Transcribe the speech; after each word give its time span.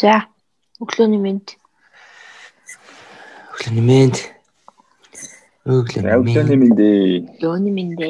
За 0.00 0.24
өглөөний 0.80 1.20
мэнд. 1.20 1.60
Өглөөний 3.52 3.84
мэнд. 3.84 4.16
Өглөөний 5.68 6.56
мэнд. 6.56 6.80
Өглөөний 7.36 7.74
мэнд. 7.76 8.00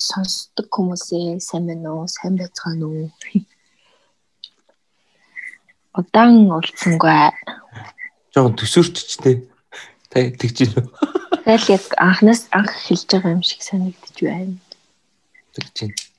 Сонсдог 0.00 0.72
хүмүүсээ 0.72 1.36
сайн 1.44 1.68
байна 1.68 2.00
уу? 2.00 2.08
Сайн 2.08 2.40
байцгаана 2.40 2.88
уу? 2.88 3.12
Удаан 6.00 6.48
уулзсангүй. 6.48 7.28
Жогон 8.32 8.56
төсөөрччтэй. 8.56 9.44
Та 10.08 10.32
тэгж 10.32 10.64
байна 10.64 10.88
уу? 10.88 10.96
Тэгэл 11.44 11.76
яг 11.76 11.84
анхнаас 12.00 12.48
анх 12.56 12.72
хэлж 12.88 13.04
байгаа 13.12 13.36
юм 13.36 13.44
шиг 13.44 13.60
санагдчих 13.60 14.32
байна. 14.32 14.56
Тэгж 15.52 15.76
байна. 15.76 16.13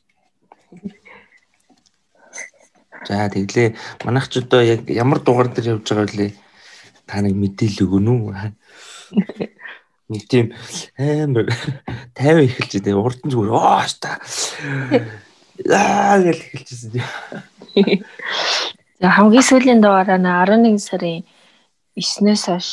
За 3.05 3.29
тэглээ 3.29 3.77
манайх 4.05 4.27
ч 4.33 4.41
одоо 4.41 4.61
яг 4.65 4.89
ямар 4.89 5.21
дугаар 5.21 5.53
дээр 5.53 5.77
явж 5.77 5.85
байгаа 5.93 6.09
вэ? 6.09 6.33
Та 7.05 7.21
нэг 7.21 7.37
мэдээлэл 7.37 7.85
өгөн 7.85 8.07
үү? 8.09 8.23
Нэг 10.09 10.23
тийм 10.25 10.53
амар 10.97 11.49
50 12.17 12.49
эхэлж 12.49 12.73
дээ 12.81 12.97
урд 12.97 13.21
нь 13.21 13.31
зүгээр 13.33 13.53
оо 13.53 13.85
та. 14.01 14.21
Аа 15.69 16.17
гэл 16.21 16.41
эхэлчихсэн 16.41 16.89
тийм. 16.97 18.01
За 19.01 19.07
хамгийн 19.13 19.45
сүүлийн 19.45 19.81
дугаараа 19.81 20.17
11 20.17 20.81
сарын 20.81 21.25
9-ээс 21.93 22.43
хойш 22.49 22.69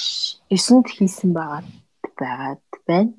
9-нд 0.49 0.87
хийсэн 0.93 1.31
байгаа 1.37 1.63
байгаад 2.17 2.65
байна. 2.89 3.13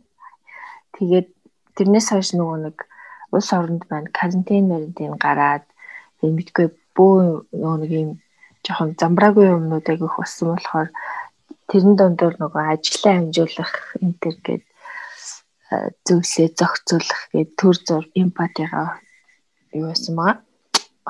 Тэгээд 0.98 1.30
тэрнээс 1.78 2.08
хойш 2.10 2.34
нөгөө 2.38 2.58
нэг 2.70 2.78
улс 3.34 3.50
оронд 3.54 3.86
байна 3.90 4.10
карантин 4.14 4.70
карантин 4.70 5.18
гараад 5.18 5.66
мэдгүй 6.22 6.68
бөө 6.98 7.48
нөгөө 7.52 7.76
нэг 7.82 7.92
юм 8.02 8.12
жоохон 8.66 8.92
замбраагүй 9.00 9.46
юмнууд 9.50 9.86
айгүйх 9.92 10.16
болсон 10.18 10.48
болохоор 10.54 10.90
тэрэн 11.70 11.96
дондор 12.00 12.34
нөгөө 12.40 12.64
ажлаа 12.74 13.14
амжуулах 13.20 13.74
энэ 14.04 14.20
төр 14.22 14.36
гээд 14.46 14.64
зөвлөө 16.08 16.48
зохицуулах 16.60 17.22
гээд 17.34 17.50
төр 17.60 17.76
зур 17.88 18.06
эмпатигаа 18.22 18.88
юу 19.78 19.90
байсан 19.90 20.14
маа 20.16 20.34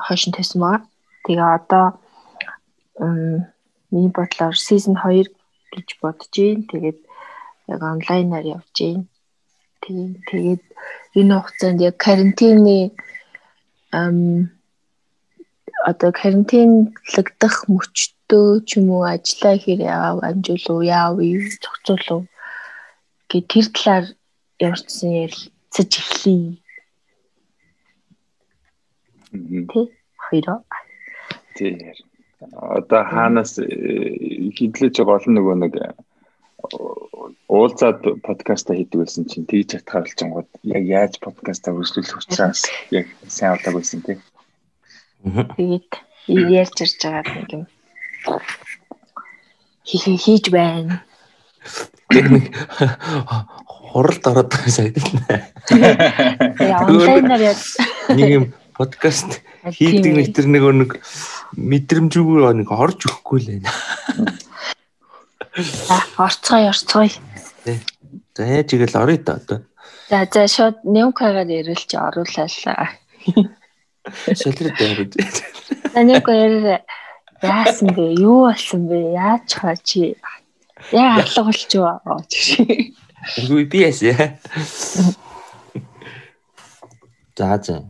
хошин 0.06 0.32
тавьсан 0.32 0.60
маа 0.64 0.76
тэгээ 1.24 1.48
одоо 1.58 1.86
миний 3.94 4.10
бодлоор 4.10 4.56
season 4.56 4.94
2 4.98 5.30
гэж 5.72 5.88
бодож 6.00 6.30
байна. 6.34 6.64
Тэгээд 6.70 6.98
яг 7.68 7.82
онлайнаар 7.82 8.46
явж 8.58 8.76
байна. 8.78 9.04
Тийм 9.82 10.08
тэгээд 10.28 10.62
энэ 11.18 11.34
хугацаанд 11.38 11.80
яг 11.80 11.96
карантины 11.96 12.94
ам 13.92 14.50
одоо 15.90 16.10
карантинлагдах 16.16 17.56
мөчтөө 17.68 18.64
ч 18.68 18.80
юм 18.80 18.88
уу 18.96 19.04
ажиллаа 19.14 19.56
хэр 19.64 19.80
яав 19.84 20.16
амжуулуу 20.28 20.80
яав 20.98 21.20
зохицуулуу 21.62 22.22
гэ 23.28 23.38
тэр 23.50 23.66
талаар 23.74 24.06
ямарчсан 24.64 25.10
ярилцаж 25.24 25.92
эхлэе. 26.00 26.56
Тэ 29.70 29.80
хоёроо. 30.24 30.58
Тий. 31.56 31.92
Одоо 32.76 33.02
хаанаас 33.04 33.58
э, 33.58 33.66
хидлэж 34.56 34.94
байгаа 34.98 35.16
олон 35.18 35.34
нөгөө 35.36 35.56
нэг 35.62 35.74
э, 35.84 35.88
уулзаад 37.48 38.00
подкаста 38.24 38.72
хийдэг 38.72 39.00
байсан 39.00 39.24
чинь 39.28 39.48
тэгж 39.48 39.70
хатгаалж 39.84 40.16
гингод 40.16 40.48
яг 40.64 40.84
яаж 40.84 41.12
подкаста 41.20 41.72
үргэлжлүүлэх 41.76 42.20
учраас 42.20 42.60
яг 42.98 43.06
сайн 43.28 43.56
болоог 43.56 43.80
байсан 43.80 44.00
тийм. 44.06 44.20
Тэгээд 45.24 45.90
ярьж 46.28 46.76
ирж 46.84 47.00
байгаа 47.00 47.34
нэг 47.40 47.50
юм 47.52 47.64
хийж 49.84 50.52
байна. 50.52 51.00
Нэг 52.12 52.52
хуралд 53.64 54.24
ороод 54.28 54.48
байгаа 54.52 54.72
сайд 54.72 55.00
байна. 55.00 55.48
Яа 56.60 56.84
онлайнаар 56.84 57.40
яа. 57.40 57.56
Нэг 58.12 58.28
юм 58.28 58.44
подкаст 58.76 59.40
хийдэг 59.64 60.12
нэг 60.12 60.28
тэр 60.36 60.48
нэг 60.52 60.64
нэг 60.76 60.90
мэдрэмжгүй 61.56 62.44
нэг 62.60 62.68
орж 62.68 63.08
өгөхгүй 63.08 63.38
л 63.40 63.48
байна. 63.56 63.70
Орцгой 66.18 66.68
орцгой. 66.68 67.12
За 68.34 68.42
яаж 68.44 68.74
игэл 68.74 68.98
орё 68.98 69.16
та 69.22 69.40
одоо. 69.40 69.62
За 70.10 70.26
за 70.28 70.48
шууд 70.50 70.84
немкагаар 70.84 71.48
ярилж 71.48 71.90
оруулаа. 71.94 72.92
Солирд 74.36 74.76
байгаад. 74.76 75.12
Танайг 75.94 76.28
ярээ 76.28 76.84
яасан 77.40 77.88
бэ? 77.96 78.14
Юу 78.20 78.44
болсон 78.48 78.88
бэ? 78.88 79.16
Яаж 79.16 79.48
хаа 79.56 79.76
чи? 79.80 80.14
Яа 80.92 81.20
алга 81.20 81.44
болчихоо 81.48 82.20
чи. 82.28 82.92
Үгүй 83.40 83.64
би 83.64 83.84
ясэ. 83.88 84.36
За 87.36 87.56
за. 87.56 87.80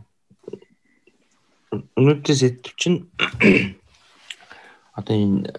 Өнөөдөр 1.75 2.35
сэдв 2.35 2.71
чинь 2.79 3.11
одоо 4.95 5.15
энэ 5.15 5.51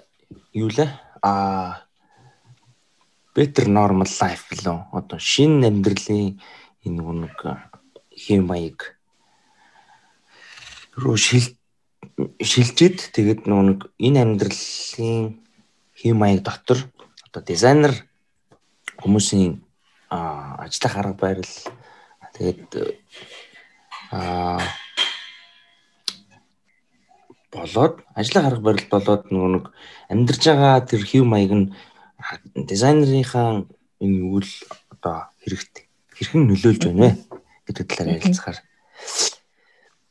юу 0.57 0.73
лээ? 0.73 0.89
Аа 1.21 1.85
better 3.37 3.69
normal 3.69 4.09
life 4.09 4.49
гэлөө 4.49 4.97
одоо 4.97 5.21
шинэ 5.21 5.69
амьдралын 5.69 6.41
энэ 6.89 7.01
нэг 7.21 7.37
хэм 8.17 8.49
маяг 8.49 8.96
руу 10.97 11.17
шил 11.17 11.45
шилжээд 12.41 13.13
тэгээд 13.13 13.41
нэг 13.47 13.93
энэ 14.01 14.19
амьдралын 14.25 15.41
хэм 15.97 16.17
маяг 16.17 16.41
дотор 16.43 16.79
одоо 17.29 17.43
дизайнер 17.45 17.93
хүмүүсийн 19.01 19.61
ажиллах 20.09 20.95
арга 20.97 21.17
барил 21.21 21.55
тэгээд 22.37 22.97
а 24.13 24.61
болоод 27.53 28.01
ажиллах 28.15 28.45
арга 28.47 28.63
барил 28.65 28.87
болоод 28.91 29.23
нөгөө 29.33 29.51
нэг 29.57 29.65
амьдарч 30.13 30.43
байгаа 30.49 30.87
тэр 30.89 31.03
хэв 31.05 31.25
маяг 31.25 31.53
нь 31.53 31.67
дизайнерынхаа 32.57 33.69
энэ 34.01 34.21
үйл 34.25 34.53
одоо 34.93 35.29
хэрэгтэй 35.45 35.85
хэрхэн 36.17 36.49
нөлөөлж 36.49 36.83
байна 36.89 37.01
вэ? 37.05 37.11
Гэдэг 37.69 37.85
талаар 37.89 38.17
ярилцахаар 38.17 38.59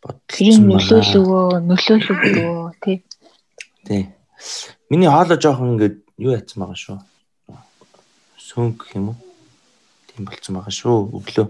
бодлоо 0.05 0.57
нөлөөлөвөө 0.69 1.61
нөлөөлөвөө 1.65 2.71
тий. 2.85 2.97
Тий. 3.85 4.03
Миний 4.89 5.09
хоолой 5.09 5.41
жоохон 5.41 5.73
ингээд 5.75 5.97
юу 6.21 6.37
яцсан 6.37 6.61
байгаа 6.61 6.77
шүү. 6.77 6.97
Сөнг 8.37 8.85
юм 8.93 9.09
уу? 9.13 9.17
Тийм 10.13 10.29
болцсон 10.29 10.59
байгаа 10.59 10.73
шүү. 10.77 10.97
Өглөө 11.17 11.47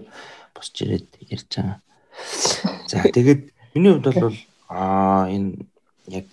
босч 0.56 0.82
ирээд 0.82 1.08
ярьж 1.28 1.50
байгаа. 1.52 1.78
За 2.88 3.04
тэгээд 3.04 3.52
миний 3.76 3.92
хувьд 3.92 4.08
бол 4.16 4.38
аа 4.72 5.28
энэ 5.28 5.68
яг 6.08 6.28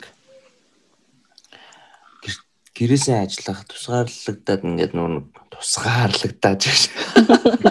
гэрээсээ 2.74 3.20
ажиллах 3.20 3.68
тусгаарлагдаад 3.70 4.62
ингээд 4.64 4.94
нүүн 4.98 5.30
тусгаарлагдаад 5.52 6.62
гэж. 6.64 6.82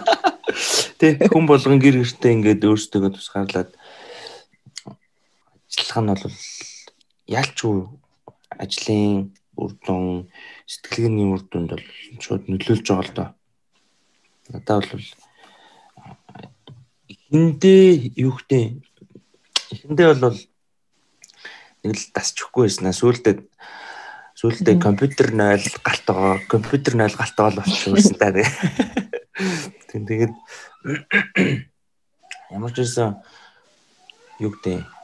Тэ 1.00 1.18
хүн 1.32 1.48
болгон 1.48 1.82
гэр 1.82 2.04
гэртээ 2.04 2.32
ингээд 2.38 2.62
өөрсдөө 2.62 3.10
тусгаарлаад 3.16 3.74
ажиллах 5.78 6.00
нь 6.02 6.10
бол 6.12 6.36
ялчгүй 7.26 7.76
ажлын 8.62 9.32
үр 9.56 9.72
дүн 9.84 10.28
сэтгэлгээний 10.68 11.26
үр 11.32 11.42
дүнд 11.48 11.70
бол 11.72 11.86
шууд 12.20 12.48
нөлөөлж 12.48 12.86
байгаа 12.88 13.06
л 13.08 13.16
доо. 13.16 13.28
Надад 14.52 14.86
бол 14.92 15.06
эхэндээ 17.12 18.12
юу 18.20 18.32
гэдэг 18.36 18.64
эхэндээ 19.72 20.08
бол 20.20 20.36
нэг 21.82 21.96
л 21.96 22.12
тасчихгүй 22.14 22.68
байснаа 22.68 22.92
сүүлдээ 22.92 23.36
сүүлдээ 24.38 24.76
компьютер 24.80 25.32
0 25.32 25.60
галт 25.86 26.04
байгаа 26.06 26.36
компьютер 26.48 26.94
0 26.96 27.16
галт 27.16 27.36
байгаа 27.36 27.64
болчихсон 27.64 28.16
та 28.20 28.32
тийм 29.88 30.02
тэгээд 30.08 30.34
ямар 32.52 32.72
ч 32.72 32.76
байсан 32.80 33.20
юу 34.40 34.52
гэдэг 34.52 35.01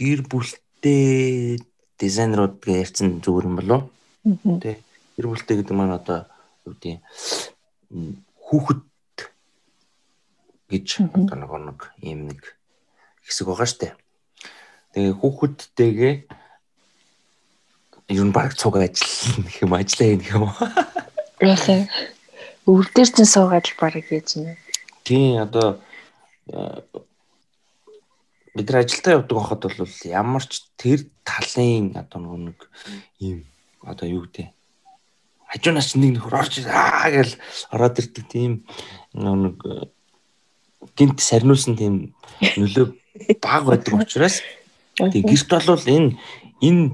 гэр 0.00 0.24
бүлтэй 0.24 1.60
дизайнерууд 2.00 2.64
гэж 2.64 2.88
ярьсан 2.88 3.20
зүгээр 3.20 3.48
юм 3.52 3.56
болов 3.60 3.80
уу? 4.24 4.56
Тэ. 4.56 4.80
Гэр 5.20 5.28
бүлтэй 5.28 5.60
гэдэг 5.60 5.76
маань 5.76 6.00
одоо 6.00 6.24
юу 6.64 6.72
гэдэг 6.80 7.04
хүүхэд 8.40 8.80
гэж 10.72 10.86
одоо 11.12 11.36
нэг 11.36 11.52
нэг 11.68 11.80
юм 12.00 12.32
нэг 12.32 12.40
хэсэг 13.28 13.52
байгаа 13.52 13.68
штэ. 13.68 13.92
Тэгээ 14.96 15.20
хүүхэдтэйгээ 15.20 16.14
ер 18.16 18.24
нь 18.24 18.32
баг 18.32 18.56
цуг 18.56 18.80
ажил 18.80 19.44
гэх 19.44 19.68
юм 19.68 19.76
ажиллаа 19.76 20.16
гэх 20.16 20.32
юм 20.32 20.48
уу? 20.48 20.56
Яхаа. 21.44 21.84
Өвдөр 22.64 23.08
чинь 23.12 23.28
суугаад 23.28 23.68
баг 23.76 24.00
хийж 24.00 24.40
байна. 24.40 24.56
Тийм 25.04 25.44
одоо 25.44 25.76
бид 28.54 28.70
нар 28.70 28.82
ажилдаа 28.82 29.12
явдаг 29.18 29.36
байхад 29.38 29.62
бол 29.62 29.94
ямар 30.04 30.44
ч 30.44 30.66
тэр 30.76 31.06
талын 31.24 31.94
одоо 31.94 32.36
нэг 32.36 32.58
ийм 33.18 33.46
одоо 33.82 34.06
юу 34.08 34.26
гэдэг 34.26 34.50
хажуунаас 35.50 35.94
нэг 35.94 36.18
нөхөр 36.18 36.34
орж 36.38 36.54
аа 36.66 37.10
гэл 37.10 37.34
ороод 37.74 37.98
ирдэг 37.98 38.26
тийм 38.30 38.52
нэг 39.14 39.56
гинт 40.96 41.18
сарниулсан 41.20 41.74
тийм 41.76 41.94
нөлөө 42.40 42.86
баг 43.42 43.62
байдаг 43.66 43.94
учраас 43.98 44.42
тэг 44.96 45.22
гэрт 45.26 45.50
бол 45.66 45.86
энэ 45.86 46.18
энэ 46.62 46.84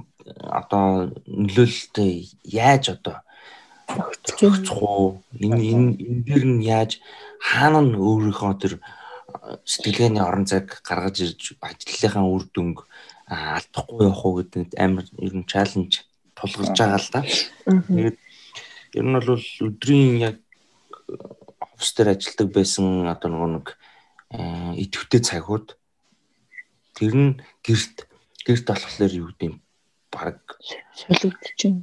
одоо 0.41 1.13
нөлөөлөлтөй 1.27 2.13
яаж 2.45 2.97
одоо 2.97 3.21
өгчих 4.43 4.77
уу 4.83 5.23
энэ 5.37 5.63
энэ 5.73 5.89
энэ 6.03 6.23
дэр 6.27 6.45
нь 6.49 6.63
яаж 6.65 6.99
хаана 7.41 7.81
нь 7.85 7.95
өөрийнхөө 7.95 8.55
тэр 8.61 8.75
сэтгэлгээний 9.65 10.23
орон 10.23 10.47
зайг 10.47 10.81
гаргаж 10.83 11.17
ирж 11.23 11.57
ажлынхаа 11.61 12.25
үр 12.25 12.45
дүнг 12.51 12.87
алдахгүй 13.27 14.07
явах 14.07 14.23
уу 14.25 14.35
гэдэг 14.43 14.75
амар 14.79 15.07
ер 15.19 15.35
нь 15.35 15.49
чаленж 15.51 16.07
тулгарч 16.35 16.79
байгаа 16.79 17.01
л 17.01 17.11
да. 17.13 17.21
Тэгээд 17.91 18.19
ер 18.99 19.05
нь 19.07 19.15
бол 19.15 19.31
өдрийн 19.67 20.15
яг 20.23 20.37
офис 21.61 21.91
дээр 21.95 22.15
ажилладаг 22.15 22.49
байсан 22.55 22.87
одоо 23.07 23.31
нэг 23.47 23.67
идэвхтэй 24.79 25.21
цагууд 25.21 25.77
тэр 26.95 27.15
нь 27.15 27.33
гэрт 27.67 28.07
гэрт 28.47 28.67
болохоор 28.67 29.13
юу 29.13 29.29
гэдэг 29.31 29.49
юм 29.51 29.57
баг 30.11 30.39
солигдож 30.95 31.61
байна. 31.63 31.83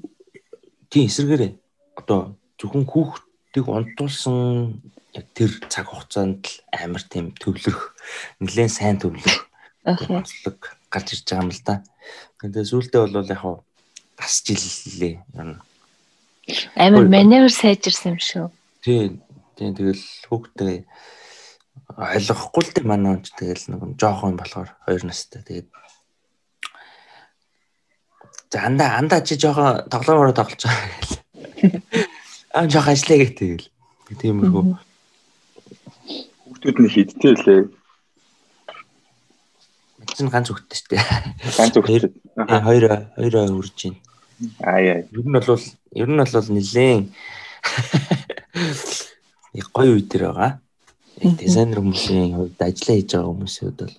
Тийм 0.89 1.07
эсэргээрээ 1.07 1.51
одоо 1.99 2.35
зөвхөн 2.57 2.85
хүүхдийг 3.53 3.69
онтуулсан 3.69 4.81
яг 5.13 5.25
тэр 5.37 5.51
цаг 5.69 5.85
хугацаанд 5.85 6.41
л 6.41 6.57
амар 6.73 7.05
тийм 7.05 7.37
төвлөрөх 7.37 7.93
нэлээд 8.41 8.73
сайн 8.73 8.97
төвлөрөх 8.97 9.45
онцлог 9.85 10.57
гарч 10.89 11.13
ирж 11.13 11.29
байгаа 11.29 11.45
юм 11.45 11.53
л 11.53 11.61
да. 11.61 11.85
Тэгээд 12.41 12.69
сүүлдээ 12.73 13.01
бол 13.05 13.29
яг 13.29 13.37
хаа 13.37 13.61
тасч 14.17 14.57
иллээ 14.57 15.21
юм. 15.37 15.61
Амар 16.73 17.05
маневр 17.05 17.53
сайжирсан 17.53 18.17
юм 18.17 18.21
шүү. 18.25 18.49
Тийм. 18.81 19.21
Тийм 19.53 19.77
тэгэл 19.77 20.01
хүүхдээ 20.33 20.89
ойлгохгүй 21.93 22.63
л 22.65 22.73
дээ 22.73 22.89
манай 22.89 23.21
онч 23.21 23.37
тэгэл 23.37 23.69
нэг 23.69 24.01
жоохон 24.01 24.33
болохоор 24.33 24.73
хоёр 24.81 25.05
настай. 25.05 25.45
Тэгээд 25.45 25.69
за 28.49 28.65
анда 28.65 28.97
анда 28.97 29.21
чи 29.21 29.37
жоохон 29.37 29.85
тоглоомороо 29.93 30.33
тоглож 30.33 30.65
байгаа 30.65 30.89
гэл. 31.05 31.21
Аа 32.53 32.69
жоохон 32.69 32.93
ажиллая 32.93 33.19
гэх 33.25 33.33
тэгэл. 33.33 33.67
Тиймэрхүү. 34.13 34.77
Хүүхдүүд 36.45 36.77
нь 36.85 36.93
хидтэй 36.93 37.33
лээ. 37.33 37.61
Чинь 40.13 40.29
ганц 40.29 40.53
хүүхдтэй 40.53 40.77
шүү 40.77 40.89
дээ. 40.93 41.01
Ганц 41.57 41.73
хүүхдтэй. 41.73 42.13
Хоёр 42.37 42.85
хоёр 43.17 43.35
үрж 43.57 43.73
байна. 43.73 43.97
Аа 44.61 44.79
яа. 44.85 45.01
Ер 45.01 45.25
нь 45.25 45.33
бол 45.33 45.65
ер 45.97 46.09
нь 46.13 46.21
бол 46.21 46.49
нилээн 46.53 47.01
яг 49.57 49.67
гоё 49.75 49.97
үе 49.97 50.05
дээр 50.05 50.29
байгаа. 50.29 50.61
Дизайнер 51.41 51.81
хүмүүсийн 51.81 52.37
хувьд 52.37 52.61
ажиллаа 52.61 52.95
хийж 53.01 53.09
байгаа 53.17 53.33
хүмүүсийн 53.33 53.65
хувьд 53.65 53.81
бол 53.81 53.97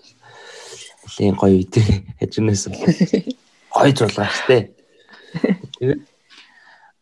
нилээн 1.19 1.39
гоё 1.43 1.55
үе 1.59 1.67
дээр 1.75 1.91
хажуунаас 2.23 2.65
гоё 3.75 3.91
зулгаа 3.99 4.31
штэ. 4.31 4.71
Тэгээд 5.75 6.01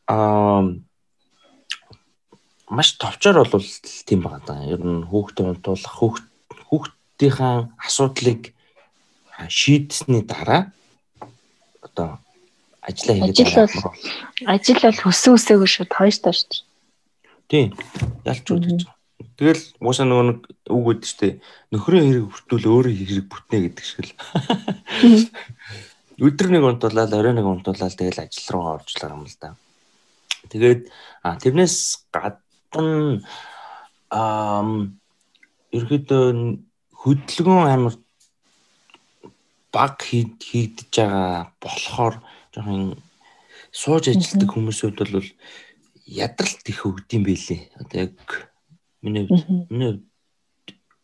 аа 0.08 0.80
маш 2.72 2.96
товчоор 2.96 3.44
бол 3.44 3.68
тийм 4.08 4.24
байгаа 4.24 4.42
даа. 4.48 4.64
Ер 4.64 4.80
нь 4.80 5.04
хүүхдээ 5.04 5.46
унтуулах 5.52 5.94
хүүхд 6.00 6.24
хүүхдийнхаа 6.72 7.68
асуудлыг 7.84 8.56
шийдсэний 9.48 10.24
дараа 10.24 10.72
одоо 11.84 12.18
ажиллаа 12.80 13.16
хийгээд 13.28 13.38
ажил 13.44 13.68
бол 13.68 13.92
ажил 14.48 14.80
бол 14.80 15.00
хөсөн 15.04 15.36
өсөөгөө 15.36 15.68
шууд 15.68 15.92
хойш 15.92 16.16
тоош. 16.24 16.40
Тийм. 17.52 17.76
Ялч 18.24 18.46
үүдэж. 18.48 18.88
Тэгэл 19.36 19.62
уусаа 19.84 20.06
нөгөө 20.08 20.26
нэг 20.32 20.38
үг 20.72 20.86
өгдөө 20.96 21.08
штэ 21.12 21.28
нөхрийн 21.70 22.08
хэрэг 22.08 22.26
бүртүүл 22.32 22.66
өөрөө 22.72 22.94
хэрэг 22.96 23.26
бүтнэ 23.28 23.58
гэдэг 23.68 23.84
шиг 23.84 24.00
л. 24.08 24.12
Өдөр 26.26 26.48
нэг 26.52 26.62
унтуулаад 26.62 27.12
орой 27.12 27.34
нэг 27.36 27.46
унтуулаад 27.46 27.96
тэгэл 27.96 28.22
ажил 28.22 28.48
руу 28.54 28.78
оржлоо 28.78 29.10
юм 29.12 29.26
л 29.26 29.36
да. 29.40 29.56
Тэгээд 30.50 30.90
тэрнээс 31.22 32.08
гадна 32.72 33.22
аа 34.10 34.64
ерөөдөө 35.72 36.24
хөдөлгөөн 37.00 37.68
амар 37.72 37.94
баг 39.72 39.96
хийгдэж 40.04 40.92
байгаа 40.96 41.52
болохоор 41.60 42.14
жоохон 42.52 43.00
сууж 43.72 44.04
ажилладаг 44.08 44.50
хүмүүсүүд 44.52 44.96
бол 45.00 45.28
ядралт 46.06 46.64
их 46.68 46.80
өгдөм 46.84 47.22
байлээ. 47.24 47.60
Одоо 47.80 47.98
яг 48.04 48.52
миний 49.00 49.24
миний 49.72 50.04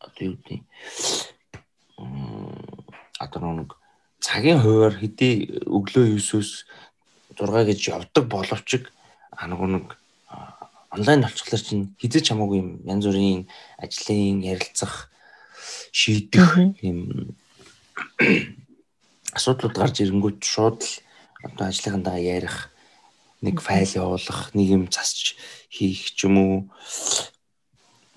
одоо 0.00 0.24
юу 0.28 0.36
гэдэг 0.36 0.60
одоо 3.18 3.52
нэг 3.56 3.70
цагийн 4.20 4.60
хуваар 4.60 4.94
хэдий 5.00 5.64
өглөө 5.64 6.20
9-өөс 6.20 6.50
6 7.40 7.68
гэж 7.68 7.80
явдаг 7.88 8.24
боловч 8.28 8.70
а 9.32 9.46
нэг 9.48 9.96
онлайн 10.98 11.22
болчихлоор 11.22 11.62
чинь 11.62 11.94
хизэж 12.02 12.34
хамаагүй 12.34 12.58
юм 12.58 12.70
янз 12.84 13.06
бүрийн 13.06 13.46
ажлын 13.78 14.42
ярилцах 14.42 15.08
шийдэх 15.94 16.58
юм 16.82 17.34
асуудлууд 19.38 19.76
гарч 19.78 20.02
ирэнгүүт 20.02 20.42
шууд 20.42 20.82
л 20.82 20.92
одоо 21.46 21.70
ажлынхандаа 21.70 22.18
ярих 22.18 22.74
нэг 23.42 23.62
файл 23.62 23.86
явуулах, 23.94 24.50
нэг 24.54 24.68
юм 24.74 24.84
засч 24.90 25.38
хийх 25.70 26.10
ч 26.14 26.26
юм 26.26 26.38
уу. 26.38 26.56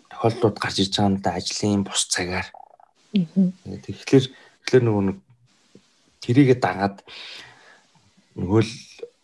Тохиолдлууд 0.10 0.57
гарч 0.57 0.81
ирж 0.81 0.98
байгаа 0.98 1.10
юм 1.13 1.18
да 1.22 1.38
ажлын 1.38 1.86
бус 1.86 2.10
цагаар. 2.10 2.50
Тэгэхээр 3.13 4.25
тэгэхээр 4.66 4.83
нөгөө 4.89 5.04
нэг 5.13 5.18
тэрийгэ 6.25 6.57
дагаад 6.57 7.06
нөгөө 8.33 8.62
л 8.66 8.74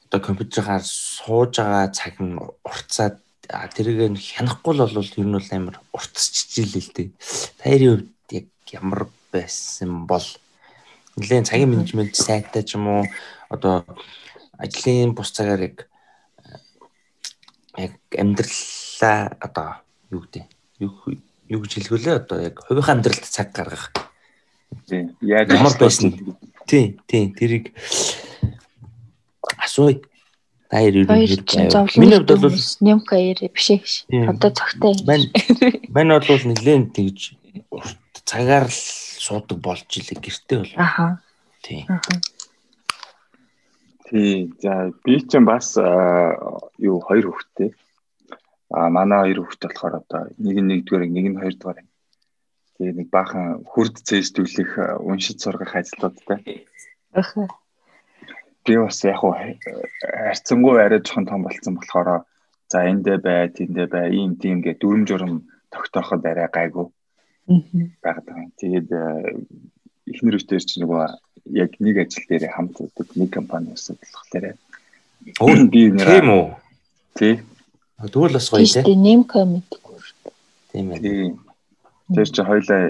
одоо 0.08 0.22
компьютераар 0.22 0.86
сууж 0.86 1.58
байгаа 1.58 1.90
цаг 1.90 2.22
нь 2.22 2.38
уртцаад 2.38 3.18
тэрийг 3.48 4.12
нь 4.12 4.20
хянахгүй 4.20 4.74
л 4.76 4.84
бол 4.84 5.00
ер 5.00 5.26
нь 5.26 5.36
бол 5.38 5.50
амар 5.52 5.78
уртсч 5.96 6.52
жилээ 6.54 6.84
л 6.84 6.92
дээ. 6.94 7.08
Таярын 7.64 7.92
хувьд 7.96 8.32
яг 8.32 8.48
ямар 8.72 9.08
байсан 9.32 10.08
бол 10.08 10.28
нэлээд 11.16 11.50
цагийн 11.50 11.72
менежмент 11.72 12.16
сайтай 12.16 12.64
ч 12.64 12.76
юм 12.76 12.88
уу 12.88 13.04
одоо 13.50 13.88
ажлын 14.60 15.16
бус 15.16 15.32
цагаар 15.32 15.62
яг 15.72 15.88
яг 17.78 17.94
амьдралаа 18.12 19.38
одоо 19.40 19.70
юу 20.12 20.22
гэдэг 20.28 20.46
юу 20.84 20.92
юу 21.48 21.60
гэж 21.64 21.72
хэлгүүлээ 21.80 22.16
одоо 22.22 22.38
яг 22.42 22.56
хувийн 22.60 23.00
амьдралд 23.00 23.24
цаг 23.24 23.56
гаргах. 23.56 23.92
Тийм. 24.90 25.16
Яаж 25.22 25.54
ямар 25.56 25.76
байсан. 25.80 26.12
Тийм, 26.68 27.00
тийм. 27.08 27.34
Тэрийг 27.34 27.72
асууя. 29.58 30.02
Таяр 30.70 30.96
юу 30.96 31.08
байв. 31.08 31.32
Миний 31.96 32.20
хувьд 32.20 32.42
бол 32.44 32.60
нямка 32.82 33.16
яар 33.16 33.40
биш 33.56 33.72
ээ. 33.72 34.28
Одоо 34.28 34.52
цогтой. 34.52 35.00
Мань 35.08 35.32
мань 35.96 36.12
бол 36.20 36.44
нэлээд 36.44 36.92
тэгж 36.92 37.40
цагаар 38.28 38.68
л 38.68 38.82
суудаг 39.24 39.58
болж 39.64 39.88
илээ 39.88 40.20
гэртээ 40.20 40.60
бол. 40.60 40.74
Аха. 40.76 41.24
Тийм. 41.64 41.88
Тий. 44.12 44.52
За 44.60 44.92
би 45.04 45.24
ч 45.24 45.40
бас 45.40 45.80
юу 46.78 47.00
хоёр 47.00 47.32
хүүхэдтэй. 47.32 47.72
А 48.70 48.90
манай 48.92 49.32
хоёр 49.32 49.48
хүүхэд 49.48 49.64
болохоор 49.64 49.96
одоо 50.04 50.22
нэг 50.36 50.58
нь 50.60 50.68
нэгдүгээр 50.68 51.04
нэг 51.08 51.26
нь 51.32 51.40
хоёрдугаар. 51.40 51.80
Тэгээ 52.76 52.94
нэг 53.00 53.08
баахан 53.08 53.64
хурд 53.64 53.96
цээжтүүлэх 54.04 55.00
уншиж 55.00 55.40
сургах 55.40 55.80
ажлуудтай. 55.80 56.68
Аха. 57.16 57.48
Би 58.68 58.76
бас 58.76 59.00
яг 59.08 59.18
хуу 59.24 59.34
харьцангуй 59.34 60.84
арай 60.84 61.00
жоохон 61.00 61.26
том 61.26 61.48
болсон 61.48 61.80
болохоор 61.80 62.28
за 62.68 62.84
эндээ 62.84 63.18
бай, 63.24 63.48
тэндээ 63.48 63.88
бай, 63.88 64.12
ийм 64.12 64.36
тийм 64.36 64.60
гэ 64.60 64.76
дүрм 64.76 65.08
журм 65.08 65.48
тогтооход 65.72 66.26
арай 66.28 66.52
гайгүй. 66.52 66.92
Аа. 67.48 67.62
Байгаад. 68.04 68.52
Тэгээд 68.60 68.92
эхнэр 70.12 70.36
үстээр 70.36 70.64
чи 70.68 70.84
нөгөө 70.84 71.08
яг 71.56 71.80
нэг 71.80 72.04
ажил 72.04 72.28
дээр 72.28 72.52
хамт 72.52 72.76
үүдэг 72.84 73.08
нэг 73.16 73.32
компани 73.32 73.72
өсөж 73.72 74.04
болохоор 74.04 74.60
Өөр 75.40 75.68
би 75.68 75.82
нэрээ. 75.92 76.22
Тийм 76.22 76.28
үү? 76.32 76.46
Тий. 77.18 77.34
Тэгвэл 78.00 78.38
бас 78.38 78.48
гоё 78.52 78.64
тий. 78.64 78.84
Тийм 78.84 79.02
нэмка 79.04 79.44
мэдгүй. 79.44 80.00
Тийм 80.72 80.92
ээ. 80.94 81.00
Тийм. 81.04 81.34
Тэр 82.16 82.28
чи 82.32 82.42
хоёлаа 82.48 82.84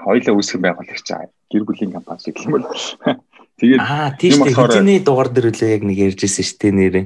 хоёлаа 0.00 0.34
үүсгэн 0.36 0.62
байгуулагч 0.64 1.08
гэр 1.52 1.64
бүлийн 1.68 1.92
компани 1.92 2.24
шиг 2.24 2.40
юм 2.40 2.56
бол. 2.56 2.68
Тэгээд 3.62 3.78
Аа 3.78 4.10
тийм 4.18 4.42
дээ. 4.42 4.58
Хэдийний 4.58 4.98
дугаар 4.98 5.30
дээр 5.30 5.54
үлээ 5.54 5.70
яг 5.78 5.82
нэг 5.86 5.98
ярьжсэн 6.02 6.42
шүү 6.42 6.58
дээ 6.58 6.72
нэрээ. 6.74 7.04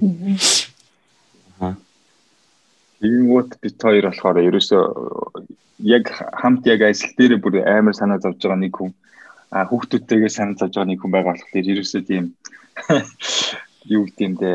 Аа. 1.61 1.77
Иймүүд 3.05 3.61
бит 3.61 3.77
хоёр 3.77 4.09
болохоор 4.09 4.41
ерөөсөө 4.41 4.83
яг 5.85 6.09
хамт 6.09 6.65
яг 6.65 6.81
ажил 6.81 7.13
дээр 7.13 7.37
бүр 7.45 7.61
амар 7.61 7.93
санаа 7.93 8.17
зовж 8.25 8.41
байгаа 8.41 8.57
нэг 8.57 8.73
хүн 8.73 8.97
а 9.53 9.69
хүүхдүүдтэйгээ 9.69 10.33
санал 10.33 10.57
зовж 10.57 10.81
байгаа 10.81 10.89
нэг 10.89 11.01
хүн 11.05 11.13
байгаа 11.13 11.37
болохоор 11.37 11.69
ерөөсөө 11.77 12.03
тийм 12.09 12.25
юу 13.93 14.09
гэдэг 14.09 14.25
юм 14.25 14.35
бэ 14.41 14.51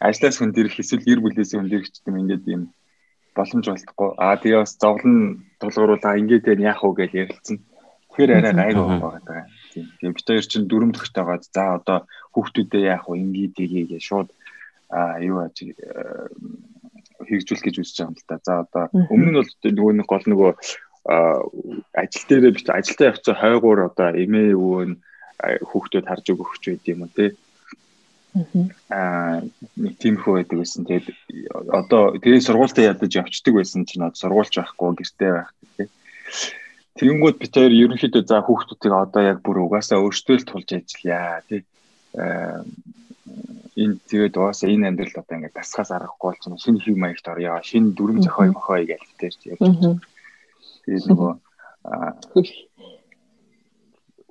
ажлаас 0.00 0.40
хөндөрөх 0.40 0.80
эсвэл 0.80 1.04
гэр 1.04 1.20
бүлээс 1.20 1.52
хөндөрөх 1.52 1.92
ч 1.92 2.00
юм 2.08 2.24
ингээд 2.24 2.44
юм 2.48 2.62
боломж 3.36 3.68
болтохгүй 3.68 4.10
а 4.16 4.40
тэгээ 4.40 4.64
бас 4.64 4.72
зовлон 4.80 5.44
тулгууруулаа 5.60 6.16
ингээд 6.16 6.64
яах 6.64 6.80
вэ 6.80 7.04
гэж 7.04 7.12
ярилцсан 7.20 7.60
тэгэхээр 7.60 8.32
арай 8.32 8.52
гайгүй 8.56 8.88
байгаа 9.04 9.44
тийм. 9.74 9.86
Тэгээ 9.98 10.14
бид 10.14 10.28
хоёр 10.30 10.46
чинь 10.46 10.68
дүрм 10.70 10.90
төгтөөгөө 10.94 11.38
за 11.50 11.64
одоо 11.82 11.98
хүүхдүүдээ 12.32 12.82
яах 12.94 13.04
вэ? 13.10 13.18
Ингээд 13.18 13.52
тгий 13.58 13.84
гэж 13.90 14.02
шууд 14.06 14.28
а 14.94 15.18
юу 15.18 15.42
аж 15.42 15.56
хэрэгжүүлэх 17.26 17.64
гэж 17.66 17.76
үзэж 17.82 17.96
байгаа 17.98 18.10
юм 18.10 18.16
л 18.16 18.28
да 18.30 18.36
за 18.46 18.52
одоо 18.62 18.84
өмнө 19.10 19.30
нь 19.30 19.38
бол 19.38 19.50
нөгөө 19.74 19.92
нэг 19.98 20.06
гол 20.06 20.26
нөгөө 20.30 20.50
ажил 21.98 22.24
дээрээ 22.28 22.56
бит 22.56 22.68
ажилдаа 22.70 23.10
явцсан 23.10 23.36
хойгуур 23.36 23.80
одоо 23.90 24.08
эмээ 24.14 24.54
өвөө 24.54 24.82
нь 24.88 24.96
хүүхдүүд 25.68 26.08
харж 26.08 26.26
өгөх 26.32 26.56
ч 26.62 26.64
байд 26.72 26.84
юм 26.88 27.04
уу 27.04 27.12
те 27.12 27.34
аа 28.90 29.46
нэг 29.78 29.94
тиймэрхүү 30.02 30.34
байдаг 30.34 30.58
байсан. 30.58 30.82
Тэгээд 30.82 31.06
одоо 31.70 32.18
тэгээ 32.18 32.42
сургуультаа 32.42 32.90
ядаж 32.90 33.12
явцдаг 33.14 33.54
байсан 33.54 33.86
чинь 33.86 34.02
одоо 34.02 34.18
сургуульч 34.18 34.58
байхгүй 34.58 34.90
гэртээ 34.98 35.30
байх 35.38 35.50
те. 35.78 35.84
Тэгэнгүүт 36.94 37.36
бид 37.42 37.52
хоёр 37.54 37.72
ерөнхийдөө 37.74 38.22
за 38.22 38.38
хүүхдүүдийг 38.46 38.94
одоо 38.94 39.22
яг 39.22 39.38
бүр 39.42 39.66
угаасаа 39.66 39.98
өөртөө 39.98 40.36
л 40.38 40.48
тулж 40.48 40.68
ажиллая 40.78 41.42
тий. 41.50 41.66
Энэ 43.82 43.98
тэгээд 44.06 44.38
угаасаа 44.38 44.70
энэ 44.70 44.94
амьдралд 44.94 45.18
одоо 45.18 45.34
ингээд 45.34 45.58
тасгаас 45.58 45.90
аргахгүй 45.90 46.28
болчихно. 46.30 46.62
Шинэ 46.62 46.78
хэв 46.86 46.94
маягт 46.94 47.26
орё. 47.26 47.58
Шинэ 47.66 47.98
дүрм 47.98 48.22
зохио 48.22 48.54
мохоо 48.54 48.78
гэж 48.78 49.02
тэр 49.18 49.34
ярьж 49.34 49.98
Тэгээд 50.84 51.06
нөгөө 51.10 51.32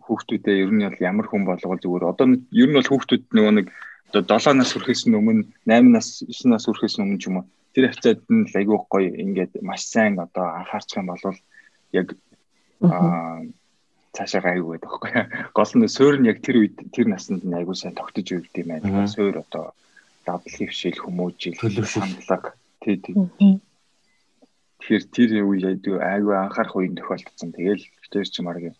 хүүхдүүдээ 0.05 0.55
ер 0.63 0.71
нь 0.71 0.83
бол 0.87 0.99
ямар 1.03 1.27
хүн 1.27 1.43
болгол 1.47 1.79
зүгээр 1.81 2.05
одоо 2.11 2.25
ер 2.31 2.69
нь 2.69 2.77
бол 2.77 2.91
хүүхдүүд 2.91 3.23
нөгөө 3.35 3.53
нэг 3.59 3.67
одоо 4.13 4.37
7 4.39 4.55
нас 4.59 4.71
хүрэхээс 4.71 5.09
өмнө 5.09 5.47
8 5.65 5.95
нас 5.95 6.07
9 6.21 6.53
нас 6.53 6.63
хүрэхээс 6.67 7.01
өмнө 7.01 7.19
ч 7.19 7.27
юм 7.27 7.41
уу 7.41 7.45
тэр 7.73 7.89
хавцаад 7.89 8.21
нь 8.29 8.45
л 8.45 8.57
айгүй 8.59 8.77
гоё 8.93 9.09
ингээд 9.23 9.53
маш 9.65 9.81
сайн 9.89 10.21
одоо 10.21 10.45
анхаарчих 10.59 11.01
юм 11.01 11.09
бол 11.09 11.23
яг 11.97 12.07
аа 12.83 13.43
цаашаа 14.13 14.41
гайгүй 14.45 14.77
байдаг 14.77 14.89
байхгүй. 14.89 15.11
Гол 15.57 15.71
нь 15.77 15.87
суур 15.89 16.15
нь 16.19 16.29
яг 16.29 16.39
тэр 16.45 16.61
үед 16.61 16.77
тэр 16.93 17.07
наснд 17.09 17.43
нь 17.43 17.57
айгүй 17.57 17.75
сайн 17.75 17.97
тогтож 17.97 18.27
өгд 18.29 18.53
юм 18.61 18.69
байна. 18.69 19.07
Суур 19.09 19.41
одоо 19.41 19.73
дабл 20.25 20.51
хөвшил 20.53 20.97
хүмүүжил 21.01 21.57
хандлага 21.59 22.53
тий 22.83 22.97
тий 23.01 23.15
Тэгэхээр 24.83 25.03
тэр 25.15 25.31
үе 25.47 25.79
айгүй 26.03 26.35
анхаарах 26.35 26.75
үеийн 26.75 26.99
тохиолдсон. 26.99 27.55
Тэгэл 27.55 27.87
тэр 28.11 28.27
чинь 28.27 28.43
марг 28.43 28.75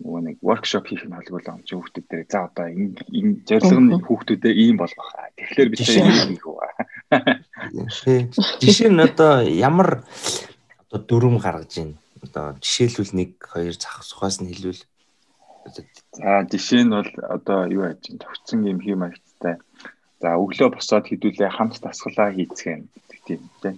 нөгөө 0.00 0.20
нэг 0.24 0.36
воркшоп 0.40 0.88
хийх 0.88 1.04
нь 1.04 1.12
холбоолоо 1.12 1.60
юм 1.60 1.62
чи 1.68 1.76
хүүхдүүд 1.76 2.06
дээр 2.08 2.24
за 2.32 2.48
одоо 2.48 2.66
энэ 2.66 3.44
зорилго 3.46 3.80
нь 3.80 4.02
хүүхдүүдэд 4.02 4.56
ийм 4.56 4.76
болгох. 4.80 5.12
Тэгэхээр 5.36 5.68
бид 5.68 5.80
ийм 5.84 6.08
хийх 6.32 6.46
үү. 6.48 6.58
Жишээ 8.64 8.90
нь 8.90 9.04
одоо 9.04 9.44
ямар 9.44 10.02
одоо 10.88 11.00
дүрм 11.04 11.36
гаргаж 11.38 11.70
байна. 11.76 11.94
Одоо 12.22 12.54
жишээлбэл 12.62 13.12
нэг 13.18 13.30
хоёр 13.42 13.74
зах 13.74 14.06
сухаас 14.06 14.38
нь 14.38 14.50
хэлвэл 14.50 14.82
За 16.18 16.42
жишээ 16.50 16.82
нь 16.84 16.94
бол 16.94 17.10
одоо 17.36 17.60
юу 17.70 17.86
яаж 17.86 17.98
чинь 18.02 18.18
төвцөн 18.18 18.66
юм 18.66 18.78
хэм 18.82 18.98
маягттай. 18.98 19.56
За 20.20 20.34
өглөө 20.42 20.68
босоод 20.74 21.06
хідүүлээ 21.06 21.50
хамт 21.54 21.78
тасгалаа 21.82 22.30
хийцгэн 22.34 22.90
гэдэг 22.90 23.20
тийм 23.26 23.40
тийм. 23.62 23.76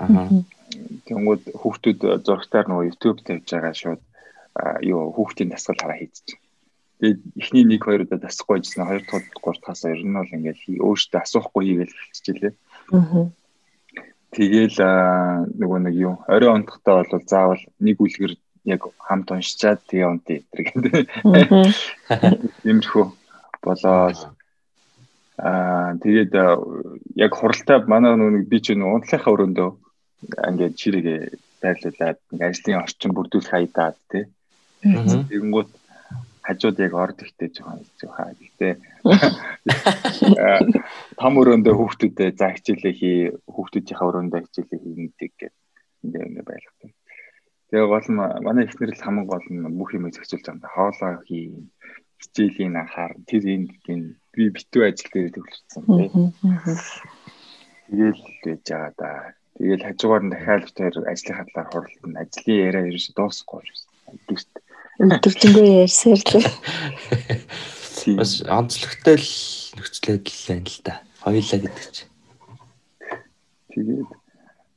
Аа. 0.00 0.28
Тэнгүүд 1.08 1.42
хүүхдүүд 1.60 2.00
зургатаар 2.26 2.66
нөгөө 2.68 2.88
YouTube 2.88 3.20
тавьж 3.24 3.46
байгаа 3.48 3.74
шууд 3.74 4.02
юу 4.84 5.00
хүүхдийн 5.16 5.52
дасгал 5.52 5.80
хараа 5.80 5.98
хийчих. 6.00 6.38
Тэгээд 7.00 7.20
эхний 7.40 7.64
1 7.68 7.80
2 7.80 8.04
удаа 8.04 8.20
дасахгүй 8.20 8.56
ажиллана. 8.60 8.90
Хоёр 8.90 9.04
дахь 9.08 9.28
гурав 9.42 9.60
дахьаас 9.60 9.82
ер 9.88 10.00
нь 10.04 10.16
бол 10.16 10.36
ингээд 10.36 10.60
өөртөө 10.86 11.20
асуухгүй 11.24 11.62
хийгээл 11.64 11.98
хэлчихлээ. 12.00 12.52
Аа. 12.92 13.28
Тэгэл 14.34 14.78
нөгөө 15.54 15.78
нэг 15.86 15.94
юу 15.94 16.14
орой 16.26 16.50
ондохтой 16.50 17.06
бол 17.06 17.22
заавал 17.22 17.62
нэг 17.78 17.96
үлгэр 18.02 18.34
яг 18.66 18.82
хамт 18.98 19.30
уншичаад 19.30 19.80
тэгээ 19.86 20.10
унтъя 20.10 20.40
гэдэг. 20.50 21.06
Иймэрхүү 22.66 23.04
болоод 23.62 24.18
аа 25.38 25.94
тэгээд 26.02 26.32
яг 27.14 27.32
хуралтай 27.34 27.78
манай 27.86 28.16
нэг 28.18 28.48
би 28.50 28.58
ч 28.58 28.74
нэг 28.74 28.90
унтлахаа 28.90 29.34
өрөөндөө 29.34 29.70
ингээд 30.50 30.78
чирээгээ 30.80 31.20
байрлуулад 31.62 32.18
ингээд 32.32 32.50
ажлын 32.50 32.82
орчин 32.82 33.12
бүрдүүлэх 33.14 33.50
хайдаад 33.50 33.96
тий. 34.10 34.24
Тэгэнгүүт 34.82 35.70
хажууд 36.44 36.78
яг 36.84 36.92
орд 36.92 37.18
ихтэй 37.24 37.48
жоохон 37.48 37.80
хэцүү 37.80 38.10
хаа. 38.12 38.36
Гэтэ 38.36 38.68
том 41.16 41.32
өрөөндөө 41.40 41.74
хүүхдүүдэд 41.76 42.36
за 42.36 42.52
хичээлээ 42.52 42.94
хий, 43.00 43.18
хүүхдүүдийнхээ 43.48 44.08
өрөөндөө 44.08 44.40
хичээлээ 44.44 44.80
хийнэ 44.84 45.10
гэдэг 45.16 45.52
ингээд 46.04 46.28
ингээд 46.28 46.48
байлгадаг. 46.48 46.92
Тэгээ 47.72 47.88
гол 47.88 48.08
нь 48.12 48.20
манай 48.44 48.64
ихнэр 48.68 48.92
л 48.92 49.04
хамгийн 49.04 49.28
гол 49.32 49.46
нь 49.48 49.64
бүх 49.72 49.90
юм 49.96 50.12
зохицуулж 50.12 50.44
байгаа 50.44 50.52
юм 50.52 50.60
да. 50.60 50.74
Хоолоо 50.76 51.12
хий, 51.24 51.44
хичээлийн 52.20 52.76
анхаар 52.76 53.12
тэр 53.24 53.44
энэ 53.48 53.72
би 54.36 54.44
битүү 54.52 54.82
ажил 54.84 55.10
дээр 55.12 55.32
төвлөрсөн 55.32 55.82
тий. 55.88 56.08
Тэгэл 57.88 58.22
байж 58.44 58.64
байгаа 58.68 58.92
да. 59.00 59.10
Тэгэл 59.56 59.86
хажуугаар 59.86 60.22
нь 60.28 60.32
дахиад 60.34 60.68
тэр 60.76 60.94
ажлын 61.08 61.46
талаар 61.54 61.68
хуралдана. 61.72 62.22
Ажлын 62.26 62.62
яриа 62.68 62.88
ерөөс 62.90 63.08
дуусахгүй 63.16 63.62
байсан. 63.64 63.90
Дүүст. 64.28 64.50
Өдөржингөө 65.02 65.66
ярьсаар 65.82 66.22
л. 66.22 66.46
Бас 68.14 68.32
онцлогтой 68.46 69.16
л 69.18 69.30
нөхцөлөд 69.74 70.22
л 70.22 70.42
байна 70.46 70.70
л 70.70 70.80
да. 70.86 70.94
Хоёлаа 71.18 71.58
гэдэг 71.58 71.86
чинь. 71.90 72.10
Тэгээд 73.74 74.10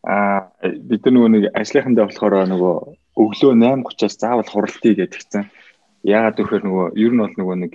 аа 0.08 0.50
бид 0.90 1.02
нар 1.06 1.14
нөгөө 1.14 1.32
нэг 1.38 1.44
ажлынхандаа 1.54 2.10
болохоор 2.10 2.50
нөгөө 2.50 2.76
өглөө 3.22 3.54
8:30-аас 3.62 4.16
заавал 4.18 4.50
хуралдъя 4.50 4.94
гэдгийгсэн. 4.98 5.46
Яагаад 6.02 6.38
гэвэл 6.42 6.66
нөгөө 6.66 6.86
ер 6.98 7.12
нь 7.14 7.22
бол 7.22 7.36
нөгөө 7.38 7.58
нэг 7.62 7.72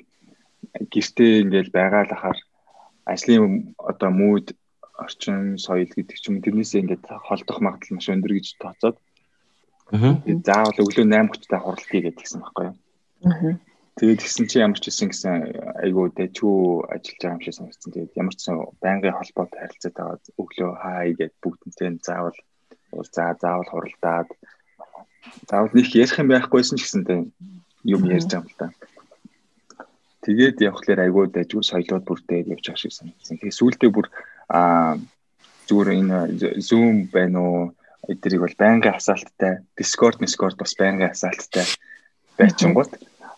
гэртээ 0.90 1.32
ингээл 1.46 1.70
байгаа 1.70 2.02
л 2.10 2.14
ахаар 2.16 2.38
ажлын 3.06 3.74
одоо 3.78 4.10
мууд 4.10 4.46
орчин 4.98 5.58
соёл 5.62 5.90
гэдэг 5.94 6.18
ч 6.18 6.24
юм 6.26 6.42
тэрнээсээ 6.42 6.82
ингээд 6.82 7.06
холдох 7.26 7.58
магадлал 7.62 7.94
маш 7.98 8.06
өндөр 8.10 8.32
гэж 8.34 8.46
тооцоод 8.62 8.96
заавал 9.92 10.78
өглөө 10.80 11.04
8:30-тай 11.04 11.60
хурлтыг 11.60 12.02
гэдгийгсэн 12.04 12.40
байхгүй 12.40 12.64
юу. 12.72 13.56
Тэгээд 14.00 14.24
гисэн 14.24 14.46
чи 14.48 14.56
ямар 14.64 14.80
ч 14.80 14.88
гэсэн 14.88 15.08
гэсэн 15.12 15.32
айгуу 15.84 16.08
дэчүү 16.16 16.88
ажиллаж 16.96 17.20
байгаа 17.20 17.36
юм 17.36 17.44
шиг 17.44 17.54
санагдсан. 17.60 17.92
Тэгээд 17.92 18.16
ямар 18.16 18.34
ч 18.40 18.42
байнгын 18.80 19.18
холбоотой 19.20 19.60
харилцаад 19.60 19.96
байгаа 20.00 20.16
өглөө 20.40 20.70
хай 20.80 21.08
гэд 21.12 21.32
бүгднтэй 21.44 21.90
заавал 22.00 22.38
за 23.12 23.36
заавал 23.36 23.68
хуралдаад 23.68 24.28
заавал 25.44 25.76
нэг 25.76 25.86
ярих 25.92 26.16
юм 26.16 26.28
байхгүйсэн 26.32 26.76
ч 26.80 26.82
гэсэнтэй 26.88 27.20
юм 27.84 28.02
ярьж 28.08 28.32
байгаа 28.32 28.40
юм 28.40 28.48
л 28.48 28.56
та. 28.56 28.68
Тэгээд 30.24 30.56
явхлаар 30.64 31.00
айгуу 31.04 31.28
дэжгүй 31.28 31.60
соёлууд 31.60 32.08
бүрдээд 32.08 32.48
явж 32.48 32.64
байгаа 32.64 32.80
шиг 32.80 32.96
санагдсан. 32.96 33.36
Тэгээд 33.36 33.58
сүүлдээ 33.60 33.90
бүр 33.92 34.08
а 34.48 34.96
зүгээр 35.68 35.88
энэ 36.00 36.16
Zoom 36.64 37.12
байна 37.12 37.38
уу 37.44 37.62
эдгэрийг 38.08 38.42
бол 38.42 38.56
байнгын 38.58 38.94
хасаалттай 38.96 39.62
Discord 39.78 40.18
Discord 40.18 40.56
бас 40.58 40.74
байнгын 40.74 41.12
хасаалттай 41.12 41.66
байчингууд 42.38 42.92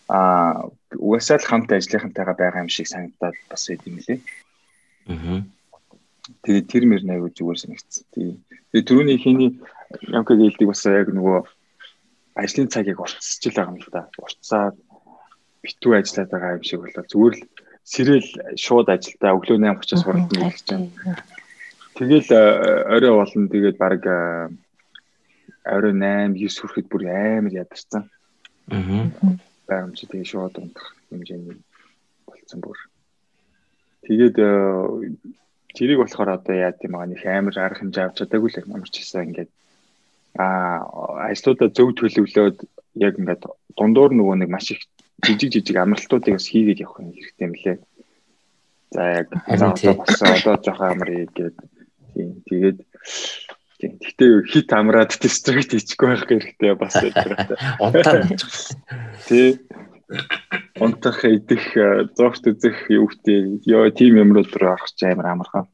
а 0.09 0.69
угаасаа 0.93 1.37
л 1.41 1.49
хамт 1.49 1.69
ажлынхантайгаа 1.71 2.37
байгаа 2.37 2.63
юм 2.65 2.71
шиг 2.71 2.87
санагдаад 2.89 3.37
бас 3.49 3.63
байт 3.69 3.83
юм 3.89 3.97
лээ. 4.01 4.19
Аа. 5.09 5.41
Тэгээд 6.45 6.69
тэр 6.69 6.83
мөр 6.89 7.01
аягүй 7.05 7.31
зүгээр 7.33 7.59
санагдсан. 7.61 8.05
Тэгээд 8.13 8.87
түрүүний 8.89 9.17
хийний 9.21 9.51
ямкаг 10.09 10.37
хэлдэг 10.41 10.67
бас 10.69 10.85
яг 10.85 11.09
нөгөө 11.13 11.39
ажлын 12.41 12.69
цагийг 12.73 13.01
уртсаж 13.01 13.43
байгаа 13.53 13.73
юм 13.73 13.81
л 13.81 13.89
да. 13.93 14.09
Уртсаад 14.17 14.75
битүү 15.61 15.91
ажиллаад 15.97 16.29
байгаа 16.33 16.57
юм 16.57 16.65
шиг 16.65 16.79
болоо 16.81 17.05
зүгээр 17.05 17.35
л 17.37 17.43
сэрэл 17.85 18.29
шууд 18.57 18.87
ажилдаа 18.89 19.37
өглөө 19.37 19.57
8:30-аас 19.61 20.03
хуралдана 20.05 20.49
гэж 20.49 20.61
чинь. 20.65 20.89
Тэгэл 21.95 22.27
э, 22.27 22.41
орой 22.91 23.13
болно 23.15 23.47
тэгээд 23.47 23.77
баг 23.79 24.03
э, 24.03 24.51
орой 25.63 25.93
8 25.95 26.35
9 26.35 26.59
хүрэхэд 26.59 26.87
бүр 26.91 27.03
амар 27.07 27.53
ядарсан. 27.55 28.11
Аа. 28.67 29.07
Баям 29.67 29.95
чи 29.95 30.05
тэгээ 30.05 30.27
шууд 30.27 30.59
унтах 30.59 30.91
хэмжээний 31.09 31.57
болцсон 32.27 32.59
бүр. 32.59 32.77
Тэгээд 34.05 34.37
тэрийг 35.75 35.99
болохоор 35.99 36.29
одоо 36.37 36.55
яа 36.55 36.71
гэм 36.75 36.93
байгаа 36.93 37.09
нэг 37.09 37.21
амар 37.25 37.55
арга 37.59 37.79
хэмжээ 37.81 38.05
авч 38.05 38.17
чадаагүй 38.21 38.49
л 38.51 38.59
ямар 38.63 38.89
ч 38.91 39.01
гэсэн 39.01 39.25
ингээд 39.31 39.51
аа 40.39 41.31
ажлуудаа 41.31 41.69
зөв 41.71 41.95
төлөвлөөд 41.95 42.57
яг 42.99 43.13
ингээд 43.19 43.43
дундуур 43.75 44.11
нөгөө 44.15 44.35
нэг 44.39 44.49
маш 44.51 44.71
их 44.71 44.83
жижиг 45.25 45.51
жижиг 45.51 45.75
амралтуудыг 45.79 46.37
бас 46.37 46.47
хийгээд 46.47 46.83
явах 46.83 46.99
хэрэгтэй 46.99 47.45
юм 47.47 47.55
лээ. 47.55 47.77
За 48.95 49.03
яг 49.19 49.27
одоо 49.47 49.93
бас 49.99 50.21
одоо 50.21 50.55
жоохон 50.63 50.91
амрыг 50.91 51.31
гээд 51.35 51.55
тийм 52.15 52.29
тэгээд 52.47 52.77
тийм 53.79 53.91
гэхдээ 53.99 54.31
хит 54.47 54.69
амраад 54.71 55.11
дистрикт 55.21 55.75
хийчихгүй 55.75 56.07
байх 56.07 56.23
хэрэгтэй 56.23 56.73
бас 56.79 56.95
хэрэгтэй. 56.95 57.57
Унтаа. 57.83 58.23
Тий. 59.27 59.59
унтах 60.79 61.25
идэх 61.25 61.65
зогт 62.13 62.45
үзэх 62.45 62.89
юугтэй 62.93 63.59
ёо 63.65 63.89
тим 63.89 64.21
юмрууд 64.21 64.53
руу 64.53 64.77
авах 64.77 64.93
ч 64.93 65.01
амар 65.09 65.33
амархан. 65.33 65.65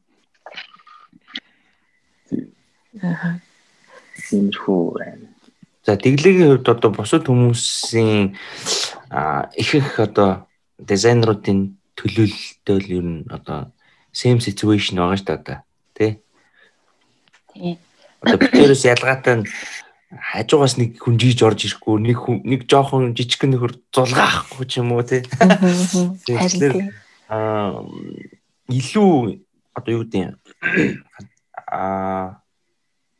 Аа. 3.02 3.36
Тиймэрхүү 4.28 4.80
байна. 4.96 5.28
За 5.84 5.96
тэглэгийн 5.96 6.56
хувьд 6.56 6.68
одоо 6.68 6.90
бусад 6.96 7.28
хүмүүсийн 7.28 8.32
их 9.58 9.70
их 9.74 9.88
одоо 10.00 10.48
дизайнеруудын 10.78 11.76
төлөөлөлтөө 11.98 12.76
л 12.80 12.88
ер 12.88 13.04
нь 13.04 13.20
одоо 13.28 13.68
same 14.16 14.40
situation 14.40 14.96
байгаа 14.96 15.18
шүү 15.18 15.28
дээ 15.28 15.36
одоо 15.36 15.44
тий. 15.44 15.71
Тийм. 17.54 17.78
Одоо 18.22 18.38
битэрээс 18.38 18.84
ялгаатай 18.88 19.42
нь 19.42 19.46
хажуугаас 20.12 20.76
нэг 20.76 21.00
хүн 21.00 21.16
жийж 21.16 21.40
орж 21.40 21.64
ирэхгүй 21.66 21.96
нэг 22.04 22.18
нэг 22.44 22.60
жоохон 22.68 23.16
жижиг 23.16 23.48
нөхөр 23.48 23.80
зулгаахгүй 23.92 24.64
ч 24.68 24.80
юм 24.84 24.92
уу 24.92 25.04
тий. 25.04 25.24
Тэгэхээр 26.28 26.92
аа 27.32 27.80
илүү 28.68 29.40
одоо 29.72 29.92
юу 29.92 30.04
гэдэг 30.04 30.36
аа 31.72 32.44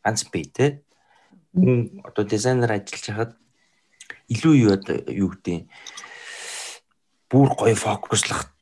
ганц 0.04 0.28
бий 0.28 0.44
тий. 0.44 0.84
Хүн 1.56 2.04
одоо 2.04 2.24
дизайнер 2.28 2.76
ажиллаж 2.76 3.04
хахад 3.08 3.32
илүү 4.28 4.54
юу 4.68 4.72
одоо 4.76 4.96
юу 5.08 5.32
гэдэг 5.32 5.64
бүр 7.32 7.48
гоё 7.56 7.76
фокуслах 7.76 8.52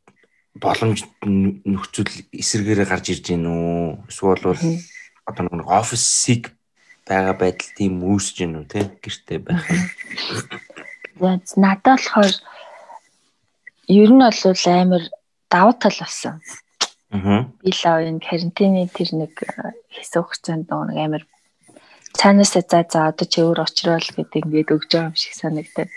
боломж 0.54 1.02
нөхцөл 1.22 2.10
эсэргээрээ 2.30 2.86
гарч 2.86 3.06
ирж 3.10 3.24
гин 3.26 3.46
үү 3.50 4.06
эсвэл 4.10 4.54
бол 4.54 4.62
одоо 5.30 5.46
нэг 5.50 5.68
офисыг 5.70 6.52
байгаа 7.10 7.34
байдал 7.34 7.70
тийм 7.74 8.02
үүсэж 8.06 8.34
гин 8.38 8.58
үү 8.62 8.66
те 8.70 8.80
гэртээ 9.02 9.38
байх. 9.42 9.66
Яаж 11.18 11.48
надад 11.58 11.98
болохоор 11.98 12.34
ер 13.90 14.10
нь 14.14 14.22
бол 14.22 14.62
амар 14.66 15.04
давуу 15.50 15.74
тал 15.74 15.98
болсон. 15.98 16.38
Аа. 17.10 17.50
Би 17.62 17.70
л 17.74 17.82
энэ 17.82 18.22
карантины 18.22 18.86
тэр 18.86 19.10
нэг 19.18 19.34
хэсэг 19.90 20.22
хугацаанд 20.22 20.70
нэг 20.70 20.98
амар 20.98 21.22
цаанаас 22.14 22.54
за 22.54 22.62
за 22.62 23.10
одоо 23.10 23.26
чи 23.26 23.42
өөр 23.42 23.58
очрол 23.66 24.06
гэдэг 24.14 24.46
ингээд 24.46 24.74
өгж 24.74 24.90
байгаа 24.94 25.10
юм 25.10 25.18
шиг 25.18 25.34
санагдаад 25.34 25.90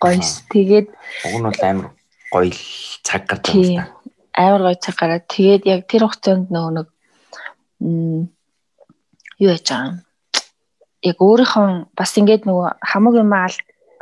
гоё. 0.00 0.20
Тэгээд 0.52 0.86
уг 0.92 1.36
нь 1.40 1.48
бол 1.48 1.62
амар 1.64 1.88
гоё 2.28 2.52
цаг 3.00 3.24
гарч 3.24 3.44
байгаа 3.48 3.64
юм 3.64 3.80
байна. 3.80 3.88
Амар 4.36 4.62
гоё 4.68 4.78
цаг 4.84 4.96
гараад 5.00 5.24
тэгээд 5.32 5.62
яг 5.64 5.80
тэр 5.88 6.04
хугацаанд 6.04 6.52
нөгөө 6.52 6.72
нэг 6.76 6.88
юу 9.42 9.50
яж 9.52 9.66
байгаа 9.68 9.88
юм 9.90 9.98
яг 11.06 11.18
өөрийнхөө 11.20 11.68
бас 11.98 12.10
ингээд 12.18 12.44
нөгөө 12.48 12.68
хамаг 12.90 13.14
юм 13.22 13.32
аа 13.32 13.48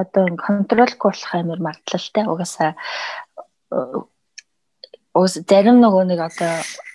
одоо 0.02 0.24
контролгүй 0.46 1.10
болох 1.10 1.34
амар 1.34 1.60
магадлалтай 1.62 2.24
угаасаа 2.26 2.72
уус 5.14 5.38
зарим 5.46 5.78
нөгөө 5.78 6.04
нэг 6.10 6.20
одоо 6.26 6.52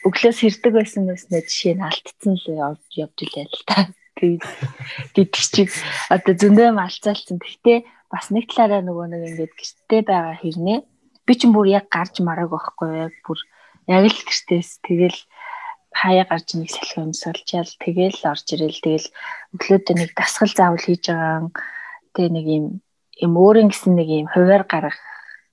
өглөөс 0.08 0.40
хэрдэг 0.44 0.74
байсан 0.76 1.08
гэснээр 1.08 1.46
жишээ 1.48 1.76
нь 1.80 1.88
алдсан 1.88 2.36
л 2.36 2.48
явж 2.52 2.84
явж 3.00 3.18
илээ 3.24 3.48
л 3.48 3.64
та. 3.68 3.88
Тэгээд 4.20 5.32
чиг 5.32 5.72
одоо 6.12 6.34
зөндөө 6.36 6.76
малцаалцсан. 6.76 7.40
Гэхдээ 7.40 7.80
бас 8.12 8.28
нэг 8.36 8.52
талаараа 8.52 8.84
нөгөө 8.84 9.08
нэг 9.08 9.22
ингээд 9.32 9.54
гэртээ 9.56 10.02
байгаа 10.04 10.36
хэрнээ. 10.44 10.80
Би 11.24 11.34
ч 11.40 11.48
бүр 11.48 11.68
яг 11.72 11.88
гарч 11.88 12.20
марааг 12.20 12.52
байхгүй. 12.52 13.08
Бүр 13.24 13.40
яг 13.88 14.04
л 14.12 14.20
гэртээс 14.28 14.84
тэгэл 14.84 15.20
хаяа 16.00 16.26
гарч 16.32 16.48
нэг 16.56 16.70
салхи 16.72 16.98
өмсөлчаал 17.04 17.72
тэгэл 17.84 18.20
орж 18.32 18.48
ирэл 18.56 18.80
тэгэл 18.84 19.08
өглөөдөө 19.56 19.96
нэг 20.00 20.10
дасгал 20.16 20.52
заавал 20.56 20.84
хийж 20.84 21.04
байгаа 21.12 21.52
тэгээ 22.16 22.32
нэг 22.36 22.46
юм 22.58 22.66
юм 23.26 23.34
өөрийн 23.36 23.70
гэсэн 23.70 23.94
нэг 24.00 24.08
юм 24.08 24.28
хуваар 24.32 24.64
гарах 24.64 24.98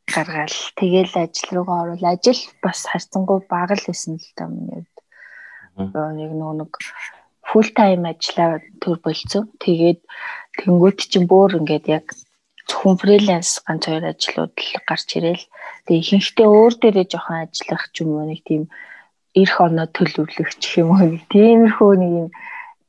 гаргаал 0.06 0.58
тэгэл 0.78 1.14
ажил 1.18 1.50
руугаа 1.50 1.78
орвол 1.82 2.06
ажил 2.14 2.40
бас 2.62 2.86
харцангуй 2.86 3.42
бага 3.50 3.74
л 3.74 3.86
байсан 3.86 4.22
л 4.22 4.28
та 4.38 4.46
миний. 4.46 4.86
Нэг 5.76 6.30
нэг 6.30 6.72
full 7.42 7.68
time 7.74 8.06
ажиллаа 8.06 8.62
төр 8.82 8.98
болцсон. 9.02 9.50
Тэгээд 9.58 10.00
тэнгуут 10.58 10.98
чинь 11.10 11.26
бүр 11.30 11.58
ингээд 11.58 11.86
яг 11.90 12.06
зөвхөн 12.70 12.96
фриланс 13.02 13.62
ганц 13.66 13.86
хоёр 13.86 14.04
ажлууд 14.10 14.54
л 14.54 14.72
гарч 14.86 15.08
ирээл. 15.18 15.44
Тэгээ 15.86 16.02
ихэнхдээ 16.02 16.48
өөр 16.50 16.72
дээрээ 16.78 17.06
жоохон 17.10 17.38
ажиллах 17.46 17.84
ч 17.94 18.02
юм 18.02 18.10
уу 18.14 18.26
нэг 18.30 18.40
тийм 18.46 18.62
эрх 19.36 19.56
оноо 19.60 19.86
төлөвлөх 19.92 20.50
ч 20.56 20.80
юм 20.80 20.96
уу 20.96 21.04
нэг 21.04 21.22
тиймэрхүү 21.28 21.92
нэг 22.00 22.12
юм 22.24 22.28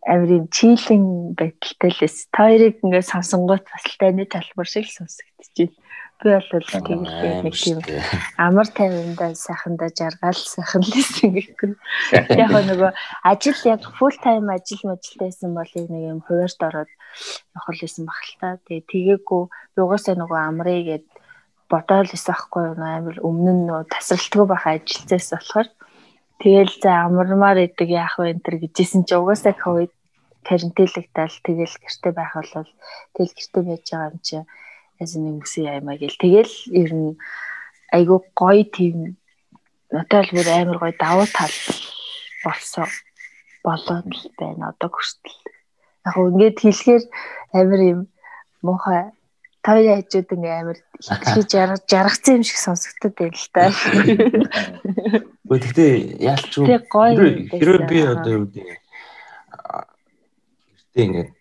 амирын 0.08 0.48
чийлэн 0.48 1.36
байдалтай 1.36 1.92
л 1.92 2.06
эс. 2.08 2.32
Тойрыг 2.32 2.80
ингээд 2.80 3.12
сонсонгууд 3.12 3.66
бас 3.68 3.84
л 3.84 4.00
таны 4.00 4.24
талбар 4.24 4.68
шиг 4.68 4.88
сонсогдчихэв. 4.88 5.76
Би 6.18 6.34
бол 6.34 6.50
тэгээд 6.50 7.44
нэг 7.44 7.54
тийм 7.54 7.78
амар 8.40 8.68
тайвандаа 8.72 9.36
сайхандаа 9.36 9.92
жаргаал 9.92 10.40
сайхан 10.40 10.82
л 10.82 10.96
байсан 10.96 11.30
гэхгүй. 11.36 11.72
Яг 12.42 12.56
нөгөө 12.56 12.92
ажил 13.28 13.60
яг 13.68 13.84
full 14.00 14.18
time 14.24 14.50
ажил 14.50 14.82
мэжилтэйсэн 14.88 15.52
бол 15.54 15.74
нэг 15.76 16.04
юм 16.16 16.20
хуваарт 16.26 16.60
ороод 16.64 16.92
явах 17.54 17.70
л 17.76 17.84
байсан 17.84 18.04
баг 18.08 18.24
л 18.24 18.36
та. 18.42 18.50
Тэгээ 18.66 18.90
тэгээгүй 18.90 19.44
би 19.76 19.80
угаасаа 19.84 20.16
нөгөө 20.18 20.40
амрыг 20.42 20.84
гээд 20.90 21.06
бодоол 21.70 22.10
байсан 22.10 22.34
байхгүй 22.34 22.64
юу 22.66 22.76
амар 22.82 23.18
өмнө 23.22 23.52
нь 23.54 23.66
нөгөө 23.68 23.92
тасралтгүй 23.94 24.46
байх 24.48 24.66
ажилтсаас 24.66 25.36
болохоор 25.36 25.70
Тэгэл 26.38 26.73
за 26.82 26.91
амармаар 27.10 27.58
идэг 27.65 27.89
яах 27.89 28.21
вэ 28.21 28.38
энэ 28.38 28.43
төр 28.45 28.56
гэжсэн 28.62 29.10
чи 29.10 29.13
угаасаа 29.17 29.56
ковид 29.58 29.91
карантинлэгтэл 30.47 31.36
тэгэл 31.43 31.76
гэрте 31.82 32.10
байх 32.13 32.34
бол 32.38 32.69
тэгэл 33.17 33.34
гэрте 33.38 33.60
байж 33.65 33.86
байгаа 33.89 34.10
юм 34.13 34.17
чи 34.21 34.38
яс 35.02 35.12
нэг 35.17 35.36
мөсөө 35.41 35.65
аймаа 35.73 35.97
гэл. 35.97 36.21
Тэгэл 36.21 36.54
ер 36.82 36.91
нь 36.93 37.17
айгуу 37.91 38.21
гоё 38.38 38.63
тийм 38.69 39.17
надад 39.91 40.30
л 40.30 40.36
бүр 40.38 40.47
амар 40.54 40.78
гоё 40.78 40.93
давуу 40.93 41.28
тал 41.34 41.56
болсон 42.45 42.89
болоод 43.65 44.08
байна 44.39 44.71
одоо 44.71 44.89
хүртэл. 44.93 45.41
Яг 46.06 46.15
ингээд 46.15 46.58
хэлэхээр 46.62 47.04
амар 47.60 47.82
юм 47.82 48.00
муухай 48.62 49.12
тойлын 49.67 49.99
хажууд 49.99 50.32
ингээ 50.32 50.56
амар 50.63 50.80
их 50.80 51.47
жаргацсан 51.91 52.39
юм 52.39 52.43
шиг 52.47 52.60
сонсогдод 52.63 53.13
байна 53.19 53.36
л 53.36 53.51
та. 53.51 53.67
Гэхдээ 55.43 55.60
гэхдээ 55.60 55.93
яалч 56.23 56.51
юу 56.56 56.65
хэрвээ 56.71 57.82
би 57.91 57.97
одоо 58.08 58.32
юу 58.32 58.47
гэдэг 58.47 58.80
гэртээ 60.95 61.03
ингээд 61.03 61.32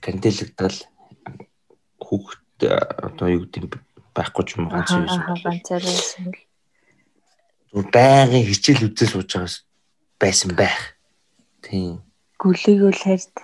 кантелэгдэл 0.00 0.78
хүүхд 2.00 2.58
одоо 2.64 3.28
юу 3.28 3.44
гэдэг 3.44 3.76
байхгүй 4.16 4.44
ч 4.48 4.56
юм 4.56 4.72
ганц 4.72 4.90
юм 4.96 5.04
байсан 5.04 6.32
зүр 7.70 7.86
байнгын 7.92 8.48
хичээл 8.48 8.90
үзэл 8.90 9.12
сууж 9.14 9.30
байгаас 9.30 9.56
байсан 10.18 10.50
байх. 10.58 10.98
Тийм. 11.62 12.02
Гүлээгөө 12.42 12.90
л 12.90 13.02
хард. 13.04 13.34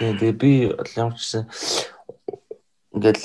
Тийм 0.00 0.12
тэгээ 0.16 0.40
би 0.40 0.50
ямар 0.96 1.14
ч 1.20 1.20
гэсэн 1.20 1.44
ингээл 2.96 3.24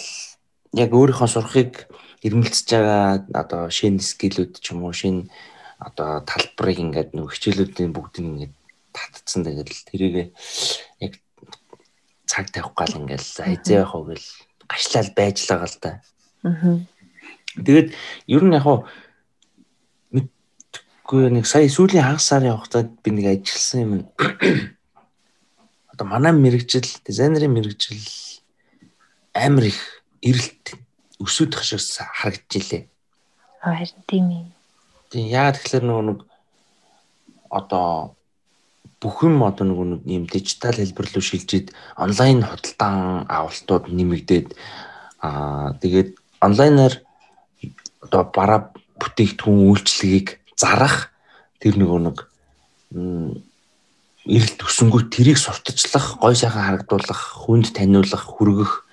яг 0.76 0.92
өөрийнхөө 0.92 1.30
сурахыг 1.32 1.88
ирмэлцэж 2.22 2.68
байгаа 2.76 3.24
одоо 3.34 3.62
шинэ 3.72 4.04
скиллүүд 4.04 4.60
ч 4.60 4.76
юм 4.76 4.84
уу 4.84 4.94
шинэ 4.94 5.32
одоо 5.80 6.22
талбарыг 6.28 6.78
ингээд 6.78 7.10
нэг 7.16 7.32
хичээлүүдийн 7.34 7.96
бүгдийг 7.96 8.28
ингээд 8.28 8.54
татцсан 8.94 9.48
тэгэл 9.48 9.88
тэрийг 9.88 10.16
яг 11.00 11.14
цаг 12.28 12.52
тавих 12.52 12.76
гал 12.76 12.94
ингээд 13.00 13.24
хайзаа 13.24 13.76
явах 13.82 13.96
уу 13.96 14.06
гэл 14.12 14.28
гашлал 14.70 15.10
байж 15.16 15.38
л 15.42 15.50
байгаа 15.50 15.70
л 15.72 15.80
да. 15.82 15.92
Аа. 16.46 16.78
Тэгээд 17.58 17.90
ер 18.28 18.44
нь 18.44 18.56
яг 18.56 18.64
хуу 18.64 18.86
мэдгүй 20.14 21.32
нэг 21.32 21.46
сая 21.50 21.68
сүүлийн 21.68 22.06
хагас 22.06 22.30
сарын 22.30 22.56
хугацаанд 22.56 23.02
би 23.04 23.10
нэг 23.12 23.26
ажилласан 23.36 23.80
юм. 23.82 23.92
Одоо 25.92 26.08
манай 26.08 26.32
мэрэгжил, 26.32 26.88
дизайнерын 27.04 27.52
мэрэгжил 27.52 28.00
амар 29.34 29.72
их 29.72 29.80
эрэлт 30.22 30.76
өсөдөх 31.22 31.64
шиг 31.64 31.80
харагдаж 31.80 32.54
илээ. 32.58 32.84
Харин 33.62 34.04
тийм 34.08 34.26
ээ. 34.32 34.46
Тийм 35.12 35.26
яагаад 35.28 35.58
тэгэхээр 35.60 35.86
нөгөө 35.86 36.06
нэг 36.10 36.20
одоо 37.50 38.16
бүх 39.02 39.26
юм 39.26 39.44
одоо 39.44 39.66
нөгөө 39.68 39.86
нэг 39.92 40.02
юм 40.06 40.26
дижитал 40.30 40.78
хэлбэр 40.78 41.08
рүү 41.14 41.24
шилжиж 41.26 41.74
онлайн 41.98 42.46
худалдан 42.46 43.26
авалтууд 43.30 43.90
нэмэгдээд 43.90 44.48
аа 45.22 45.74
тэгээд 45.82 46.10
онлайнаар 46.42 46.94
одоо 48.02 48.22
бараа 48.30 48.74
бүтээгдэхүүн 49.02 49.62
үйлчлэгийг 49.70 50.42
зарах 50.58 51.14
тэр 51.62 51.78
нөгөө 51.78 52.00
нэг 52.06 52.18
эрэлт 54.26 54.60
өсөнгөө 54.62 55.10
тэрийг 55.10 55.38
сурталчлах, 55.42 56.22
гой 56.22 56.36
сайхан 56.38 56.62
харагдуулах, 56.86 57.22
хүнд 57.42 57.74
таниулах, 57.74 58.22
хүргэх 58.22 58.86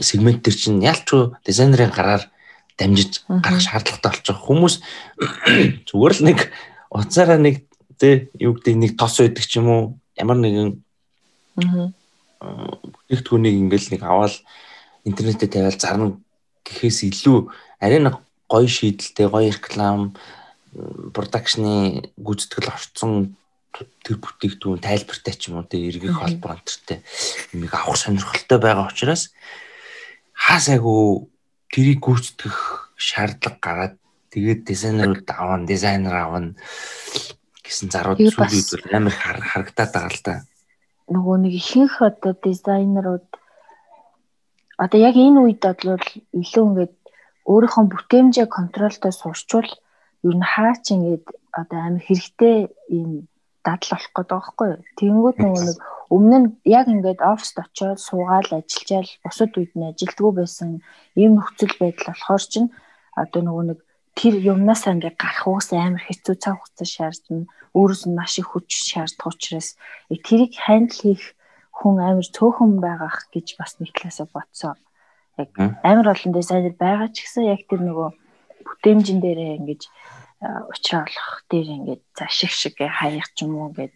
сегмент 0.00 0.42
төр 0.44 0.54
чинь 0.56 0.84
ялчгүй 0.84 1.32
дизайнерын 1.44 1.92
гараар 1.92 2.30
дамжиж 2.78 3.24
гарах 3.28 3.60
шаардлагатай 3.60 4.10
болчих. 4.10 4.38
Хүмүүс 4.40 4.80
зүгээр 5.86 6.14
л 6.18 6.24
нэг 6.24 6.50
уцаараа 6.90 7.38
нэг 7.38 7.64
тэ 8.00 8.28
юу 8.40 8.54
гэдэг 8.58 8.74
нэг 8.74 8.96
тос 8.98 9.20
байдаг 9.20 9.44
ч 9.44 9.56
юм 9.60 9.68
уу? 9.68 9.98
Ямар 10.16 10.36
нэгэн 10.40 10.82
бүтээгдэхүүнийг 11.54 13.56
ингээл 13.68 13.92
нэг 13.94 14.02
аваад 14.02 14.34
интернетээ 15.06 15.48
тавиал 15.48 15.78
зарна 15.78 16.18
гэхээс 16.66 17.06
илүү 17.12 17.48
арай 17.78 18.00
нэг 18.02 18.18
гоё 18.48 18.68
шийдэлтэй, 18.68 19.28
гоё 19.28 19.52
реклам, 19.52 20.16
продакшны 21.14 22.10
гүйцэтгэл 22.18 22.72
орцсон 22.72 23.36
тэр 23.74 24.16
бүтээгдэхүүн 24.22 24.82
тайлбартай 24.84 25.34
ч 25.34 25.50
юм 25.50 25.58
уу 25.58 25.66
тэ 25.66 25.82
эргэх 25.90 26.14
холбоо 26.14 26.54
онтертэй 26.54 27.02
юмыг 27.50 27.72
авах 27.74 27.98
сонирхолтой 27.98 28.58
байгаа 28.62 28.86
учраас 28.90 29.34
хаасайгу 30.34 31.26
тэрийг 31.74 32.00
гүйцэтгэх 32.06 32.56
шаардлага 32.94 33.58
гараад 33.58 33.94
тэгээд 34.30 34.60
дизайнерууд 34.70 35.28
аван 35.30 35.66
дизайнер 35.66 36.14
аван 36.14 36.46
гэсэн 37.66 37.90
зарууд 37.90 38.22
үед 38.22 38.94
амар 38.94 39.14
харагдаад 39.18 39.90
байгаа 39.90 40.12
л 40.14 40.22
да. 40.22 40.34
Нөгөө 41.10 41.36
нэг 41.42 41.54
ихэнх 41.58 41.98
одоо 41.98 42.32
дизайнерууд 42.38 43.28
одоо 44.78 44.98
яг 44.98 45.14
энэ 45.18 45.40
үед 45.42 45.62
бол 45.62 46.06
илүү 46.40 46.64
ингээд 46.70 46.94
өөрийнхөө 47.50 47.84
бүтээмжээ 47.92 48.46
контролтой 48.48 49.12
суурчвал 49.12 49.70
ер 50.26 50.34
нь 50.38 50.46
хаач 50.52 50.84
ингээд 50.94 51.26
одоо 51.52 51.78
амар 51.78 52.02
хэрэгтэй 52.06 52.56
юм 52.88 53.28
дадал 53.64 53.90
болох 53.96 54.12
гэдэг 54.14 54.30
байхгүй 54.30 54.68
юу. 54.70 54.80
Тэнгүүд 55.00 55.36
нөгөө 55.40 55.62
нэг 55.64 55.78
өмнө 56.14 56.38
нь 56.38 56.48
яг 56.68 56.86
ингээд 56.92 57.20
оффист 57.24 57.56
очиод 57.58 57.98
суугаал 57.98 58.50
ажиллажаал 58.60 59.10
бусад 59.24 59.52
үед 59.56 59.72
нь 59.74 59.88
ажилдгүй 59.90 60.32
байсан 60.36 60.70
ийм 61.16 61.32
нөхцөл 61.40 61.74
байдал 61.80 62.12
болохоор 62.12 62.44
чинь 62.52 62.68
одоо 63.16 63.40
нөгөө 63.42 63.64
нэг 63.72 63.78
тэр 64.14 64.34
юмнасаа 64.52 64.94
ингээд 64.94 65.16
гарах 65.18 65.46
уус 65.48 65.68
амар 65.72 66.04
хэцүү 66.04 66.34
цаг 66.38 66.54
хугацаа 66.60 66.88
шаардна. 66.94 67.48
Өөрөөс 67.74 68.02
нь 68.06 68.14
маш 68.14 68.38
их 68.38 68.54
хүч 68.54 68.70
шаардах 68.70 69.34
учраас 69.34 69.74
тэрийг 70.12 70.54
хандл 70.54 70.94
хийх 70.94 71.34
хүн 71.74 71.98
амар 71.98 72.28
цөөхөн 72.36 72.78
байгаах 72.78 73.26
гэж 73.34 73.58
бас 73.58 73.82
нэг 73.82 73.90
талаасаа 73.96 74.28
бодсоо. 74.30 74.74
Яг 75.40 75.50
амар 75.82 76.14
олон 76.14 76.30
дизайнер 76.30 76.74
байгаа 76.78 77.10
ч 77.10 77.26
гэсэн 77.26 77.50
яг 77.50 77.66
тэр 77.66 77.82
нөгөө 77.82 78.08
бүтээмжин 78.66 79.18
дээрээ 79.18 79.58
ингэж 79.58 79.82
олох 80.44 81.42
дээр 81.50 81.68
ингээд 81.76 82.02
за 82.16 82.26
шиг 82.28 82.76
хаях 82.78 83.28
ч 83.34 83.44
юм 83.44 83.56
уу 83.56 83.68
ингээд 83.72 83.94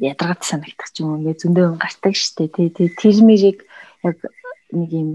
ядаргад 0.00 0.42
санагдах 0.44 0.90
ч 0.92 1.00
юм 1.00 1.08
уу 1.12 1.18
ингээд 1.20 1.42
зөндөө 1.42 1.66
гардаг 1.80 2.14
штэ. 2.14 2.48
Тий 2.48 2.68
тий 2.70 2.88
тэр 2.92 3.16
мэрийг 3.24 3.64
яг 4.04 4.16
нэг 4.72 4.90
юм 4.92 5.10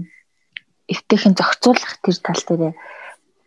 эвтэйхэн 0.90 1.38
зохицуулах 1.38 1.94
тэр 2.02 2.16
тал 2.18 2.42
дээр 2.48 2.74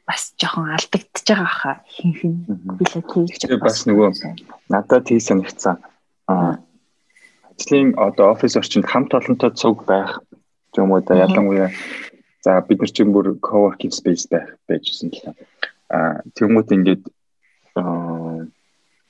бас 0.08 0.34
жоохон 0.40 0.76
алдагдчихж 0.76 1.28
байгаа 1.30 1.52
хаа. 1.52 1.76
Хин 1.90 2.14
хин 2.14 2.34
билээ 2.80 3.04
тийж 3.06 3.44
бас 3.60 3.86
нөгөө 3.88 4.10
надад 4.70 5.08
тий 5.08 5.20
санагцсан. 5.20 5.82
А 6.28 6.60
ажлын 7.56 7.96
одоо 7.98 8.32
офис 8.34 8.56
орчинд 8.56 8.86
хамт 8.86 9.14
олонтой 9.14 9.52
цуг 9.52 9.86
байх 9.86 10.20
юм 10.78 10.92
уу 10.92 11.02
да 11.02 11.16
ялангуяа 11.16 11.72
за 12.44 12.62
бид 12.68 12.80
нар 12.80 12.92
чинь 12.92 13.14
бүр 13.14 13.40
coworking 13.40 13.94
space 13.94 14.28
байх 14.30 14.58
байжсэн 14.68 15.10
л 15.10 15.34
Тэмүүт 15.90 16.70
ингээд 16.76 17.04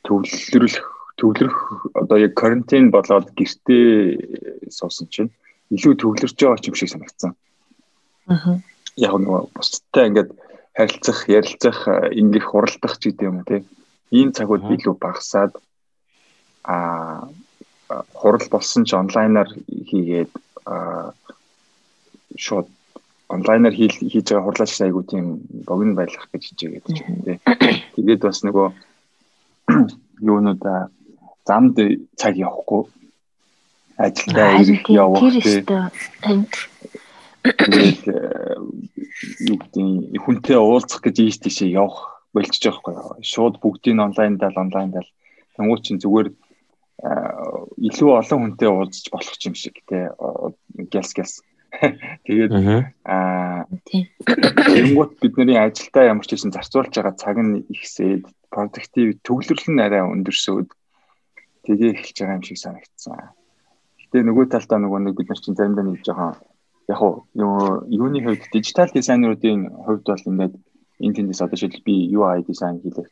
төвлөрөх 0.05 0.75
төвлөрөх 1.15 1.57
одоо 1.95 2.17
яг 2.19 2.33
карантин 2.35 2.91
болоод 2.91 3.31
гэртээ 3.37 4.67
суусан 4.69 5.07
чинь 5.07 5.31
илүү 5.71 5.93
төвлөрч 5.95 6.35
байгаа 6.35 6.67
юм 6.67 6.75
шиг 6.75 6.91
санагдсан. 6.91 7.31
Аа. 8.27 8.59
Яг 8.99 9.13
нөгөө 9.15 9.55
бусдтай 9.55 10.11
ингээд 10.11 10.31
харилцах, 10.75 11.19
ярилцах, 11.31 11.79
ингээх 12.11 12.45
хуралдах 12.51 12.99
ч 12.99 13.15
гэдэм 13.15 13.27
юм 13.31 13.39
тий. 13.47 13.63
Ийм 14.11 14.35
цагууд 14.35 14.67
илүү 14.67 14.95
багасаад 14.99 15.55
аа 16.67 17.31
хурал 18.13 18.45
болсон 18.51 18.83
ч 18.83 18.91
онлайнаар 18.97 19.49
хийгээд 19.89 20.31
шууд 22.37 22.67
онлайнаар 23.29 23.73
хийж 23.73 23.97
байгаа 24.29 24.45
хурлаач 24.45 24.73
айгуу 24.81 25.03
тийм 25.03 25.41
богино 25.65 25.97
байлгах 25.97 26.29
гэж 26.29 26.43
хичээгээд 26.45 26.85
ч 26.93 26.97
юм 27.01 27.17
тий. 27.25 27.37
Тэгээд 27.95 28.21
бас 28.21 28.45
нөгөө 28.45 28.67
юунуудаа 30.21 30.93
замд 31.45 31.77
цаг 32.19 32.33
явахгүй 32.37 32.85
ажилдаа 33.97 34.61
ирэх 34.61 34.85
явах 34.89 35.25
тий. 35.41 35.65
Тэгээд 37.45 38.03
э, 38.09 38.57
юу 39.49 39.57
гэдэг 39.57 40.21
хүнтэй 40.21 40.57
уулзах 40.57 41.01
гэж 41.01 41.15
ийш 41.25 41.37
тийшээ 41.41 41.77
явах 41.77 42.25
болчихж 42.33 42.69
байгаа 42.69 42.93
байхгүй. 42.93 43.25
Шууд 43.25 43.55
бүгдийг 43.61 43.97
онлайн 44.01 44.37
даа 44.37 44.53
онлайн 44.53 44.93
даа. 44.93 45.05
Тэнгуү 45.57 45.81
чинь 45.81 46.01
зүгээр 46.01 46.29
э, 46.29 47.09
илүү 47.89 48.09
олон 48.21 48.39
хүнтэй 48.41 48.69
уулзч 48.69 49.09
болох 49.13 49.33
юм 49.45 49.53
шиг 49.53 49.77
тий. 49.85 50.09
Гэлс 50.89 51.13
гэлс 51.13 51.35
Тэгээд 52.25 52.51
аа 53.05 53.67
тэгэнгүүт 53.87 55.11
бидний 55.21 55.57
ажилдаа 55.59 56.03
ямар 56.11 56.25
ч 56.25 56.33
хэсэн 56.33 56.55
зарцуулж 56.55 56.93
байгаа 56.95 57.15
цаг 57.19 57.37
нь 57.41 57.65
ихсээд 57.73 58.23
productive 58.53 59.19
төвлөрөл 59.25 59.69
нь 59.71 59.83
арай 59.83 60.03
өндөрсөөд 60.03 60.69
тгээ 61.65 61.91
эхэлж 61.95 62.17
байгаа 62.19 62.37
юм 62.39 62.45
шиг 62.45 62.59
санагдсан. 62.61 63.35
Гэтэ 63.99 64.17
нөгөө 64.23 64.45
талдаа 64.53 64.79
нөгөө 64.79 64.99
нэг 65.03 65.15
бид 65.17 65.29
нар 65.29 65.41
чинь 65.41 65.57
заримдаа 65.57 65.85
нэг 65.85 65.99
жоохон 66.05 66.33
яг 66.93 67.01
уу 67.01 67.13
юуны 67.89 68.19
хувьд 68.21 68.43
дижитал 68.53 68.91
дизайнеруудын 68.93 69.61
хувьд 69.85 70.05
бол 70.05 70.29
ингээд 70.29 70.55
энэ 71.03 71.15
тэндээс 71.15 71.41
одоо 71.43 71.57
шил 71.57 71.77
би 71.85 71.95
UI 72.13 72.45
дизайн 72.45 72.79
хийлээ 72.79 73.07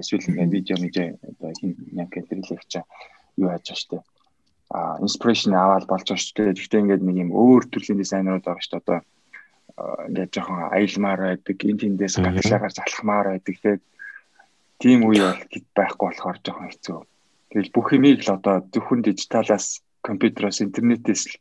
эсвэл 0.00 0.28
ингээд 0.28 0.54
видео 0.54 0.76
мэдээ 0.80 1.08
одоо 1.30 1.50
хин 1.58 1.72
яг 1.96 2.10
хэлэх 2.12 2.64
чинь 2.68 2.86
юу 3.40 3.48
яаж 3.50 3.66
штэ 3.72 3.98
а 4.68 5.00
инспирэшн 5.00 5.56
аваад 5.56 5.88
болж 5.88 6.04
байгаа 6.04 6.20
шүү 6.20 6.36
дээ. 6.36 6.56
Гэхдээ 6.60 6.82
ингээд 6.84 7.02
нэг 7.04 7.16
юм 7.24 7.30
өөр 7.32 7.62
төрлийн 7.72 8.00
дизайнерууд 8.00 8.44
байгаа 8.44 8.64
шүү 8.64 8.72
дээ. 8.76 8.82
Одоо 8.84 8.98
ингээд 10.12 10.34
жоохон 10.34 10.60
аялмаар 10.74 11.20
байдаг, 11.24 11.56
энэ 11.56 11.80
тэндээс 11.82 12.14
гадагшаагаар 12.20 12.74
залхмаар 12.76 13.26
байдаг. 13.32 13.54
Тэгээд 13.56 13.82
тийм 14.82 14.98
үе 15.08 15.22
бол 15.24 15.64
байхгүй 15.72 16.06
болохоор 16.12 16.38
жоохон 16.44 16.68
хэцүү. 16.68 17.00
Тэгэл 17.48 17.72
бүх 17.72 17.88
юмыг 17.96 18.20
л 18.26 18.34
одоо 18.36 18.56
зөвхөн 18.68 19.00
дижиталаас 19.06 19.80
компьютероос 20.04 20.60
интернетээс 20.60 21.22
л 21.32 21.34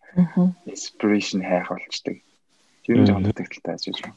инспирэшн 0.72 1.44
хайх 1.44 1.68
болчдаг. 1.68 2.18
Тэр 2.88 2.96
нь 3.02 3.08
жоохон 3.08 3.28
дутагдaltaй 3.28 3.74
ажиж 3.76 3.98
байна. 4.00 4.16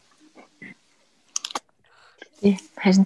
Тий, 2.40 2.56
харин. 2.78 3.04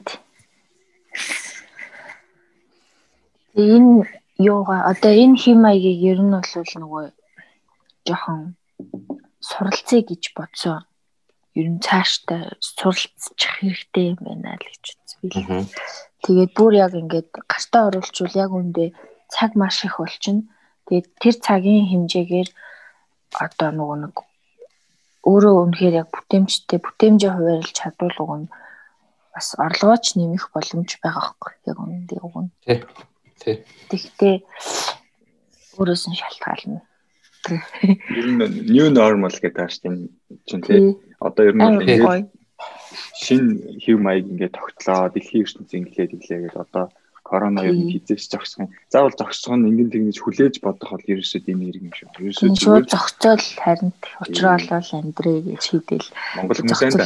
Энэ 3.55 4.07
юугаа 4.39 4.91
одоо 4.91 5.13
энэ 5.15 5.39
хим 5.39 5.59
маягийг 5.63 6.01
ер 6.11 6.21
нь 6.23 6.35
бол 6.35 6.73
нөгөө 6.83 7.05
жоохон 8.07 8.41
суралцъя 9.39 10.03
гэж 10.03 10.23
бодсоо. 10.37 10.79
Ер 11.55 11.69
нь 11.71 11.81
цааштай 11.87 12.51
суралцчих 12.59 13.53
хэрэгтэй 13.63 14.07
юм 14.13 14.21
байна 14.27 14.59
л 14.59 14.67
гэж 14.67 14.85
үзвэл. 15.23 15.71
Тэгээд 16.25 16.51
бүр 16.59 16.73
яг 16.85 16.93
ингээд 16.99 17.29
гартаа 17.31 17.89
оруулчвал 17.89 18.35
яг 18.45 18.51
үндэ 18.51 18.85
цаг 19.31 19.55
маш 19.55 19.85
их 19.87 20.03
болчихно. 20.03 20.49
Тэгээд 20.91 21.07
тэр 21.23 21.35
цагийн 21.47 21.87
хэмжээгээр 21.91 22.49
одоо 23.39 23.71
нөгөө 23.71 23.99
нэг 24.03 24.15
өөрөө 25.25 25.55
үнэхээр 25.63 25.95
яг 26.03 26.09
бүтээмжтэй 26.11 26.79
бүтээмжээ 26.83 27.33
хуваарлж 27.33 27.71
чадвал 27.73 28.19
уг 28.23 28.33
нь 28.41 28.49
бас 29.33 29.49
орлогооч 29.59 30.15
нэмэх 30.19 30.51
боломж 30.55 30.91
байгаа 31.03 31.23
хөөхгүй 31.25 31.53
яг 31.71 31.79
үнэндээ 31.81 32.21
уг 32.23 32.37
нь. 32.43 32.51
Тий. 32.67 32.81
Тэгтээ 33.45 34.35
өөрөөс 35.79 36.05
нь 36.09 36.19
шалтгаална. 36.19 36.81
Ер 38.17 38.27
нь 38.33 38.41
new 38.73 38.89
normal 38.89 39.35
гэдэг 39.35 39.53
тааш 39.53 39.85
тийм 39.85 40.09
чинь 40.49 40.65
тий. 40.65 40.97
Одоо 41.21 41.53
ер 41.53 41.55
нь 41.55 41.61
ингээд 41.61 42.33
шин 43.21 43.45
хэв 43.83 43.99
маяг 44.01 44.25
ингээд 44.25 44.57
тогтлоо 44.57 45.13
дэлхийн 45.13 45.45
ертөнцийн 45.45 45.83
инглээд 45.85 46.15
иглээ 46.17 46.41
гэдэг 46.49 46.65
одоо 46.65 46.85
корона 47.21 47.61
нь 47.69 47.93
хизээч 47.93 48.33
зогсох 48.33 48.65
юм. 48.65 48.71
Заавал 48.89 49.13
зогсох 49.13 49.57
нь 49.61 49.69
ингээд 49.69 49.93
тэгнэж 49.93 50.17
хүлээж 50.25 50.55
бодох 50.65 50.97
бол 50.97 51.11
ерөөсөө 51.13 51.41
тийм 51.45 51.61
хэрэг 51.61 51.85
юм 51.85 51.93
шүү. 51.93 52.09
Ерөөсөө 52.17 52.49
шууд 52.57 52.89
зогцоол 52.89 53.45
харин 53.61 53.93
учраа 54.25 54.57
болол 54.57 54.91
амьдрээ 55.05 55.39
гэж 55.53 55.63
хийдэл. 55.69 56.09
Монгол 56.37 56.59
хүмүүс 56.65 56.81
энэ 56.85 56.97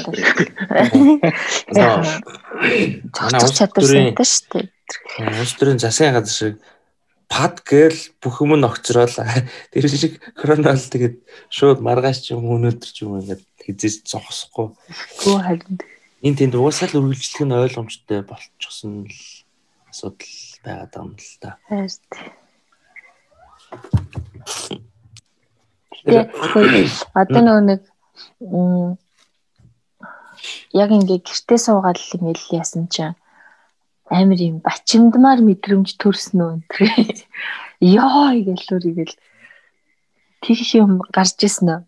даа. 1.74 2.03
Зогцох 3.14 3.55
чадвартай 3.59 4.27
шүү 4.27 4.46
дээ. 4.55 4.66
Улс 5.18 5.55
төрийн 5.59 5.81
засгийн 5.83 6.16
газар 6.16 6.35
шиг 6.35 6.57
пад 7.29 7.61
гээл 7.61 8.01
бүх 8.24 8.40
юм 8.40 8.57
нь 8.57 8.64
огцрол 8.64 9.12
тэр 9.72 9.85
шиг 9.88 10.16
коронавирус 10.33 10.88
тэгээд 10.88 11.16
шууд 11.53 11.85
маргааш 11.85 12.24
ч 12.24 12.33
юм 12.33 12.48
өнөөдөр 12.48 12.90
ч 12.90 13.05
юм 13.05 13.20
ингээд 13.20 13.44
хизээс 13.62 14.09
зогсохгүй. 14.09 14.72
Гүү 15.20 15.37
харин 15.44 15.77
энэ 16.24 16.38
тэнд 16.40 16.55
уусаал 16.57 16.96
үргэлжлэх 16.98 17.44
нь 17.44 17.53
ойлгомжтой 17.53 18.24
болчихсон 18.24 19.05
л 19.07 19.20
асуудал 19.92 20.24
байгаад 20.64 20.90
байгаа 20.90 21.05
юм 21.05 21.12
л 21.20 21.37
та. 21.38 21.51
Тэгээд 26.09 26.33
одоо 27.12 27.40
нөгөө 27.44 27.64
нэг 27.68 27.83
яг 30.72 30.90
ингээд 30.96 31.24
гэртээ 31.29 31.59
суугаад 31.61 31.98
ингээд 32.16 32.40
яасан 32.57 32.88
чинь 32.88 33.14
амар 34.11 34.40
юм 34.40 34.59
бачимдмаар 34.64 35.40
мэдрэмж 35.44 36.01
төрсөн 36.01 36.40
үү 36.40 36.53
энэ. 36.57 36.64
Йоо 37.94 38.33
гэлүүр 38.35 38.85
игэл 38.90 39.14
тийш 40.42 40.75
юм 40.81 41.05
гарч 41.12 41.37
ирсэн 41.44 41.68
үү? 41.68 41.81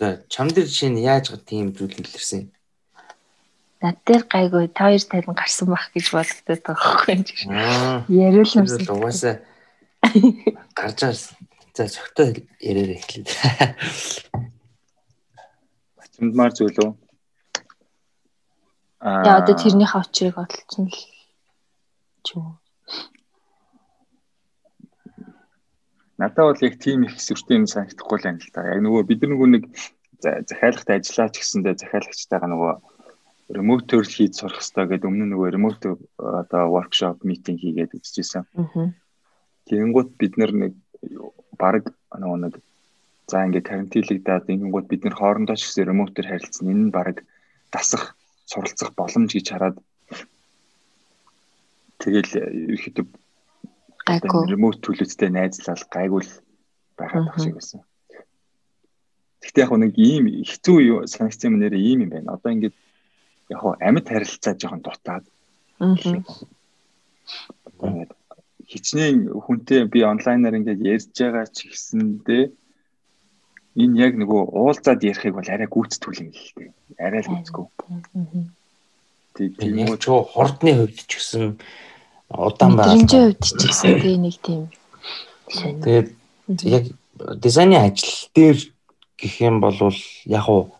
За 0.00 0.06
чам 0.32 0.48
дээр 0.48 0.68
жишээ 0.70 0.90
нь 0.94 1.04
яаж 1.04 1.28
тийм 1.44 1.76
зүйл 1.76 1.92
илэрсэн? 1.92 2.48
Над 3.82 3.96
дээр 4.06 4.24
гайгүй 4.28 4.68
та 4.72 4.88
хоёр 4.88 5.04
талин 5.04 5.36
гарсан 5.36 5.68
байх 5.68 5.92
гэж 5.92 6.06
боддог 6.12 6.58
тоххой 6.64 7.14
юм 7.16 7.24
шиг. 7.26 7.48
Аа. 7.48 8.04
Яриул 8.08 8.48
юмсан. 8.48 8.80
Угаасаа 8.88 9.40
гарч 10.78 11.02
аас. 11.04 11.22
За 11.74 11.88
цогтой 11.88 12.46
яриараа 12.60 13.00
эхлэв. 13.00 13.28
Бачимдмаар 15.96 16.52
зүйл 16.52 16.78
үү? 16.80 16.92
Яа 19.00 19.40
одоо 19.40 19.56
тэрнийхээ 19.56 20.00
очрыг 20.00 20.36
олцсон 20.36 20.92
л 20.92 20.98
ч 22.24 22.36
юм 22.36 22.44
уу. 22.46 22.56
Надад 26.20 26.44
бол 26.52 26.66
яг 26.68 26.76
тийм 26.76 27.08
их 27.08 27.16
сүртэй 27.16 27.56
юм 27.60 27.66
санагдахгүй 27.66 28.18
л 28.20 28.26
байна 28.28 28.44
л 28.44 28.52
да. 28.52 28.68
Яг 28.76 28.80
нөгөө 28.84 29.02
бид 29.08 29.20
нар 29.24 29.32
нөгөө 29.32 29.48
нэг 29.56 29.64
захиалгад 30.20 30.88
ажиллаач 31.00 31.34
гэсэндээ 31.40 31.80
захиалагчтайгаа 31.80 32.50
нөгөө 32.52 32.72
remote 33.56 33.86
төрөл 33.88 34.14
хийж 34.14 34.32
сурах 34.36 34.60
хэрэгтэй 34.60 34.86
гэдэг 34.86 35.08
өмнө 35.10 35.26
нөгөө 35.32 35.48
remote 35.56 35.84
одоо 36.20 36.64
workshop 36.76 37.24
meeting 37.24 37.56
хийгээд 37.58 37.96
үзчихсэн. 37.96 38.44
Тэгэнгүүт 39.66 40.10
бид 40.20 40.34
нар 40.36 40.52
нэг 40.52 40.72
баг 41.56 41.88
нөгөө 42.12 42.38
нэг 42.44 42.54
за 43.30 43.42
ингээд 43.46 43.70
карантинлэгдээд 43.70 44.52
ингэнгүүт 44.52 44.86
бид 44.92 45.02
нар 45.08 45.16
хоорондоо 45.18 45.56
ч 45.56 45.66
гэсэн 45.66 45.88
remote-ээр 45.90 46.28
харилцсан. 46.30 46.70
Энэ 46.70 46.84
нь 46.90 46.94
баг 46.94 47.24
дасах, 47.74 48.14
суралцах 48.44 48.94
боломж 48.94 49.30
гэж 49.34 49.46
хараад 49.50 49.76
тэгэл 52.00 52.32
ерөөхдөө 52.72 53.06
Гайгүй. 54.10 54.48
Remote 54.50 54.80
төлөвтэй 54.82 55.30
найзлал 55.30 55.82
гайгүй 55.92 56.24
л 56.24 56.32
байхад 56.98 57.28
байх 57.28 57.38
шиг 57.38 57.54
байсан. 57.54 57.80
Гэхдээ 59.40 59.64
яг 59.64 59.72
нэг 59.76 59.94
ийм 59.96 60.24
хэцүү 60.42 60.78
юу 60.82 60.98
санагдсан 61.06 61.54
юм 61.54 61.60
нэрээ 61.60 61.80
ийм 61.80 62.00
юм 62.08 62.10
байна. 62.10 62.34
Одоо 62.34 62.50
ингээд 62.52 62.76
яг 63.54 63.62
амьд 63.78 64.06
харилцаа 64.08 64.54
жоохон 64.56 64.82
дутаад. 64.82 65.24
Аа. 65.78 65.94
Хичнээн 68.70 69.30
хүнтэй 69.30 69.84
би 69.86 70.02
онлайнаар 70.02 70.58
ингээд 70.58 70.80
ярьж 70.82 71.14
байгаа 71.14 71.46
ч 71.46 71.70
гэсэндээ 71.70 72.44
энэ 73.78 73.98
яг 74.00 74.12
нөгөө 74.18 74.42
уулзаад 74.50 75.06
ярихыг 75.06 75.34
бол 75.38 75.48
арай 75.48 75.68
гүйцэтгэл 75.70 76.22
юм 76.24 76.30
л 76.34 76.50
дээ. 76.56 76.70
Арай 76.98 77.22
л 77.22 77.30
гүйцэхгүй. 77.30 77.66
Тийм 79.38 79.86
үү. 79.86 79.96
Чөө 80.02 80.18
хурдны 80.34 80.70
хувьд 80.84 80.98
ч 81.06 81.12
гэсэн 81.16 81.56
удаан 82.30 82.76
байгаа. 82.76 82.94
Мэдрэмжийн 82.94 83.24
хувьд 83.34 83.42
ч 83.42 83.62
гэсэн 83.66 83.94
тий 84.00 84.16
нэг 84.16 84.36
тийм. 84.38 84.62
Тэгээд 85.50 86.08
яг 86.64 86.84
дизайны 87.42 87.76
ажил 87.76 88.30
дээр 88.34 88.58
гэх 89.18 89.34
юм 89.42 89.60
бол 89.60 89.76
яг 90.26 90.46
уу 90.48 90.70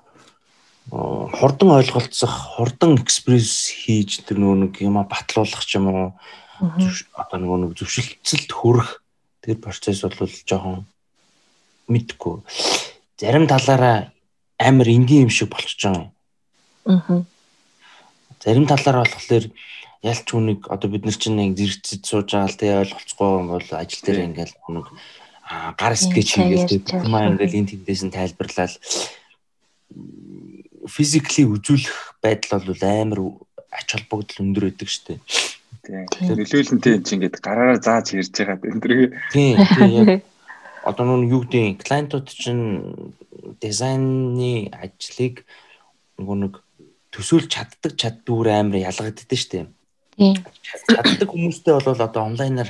хурдан 0.90 1.70
ойлголцох, 1.78 2.56
хурдан 2.56 2.98
экспресс 2.98 3.70
хийж 3.70 4.22
тэр 4.26 4.38
нэг 4.38 4.80
юма 4.80 5.04
батлуулах 5.04 5.62
ч 5.66 5.78
юм 5.78 5.90
уу 5.90 6.08
одоо 7.14 7.38
нэг 7.38 7.74
зөвшөлтсөлд 7.78 8.50
хүрэх 8.50 9.02
тэр 9.42 9.56
процесс 9.58 10.02
бол 10.02 10.30
жоохон 10.46 10.86
мэдгүй. 11.88 12.42
Зарим 13.18 13.46
талаараа 13.46 14.12
амар 14.58 14.88
энгийн 14.88 15.26
юм 15.26 15.30
шиг 15.30 15.50
болчихж 15.50 15.86
байгаа 15.86 16.10
юм. 16.10 16.12
Аа. 16.86 17.22
Зарим 18.44 18.66
талаараа 18.66 19.04
болохоор 19.04 19.46
ялч 20.02 20.26
хүнийг 20.32 20.68
одоо 20.72 20.88
бид 20.90 21.04
нар 21.04 21.16
чинь 21.16 21.36
нэг 21.36 21.56
зэрэгцэд 21.58 22.02
сууж 22.06 22.28
байгаа 22.32 22.48
л 22.48 22.60
тий 22.60 22.72
ойлголцохгүй 22.72 23.28
юм 23.36 23.46
бол 23.52 23.68
ажил 23.76 24.02
дээр 24.04 24.20
ингээл 24.32 24.54
нэг 24.72 24.86
гар 25.76 25.94
скетч 25.96 26.28
хийгээл 26.40 26.68
тий 26.68 26.80
маа 27.10 27.28
ингээл 27.28 27.58
энэ 27.60 27.70
тэндээс 27.76 28.02
нь 28.08 28.14
тайлбарлал 28.14 28.76
физикли 30.88 31.44
үзүүлэх 31.44 32.16
байдал 32.24 32.64
бол 32.64 32.80
амар 32.80 33.20
ач 33.68 33.88
холбогдол 33.92 34.42
өндөр 34.44 34.64
байдаг 34.72 34.88
шүү 34.88 35.04
дээ. 35.06 35.20
Тийм. 35.84 36.36
Нөлөөлөнтэй 36.38 36.92
энэ 36.96 37.04
чинь 37.04 37.16
ингээд 37.20 37.36
гараараа 37.44 37.78
зааж 37.80 38.16
ярьж 38.16 38.32
байгаа 38.32 38.56
энэ. 38.56 39.14
Тийм. 39.32 39.56
Тийм 39.76 39.90
яг 40.00 40.08
одоо 40.90 41.04
нүн 41.04 41.28
юу 41.28 41.44
гэдэг 41.44 41.84
клиентууд 41.84 42.28
чинь 42.28 43.12
дизайны 43.60 44.72
ажлыг 44.72 45.44
нөгөө 46.16 46.36
нэг 46.40 46.54
төсөөлж 47.12 47.48
чаддаг 47.52 47.92
чаддгүй 48.00 48.48
амар 48.48 48.80
ялгагддаг 48.80 49.38
шүү 49.38 49.50
дээ. 49.52 49.66
Тийм. 50.20 50.36
Чаддаг 50.84 51.32
хүмүүстэй 51.32 51.80
бол 51.80 51.96
одоо 51.96 52.22
онлайнаар 52.28 52.68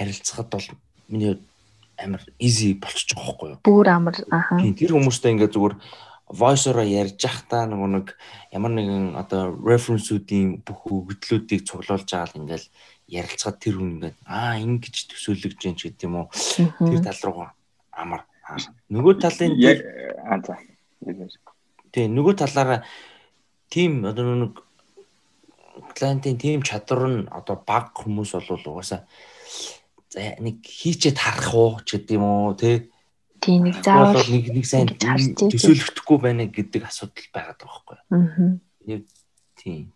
харилцахад 0.00 0.48
бол 0.48 0.68
миний 1.12 1.36
амар 2.00 2.24
easy 2.40 2.72
болчих 2.72 3.12
жоохоо 3.12 3.36
байхгүй 3.36 3.48
юу? 3.52 3.60
Бүр 3.60 3.88
амар 3.92 4.16
аха. 4.32 4.56
Тийм 4.56 4.72
тэр 4.72 4.96
хүмүүстэй 4.96 5.36
ингээд 5.36 5.52
зүгээр 5.52 5.76
voice-ороо 6.32 6.88
ярьж 6.88 7.20
явахдаа 7.20 7.68
нөгөө 7.68 7.90
нэг 8.00 8.06
ямар 8.48 8.72
нэгэн 8.72 9.12
одоо 9.12 9.52
reference-үүдийн 9.60 10.64
бүх 10.64 10.88
өгөгдлүүдийг 10.88 11.68
цуглуулж 11.68 12.08
байгаа 12.08 12.32
л 12.32 12.40
ингээл 12.40 12.66
ярилцахад 13.12 13.60
тэр 13.60 13.76
хүн 13.76 13.92
ингээд 14.00 14.16
аа 14.24 14.56
ингэж 14.56 14.96
төсөөлөгж 15.12 15.58
जैन 15.60 15.76
ч 15.76 15.92
гэдэм 15.92 16.16
үү. 16.16 16.26
Тэр 16.80 17.00
тал 17.04 17.20
руу 17.28 17.46
амар 17.92 18.24
нөгөө 18.88 19.14
талын 19.20 19.52
аа 20.24 20.40
за. 20.40 20.56
Тийм 21.92 22.16
нөгөө 22.16 22.34
талаараа 22.40 22.80
тим 23.70 24.02
одоо 24.08 24.24
нэг 24.34 24.65
клиентийн 25.94 26.38
тим 26.38 26.62
чадвар 26.62 27.02
нь 27.08 27.28
одоо 27.30 27.56
баг 27.60 27.92
хүмүүс 27.96 28.32
бол 28.36 28.68
угаасаа 28.76 29.04
за 30.10 30.36
нэг 30.40 30.64
хийчээд 30.64 31.18
харах 31.18 31.52
уу 31.54 31.70
ч 31.84 31.96
гэдэм 31.96 32.22
үү 32.22 32.54
тий 32.60 32.76
Тийм 33.40 33.68
нэг 33.68 33.84
заавал 33.84 34.24
нэг 34.26 34.44
нэг 34.50 34.66
сайн 34.66 34.88
төсөөлөгдөхгүй 34.96 36.18
байна 36.18 36.48
гэдэг 36.48 36.82
асуудал 36.88 37.28
байгаад 37.30 37.60
байгаа 37.60 37.82
байхгүй. 37.84 37.98
Аа. 38.10 39.00
Тийм. 39.60 39.92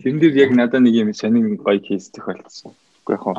Тэрэн 0.00 0.18
дээр 0.22 0.34
яг 0.38 0.50
надад 0.54 0.82
нэг 0.86 0.94
юм 0.94 1.10
сонин 1.12 1.58
гоё 1.58 1.82
кейс 1.82 2.08
тохиолдсон. 2.14 2.72
Уу 2.72 3.12
яг 3.12 3.22
хоо 3.26 3.34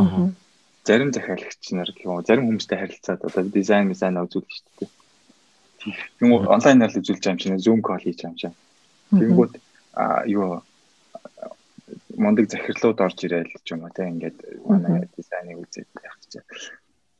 зарим 0.86 1.10
захиалагч 1.14 1.64
нар 1.72 1.90
гэх 1.90 2.06
юм 2.06 2.22
зарим 2.22 2.46
хүмүүстэй 2.46 2.78
харилцаад 2.78 3.22
одоо 3.26 3.44
дизайн 3.50 3.90
дизайн 3.90 4.22
үзүүлж 4.22 4.52
шүү 4.52 4.86
дээ. 4.86 4.92
Тийм 6.20 6.30
онлайнаар 6.36 6.92
л 6.94 7.00
үзүүлж 7.02 7.24
байгаа 7.24 7.34
юм 7.34 7.42
чинь 7.42 7.64
Zoom 7.64 7.82
call 7.82 8.04
хийж 8.04 8.22
байгаа 8.22 8.30
юм 8.30 8.38
чинь. 8.38 8.58
Тэнгүүд 9.10 9.54
а 9.98 10.28
юу 10.30 10.62
мондөг 12.18 12.50
захирлууд 12.50 13.00
орж 13.02 13.20
ирээл 13.26 13.54
ч 13.64 13.68
юм 13.76 13.84
уу 13.84 13.94
те 13.96 14.08
ингээд 14.08 14.38
манай 14.66 15.08
дизайныг 15.16 15.62
үзээд 15.64 15.90
явах 16.04 16.26
чинь 16.32 16.48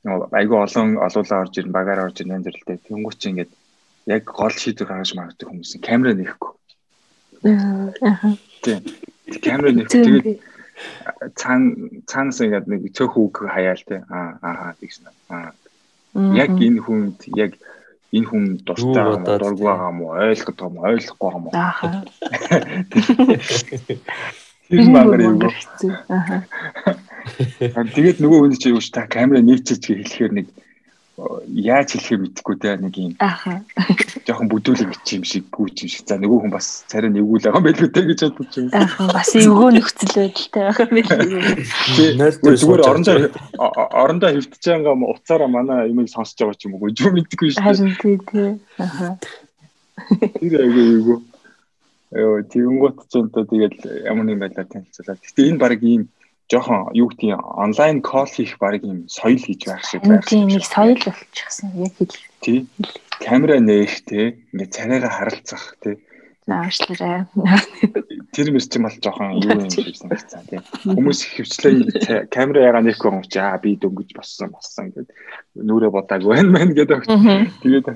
айгүй 0.06 0.58
олон 0.62 0.90
олуулаа 1.02 1.40
орж 1.44 1.54
ирэн 1.58 1.74
багаар 1.74 2.06
орж 2.06 2.22
ирэн 2.22 2.46
зэрэлтэй 2.46 2.78
тэнгуү 2.86 3.14
чи 3.18 3.30
ингээд 3.34 3.52
яг 4.06 4.24
гол 4.30 4.54
шийдвэр 4.54 4.90
гаргаж 4.90 5.12
магадгүй 5.18 5.48
хүмүүс 5.50 5.72
камера 5.82 6.14
нэхгүй. 6.14 6.52
Аа. 7.50 8.38
Тийм. 8.62 8.82
Камера 9.42 9.72
нэхгүй 9.74 10.00
тэгээд 10.06 10.28
цаан 11.34 11.62
цаанаас 12.06 12.40
ингээд 12.46 12.70
нэг 12.70 12.82
цөөх 12.94 13.18
үг 13.18 13.36
хаяал 13.50 13.82
те 13.90 14.06
аа 14.10 14.38
аа 14.46 14.78
тэгсэн. 14.78 15.10
Аа. 15.34 15.58
Яг 16.38 16.54
энэ 16.54 16.86
хүнд 16.86 17.26
яг 17.34 17.58
энэ 18.14 18.30
хүн 18.30 18.44
дуртай 18.62 19.26
дургүй 19.26 19.66
байгаа 19.66 19.90
юм 19.90 20.06
уу 20.06 20.14
ойлгох 20.22 20.62
юм 20.62 20.78
ойлгохгүй 20.86 21.30
юм 21.34 21.46
уу? 21.50 21.54
Аа. 21.58 22.06
Тэр 24.70 24.90
багаар 24.90 25.22
юу? 25.22 25.52
Аа. 26.10 26.42
Тэгээд 27.96 28.22
нөгөө 28.22 28.40
хүн 28.42 28.58
чи 28.58 28.70
юу 28.74 28.82
ч 28.82 28.90
та 28.94 29.06
камера 29.10 29.42
гэж 29.42 29.82
хэлэхээр 29.82 30.34
нэг 30.34 30.48
яаж 31.48 31.96
хэлэхээ 31.96 32.20
мэдэхгүй 32.20 32.56
те 32.60 32.76
нэг 32.76 32.96
юм. 33.00 33.16
Аха. 33.24 33.64
Жохон 34.28 34.52
бүдүүлэг 34.52 34.92
бич 34.92 35.08
юм 35.16 35.24
шиг 35.24 35.48
гүйч 35.48 35.88
юм 35.88 35.90
шиг. 35.90 36.04
За 36.12 36.20
нөгөө 36.20 36.44
хүн 36.44 36.52
бас 36.52 36.84
царай 36.92 37.08
нэгүүл 37.08 37.40
байгаа 37.40 37.62
юм 37.64 37.68
байл 37.72 37.84
үү 37.88 37.94
те 37.96 38.04
гэж 38.04 38.20
бодож 38.36 38.56
юм. 38.60 38.68
Аха 38.76 39.08
бас 39.08 39.32
эвгөө 39.32 39.70
нөхцөл 39.80 40.12
байдалтай 40.12 40.62
байгаа 40.68 40.86
юм 40.92 40.96
байл. 42.20 42.58
Зүгээр 42.60 42.84
орондоо 42.84 43.16
орондоо 43.96 44.30
хөвтөж 44.36 44.64
байгаа 44.66 44.92
юм 44.92 45.08
уцаараа 45.08 45.48
манай 45.48 45.88
юмыг 45.88 46.12
сонсож 46.12 46.36
байгаа 46.36 46.60
ч 46.60 46.68
юм 46.68 46.76
уу 46.76 46.92
юу 46.92 47.12
мэдгүй 47.16 47.56
шүү. 47.56 47.64
Харин 47.64 47.96
тий 47.96 48.20
тий. 48.20 48.52
Аха. 48.76 49.16
Тэр 50.44 50.62
айгүй 50.68 50.84
айгүй. 51.00 51.18
Йоо 52.16 52.48
тэгэнгүүт 52.48 52.98
ч 53.12 53.14
энэ 53.20 53.32
тэгээд 53.36 53.78
ямар 54.08 54.26
нэг 54.26 54.40
байлаа 54.40 54.66
танилцуулаад. 54.72 55.20
Гэтэ 55.20 55.42
энэ 55.52 55.60
баг 55.60 55.84
ийм 55.84 56.08
жоохон 56.48 56.94
юу 56.96 57.12
гэдгийг 57.12 57.42
онлайн 57.42 58.00
кол 58.00 58.30
хийх 58.30 58.56
баг 58.62 58.80
юм 58.80 59.10
соёл 59.12 59.42
хийж 59.42 59.62
байх 59.68 59.84
шиг 59.84 60.02
байх. 60.08 60.24
Тийм 60.24 60.48
нэг 60.48 60.64
соёл 60.64 60.96
болчихсон 60.96 61.70
яг 61.76 61.94
хэл. 62.00 62.16
Тий. 62.40 62.60
Камера 63.20 63.60
нээх 63.60 64.06
те 64.08 64.40
ингээд 64.54 64.72
царайгаа 64.72 65.12
харилцах 65.12 65.76
те. 65.84 65.98
Наашлараа. 66.48 67.26
Тэр 68.32 68.48
мэр 68.54 68.64
чинь 68.64 68.86
бол 68.86 68.96
жоохон 69.02 69.42
юу 69.42 69.66
юм 69.66 69.70
шиг 69.74 69.98
санагдсан 69.98 70.46
тий. 70.46 70.62
Хүмүүс 70.86 71.20
хөвчлээ 71.36 72.30
камера 72.30 72.70
ягаа 72.70 72.86
нэхгүй 72.86 73.10
юм 73.10 73.26
чи 73.26 73.42
аа 73.42 73.58
би 73.58 73.74
дөнгөж 73.76 74.14
боссон 74.14 74.54
боссон 74.54 74.94
гэд 74.94 75.10
нүрэ 75.58 75.90
бодаагүй 75.90 76.38
байна 76.38 76.54
мэн 76.54 76.78
гэдэг. 76.78 77.10
Тэгээд 77.66 77.88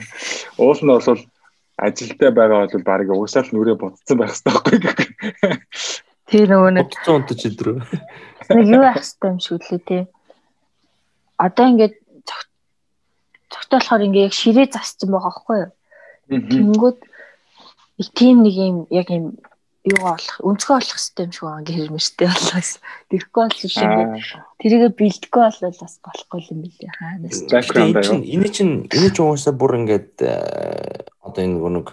уул 0.58 0.82
нь 0.82 0.90
бол 0.90 1.08
ажилдаа 1.80 2.32
байгаа 2.32 2.68
бол 2.68 2.84
баг 2.84 3.10
уусаал 3.10 3.50
нүрэ 3.52 3.74
бодсон 3.80 4.18
байх 4.20 4.36
хэрэгтэй 4.36 4.54
байхгүй. 4.54 5.10
Тэр 6.30 6.48
нөгөө 6.52 6.72
нэг 6.78 6.88
100 6.94 7.16
унтаж 7.16 7.42
өдрөө. 7.50 7.78
Нэг 8.54 8.68
юу 8.70 8.84
ах 8.86 9.02
хэвтэй 9.02 9.30
юм 9.32 9.40
шиг 9.40 9.64
лээ 9.66 9.82
тий. 9.88 10.04
Одоо 11.40 11.66
ингээд 11.72 11.96
цогтой 13.50 13.78
болохоор 13.80 14.06
ингээд 14.06 14.28
яг 14.30 14.36
ширээ 14.36 14.68
зассан 14.70 15.10
байгаа 15.10 15.34
байхгүй 15.34 15.58
юу? 15.64 15.72
Тэнгүүд 16.30 16.98
тийм 18.14 18.46
нэг 18.46 18.56
юм 18.56 18.76
яг 18.94 19.08
юм 19.10 19.26
юу 19.90 20.04
олох 20.06 20.38
өнцгөө 20.46 20.76
олох 20.78 20.98
хэрэгтэй 20.98 21.26
юм 21.26 21.34
шиг 21.34 21.44
байгаа 21.44 21.66
гэр 21.66 21.90
мэртэй 21.90 22.28
болохоос 22.30 22.72
тэрхгүй 23.10 23.42
бол 23.50 23.60
ингээд 23.66 24.12
тэрийгэ 24.62 24.90
бэлдэхгүй 25.00 25.44
бол 25.50 25.60
бас 25.82 25.96
болохгүй 26.06 26.40
юм 26.54 26.60
билээ. 26.64 26.92
Хаанаас 26.94 27.38
энэ 27.50 28.50
чинь 28.54 28.76
энэ 28.86 29.10
чинь 29.10 29.26
угаасаа 29.26 29.54
бүр 29.58 29.74
ингээд 29.82 30.12
э, 30.22 31.04
одоо 31.26 31.42
энэ 31.42 31.58
нэг 31.58 31.88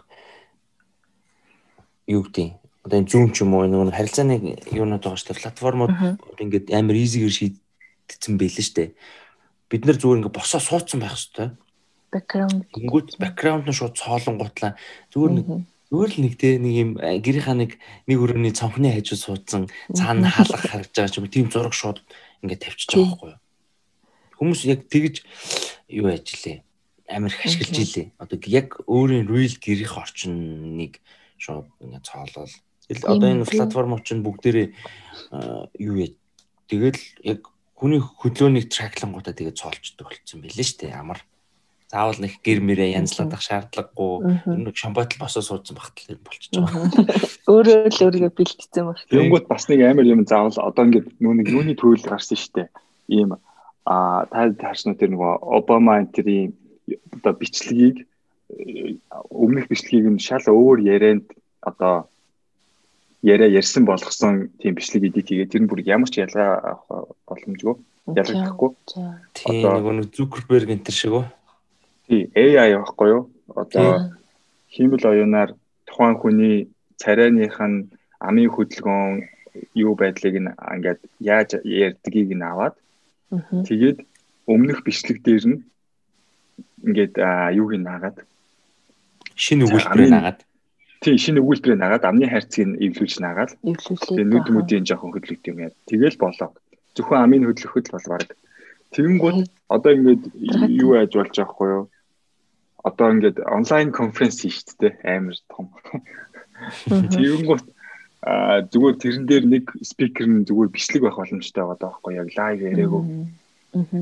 юу 2.12 2.22
гэдэг 2.28 2.48
одоо 2.84 2.96
энэ 3.00 3.10
зүүн 3.10 3.30
ч 3.32 3.42
юм 3.42 3.56
уу? 3.56 3.64
Нэг 3.64 3.96
харилцааны 3.96 4.60
юунууд 4.70 5.02
байгаа 5.02 5.18
шүү 5.18 5.32
дээ 5.32 5.42
платформуд 5.42 5.92
ингээд 6.36 6.70
амар 6.76 6.96
изигээр 7.00 7.34
шийдсэн 7.34 8.34
байлээ 8.36 8.64
шүү 8.64 8.76
дээ 8.76 8.90
бид 9.70 9.82
нар 9.86 9.98
зүгээр 9.98 10.18
ингээд 10.22 10.36
босоо 10.36 10.60
суудсан 10.62 11.00
байх 11.02 11.18
хэрэгтэй 11.18 11.50
бэкграунд 12.14 12.62
тэнгууд 12.70 13.08
бэкграунд 13.18 13.66
нь 13.66 13.76
шууд 13.76 13.98
цоолонгуутлаа 13.98 14.78
зүгээр 15.10 15.32
нэг 15.34 15.46
зүгээр 15.90 16.10
л 16.12 16.22
нэг 16.26 16.34
те 16.34 16.58
нэг 16.58 16.74
юм 16.74 16.90
гэрийнхаа 16.98 17.56
нэг 17.56 17.78
нэг 18.10 18.18
өрөөний 18.18 18.54
цонхны 18.54 18.90
хажууд 18.90 19.22
суудсан 19.22 19.62
цаана 19.94 20.30
хаалга 20.30 20.58
харагдж 20.58 20.94
байгаа 20.98 21.12
ч 21.12 21.18
юм 21.22 21.26
тийм 21.30 21.46
зураг 21.46 21.74
шууд 21.74 22.02
ингээд 22.42 22.62
тавьчих 22.66 22.90
жоохгүй 22.90 23.38
юу? 23.38 23.40
Хүмүүс 24.42 24.60
яг 24.66 24.90
тэгж 24.90 25.22
юу 25.94 26.10
ажиллаа 26.10 26.66
амар 27.06 27.30
их 27.30 27.46
ашиглаж 27.46 27.78
илээ. 27.78 28.06
Одоо 28.18 28.38
яг 28.50 28.68
өөрийн 28.90 29.30
real 29.30 29.54
гэрийнх 29.62 29.94
орчныг 29.94 30.98
шууд 31.38 31.70
ингээд 31.78 32.02
цоолол. 32.02 32.54
Одоо 32.90 33.28
энэ 33.30 33.46
платформ 33.46 34.02
чинь 34.02 34.26
бүгдээрээ 34.26 34.68
юу 35.78 35.94
яа? 36.02 36.10
Тэгэл 36.66 36.98
яг 37.22 37.46
хүний 37.78 38.02
хөдлөөнийг 38.02 38.72
траклангуудаа 38.72 39.34
тэгээ 39.36 39.54
цоолчдөг 39.54 40.06
болсон 40.10 40.42
байлээ 40.42 40.66
шүү 40.66 40.78
дээ 40.82 40.98
амар 40.98 41.22
заавал 41.86 42.18
нэг 42.18 42.42
гэр 42.42 42.60
мэрээ 42.66 42.98
янзлах 42.98 43.38
шаардлагагүй 43.38 44.42
нэг 44.46 44.74
шамбатал 44.74 45.22
босоо 45.22 45.42
суудсан 45.42 45.78
багтал 45.78 46.18
юм 46.18 46.22
болчихж 46.26 46.58
байгаа. 46.58 46.90
Өөрөө 47.52 47.78
л 47.94 48.02
өөрийгөө 48.10 48.32
бэлтцсэн 48.34 48.84
баг. 48.90 48.98
Тэнгүүд 49.06 49.46
бас 49.46 49.64
нэг 49.70 49.80
амар 49.86 50.06
юм 50.06 50.26
заавал 50.26 50.58
одоо 50.58 50.82
ингээд 50.82 51.06
нүү 51.22 51.34
нэг 51.38 51.46
юуны 51.54 51.74
төрөл 51.78 52.02
гарсан 52.02 52.34
шүү 52.34 52.52
дээ. 52.58 52.68
Ийм 53.14 53.38
а 53.86 54.26
та 54.26 54.50
таашна 54.50 54.98
тэр 54.98 55.14
нөгөө 55.14 55.46
Обама 55.46 56.02
энтрийн 56.02 56.58
одоо 57.14 57.32
бичлэгийг 57.38 58.02
өмнөх 59.30 59.70
бичлэгийг 59.70 60.10
нь 60.10 60.22
шал 60.22 60.42
өөр 60.42 60.82
ярианд 60.82 61.30
одоо 61.62 62.10
яриа 63.22 63.46
ярьсан 63.46 63.86
болгосон 63.86 64.50
тийм 64.58 64.74
бичлэг 64.74 65.06
эдит 65.06 65.30
хийгээ 65.30 65.50
тэр 65.54 65.62
нь 65.62 65.70
бүр 65.70 65.86
ямар 65.86 66.10
ч 66.10 66.18
ялгаа 66.18 66.82
боломжгүй 67.30 67.74
ялгахгүй. 68.10 68.70
Тийм 69.34 69.66
нэг 70.02 70.10
Зүкерберг 70.14 70.70
энэ 70.70 70.86
төр 70.86 70.94
шиг 70.94 71.14
үү? 71.14 71.24
Тий 72.06 72.30
AI 72.34 72.74
байхгүй 72.78 73.08
юу? 73.10 73.22
Одоо 73.54 74.14
хиймэл 74.70 75.04
оюунаар 75.10 75.50
тухайн 75.86 76.16
хүний 76.20 76.56
царайных 77.02 77.58
нь 77.58 77.90
амийн 78.20 78.50
хөдөлгөөн 78.54 79.26
юу 79.74 79.94
байдлыг 79.98 80.36
нь 80.38 80.50
ингээд 80.74 81.00
яаж 81.20 81.50
ярьдгийг 81.64 82.30
нь 82.36 82.46
аваад 82.46 82.74
тэгээд 83.66 83.98
өмнөх 84.46 84.86
бичлэг 84.86 85.18
дээр 85.26 85.44
нь 85.50 85.58
ингээд 86.86 87.14
юуг 87.58 87.72
нь 87.74 87.86
наагаад? 87.88 88.16
Шинэ 89.34 89.66
өгүүлбэрээ 89.66 90.10
наагаад? 90.14 90.40
Тий 91.02 91.16
шинэ 91.18 91.42
өгүүлбэрээ 91.42 91.78
наагаад 91.80 92.04
амны 92.06 92.26
хайрцгийг 92.30 92.78
эвлүүлж 92.86 93.16
наагаад 93.18 93.50
эвлүүлээ. 93.66 94.26
нүд 94.30 94.46
мүдийн 94.54 94.86
жоохон 94.86 95.12
хөдлөгд 95.12 95.48
юм 95.50 95.58
яа. 95.66 95.74
Тэгэл 95.90 96.22
болоо. 96.22 96.54
Зөвхөн 96.94 97.20
амийн 97.24 97.44
хөдлөхөд 97.50 97.86
бол 97.92 98.06
баг 98.14 98.30
тэгэнгүүт 98.94 99.38
одоо 99.74 99.90
ингээд 99.92 100.22
юу 100.70 100.96
яаж 100.96 101.12
болж 101.12 101.34
байгаа 101.34 101.52
хгүй 101.52 101.68
юу 101.74 101.84
одоо 102.88 103.08
ингээд 103.10 103.42
онлайн 103.42 103.90
конференс 103.90 104.38
хийж 104.40 104.56
штэ 104.62 104.88
амар 105.02 105.38
том. 105.50 105.66
Тэгэнгүүт 107.14 107.66
а 108.26 108.62
зүгээр 108.72 108.96
тэрэн 109.02 109.24
дээр 109.26 109.44
нэг 109.46 109.64
спикер 109.82 110.26
нь 110.26 110.46
зүгээр 110.46 110.70
бичлэг 110.72 111.02
байх 111.04 111.18
боломжтой 111.18 111.62
байгаа 111.62 111.78
даахгүй 111.82 112.12
яг 112.18 112.28
лайв 112.38 112.58
яриагөө 112.62 113.04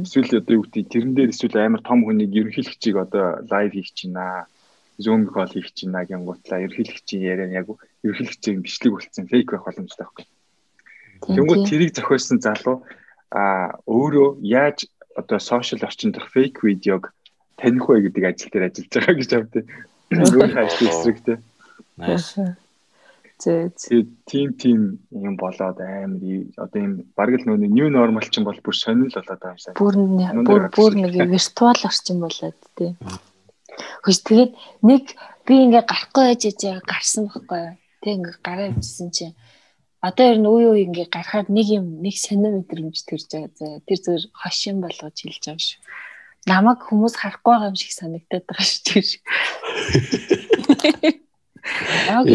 эсвэл 0.05 0.39
одоо 0.39 0.55
юу 0.61 0.65
гэдэг 0.65 0.87
тэрэн 0.93 1.13
дээр 1.15 1.31
эсвэл 1.35 1.59
амар 1.59 1.83
том 1.83 2.05
хүнийг 2.05 2.33
ерөнхийлөгчийг 2.33 2.97
одоо 2.97 3.43
лайв 3.51 3.73
хийх 3.75 3.91
чинь 3.93 4.17
аа 4.17 4.47
Zoom 5.03 5.27
call 5.27 5.51
хийх 5.51 5.75
чинь 5.75 5.97
аа 5.99 6.07
гингуутлаа 6.07 6.63
ерөнхийлөгчийн 6.63 7.23
яриа 7.27 7.49
яг 7.51 7.67
ерөнхийлөгчийн 8.07 8.63
бичлэг 8.63 8.93
болцсон 8.95 9.27
фейк 9.27 9.51
байх 9.51 9.67
боломжтой 9.67 10.07
байхгүй. 10.07 10.27
Тэнгүүд 11.35 11.63
тэрийг 11.67 11.93
зохиосон 11.99 12.39
залуу 12.39 12.87
а 13.35 13.75
өөрөө 13.91 14.39
яаж 14.47 14.87
одоо 15.19 15.39
сошиал 15.43 15.83
орчинд 15.83 16.15
дах 16.15 16.31
фейк 16.31 16.63
видеог 16.63 17.11
таних 17.57 17.85
вэ 17.89 18.09
гэдэг 18.09 18.25
ажил 18.25 18.51
дээр 18.53 18.69
ажиллаж 18.69 18.93
байгаа 18.95 19.15
гэж 19.19 19.31
авдээ. 19.35 19.65
Өөрийнхөө 20.15 20.63
ажлын 20.65 20.91
эсрэг 20.91 21.19
те. 21.25 21.35
Зөө. 23.45 23.67
Тийм 24.31 24.55
тийм 24.57 24.81
юм 25.11 25.35
болоод 25.37 25.77
амар 25.83 26.23
одоо 26.57 26.79
юм 26.81 26.93
бараг 27.19 27.43
л 27.43 27.47
нөө 27.51 27.67
new 27.67 27.91
normal 27.91 28.25
чинь 28.31 28.47
бол 28.47 28.57
бүр 28.63 28.77
сонирхол 28.79 29.21
болоод 29.21 29.43
байгаа 29.43 29.53
юм 29.53 29.61
шиг. 29.61 29.75
Бүр 29.75 29.95
бүр 30.47 30.63
бүр 30.71 30.93
нэг 30.97 31.15
виртуал 31.29 31.81
орчин 31.83 32.23
болоод 32.23 32.57
тий. 32.79 32.95
Хөөс 34.07 34.21
тэгээд 34.23 34.53
нэг 34.87 35.05
би 35.45 35.55
ингээ 35.67 35.83
гарахгүй 35.83 36.25
байж 36.31 36.43
байгаа 36.47 36.89
гарсан 36.89 37.27
байхгүй 37.29 37.59
юу. 37.59 37.75
Тэг 38.01 38.13
ингээ 38.23 38.37
гараа 38.47 38.71
бичсэн 38.71 39.11
чинь 39.11 39.35
одоо 39.99 40.25
ер 40.31 40.39
нь 40.39 40.49
үе 40.49 40.69
үе 40.71 40.81
ингээ 40.89 41.09
гарахад 41.11 41.51
нэг 41.51 41.67
юм 41.75 41.87
нэг 42.01 42.15
сантиметр 42.15 42.81
юмж 42.87 43.03
төрж 43.03 43.29
байгаа. 43.29 43.83
Тэр 43.83 43.99
зөв 43.99 44.31
хошин 44.31 44.79
болгож 44.79 45.17
хэлж 45.21 45.43
байгаа 45.43 45.59
шүү. 45.59 45.81
Намаг 46.45 46.85
хүмүүс 46.85 47.15
харахгүй 47.17 47.53
байгаа 47.53 47.71
юм 47.73 47.79
шиг 47.81 47.93
санагдаад 47.97 48.45
байгаа 48.45 48.67
шүү 48.69 48.83
тэр. 48.85 49.07
Яг 52.13 52.29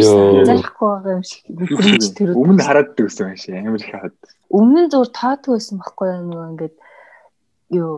захгүй 0.49 0.89
байгаа 0.89 1.13
юм 1.21 1.25
шиг 1.29 1.43
бүдрэмж 1.45 2.05
тэр. 2.17 2.29
Өмнө 2.33 2.65
хараад 2.65 2.97
дэгсэн 2.97 3.29
юм 3.29 3.37
шиг 3.37 3.53
амар 3.53 3.81
их 3.81 3.93
хаад. 3.93 4.17
Өмнө 4.49 4.89
зөв 4.89 5.13
таатгүй 5.13 5.53
байсан 5.61 5.77
байхгүй 5.77 6.07
юу 6.09 6.23
нөгөө 6.25 6.49
ингээд 6.49 6.75
юу 7.77 7.93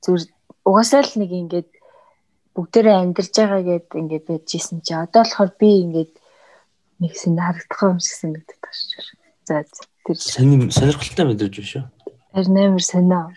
зөв 0.00 0.24
угаасаа 0.64 1.04
л 1.04 1.20
нэг 1.20 1.30
ингээд 1.32 1.70
бүгдээрээ 2.56 2.96
амьдарч 3.04 3.34
байгаа 3.36 3.62
гэд 3.68 3.88
ингээд 4.00 4.24
байжсэн 4.30 4.80
чи 4.80 4.92
одоо 4.96 5.28
болохоор 5.28 5.52
би 5.60 5.68
ингээд 5.84 6.12
нэг 7.04 7.12
сэн 7.20 7.36
харагдах 7.36 7.82
юм 7.84 8.00
шиг 8.00 8.16
санагдаад 8.16 8.60
байна 8.64 8.80
шүү. 8.80 9.04
За 9.44 9.60
тэр 10.08 10.16
сонир 10.16 10.72
сонирхолтой 10.72 11.24
мэдэрч 11.28 11.54
байна 11.60 11.68
шүү. 11.68 11.84
Тэр 12.32 12.48
нээр 12.48 12.80
сонио. 12.80 13.28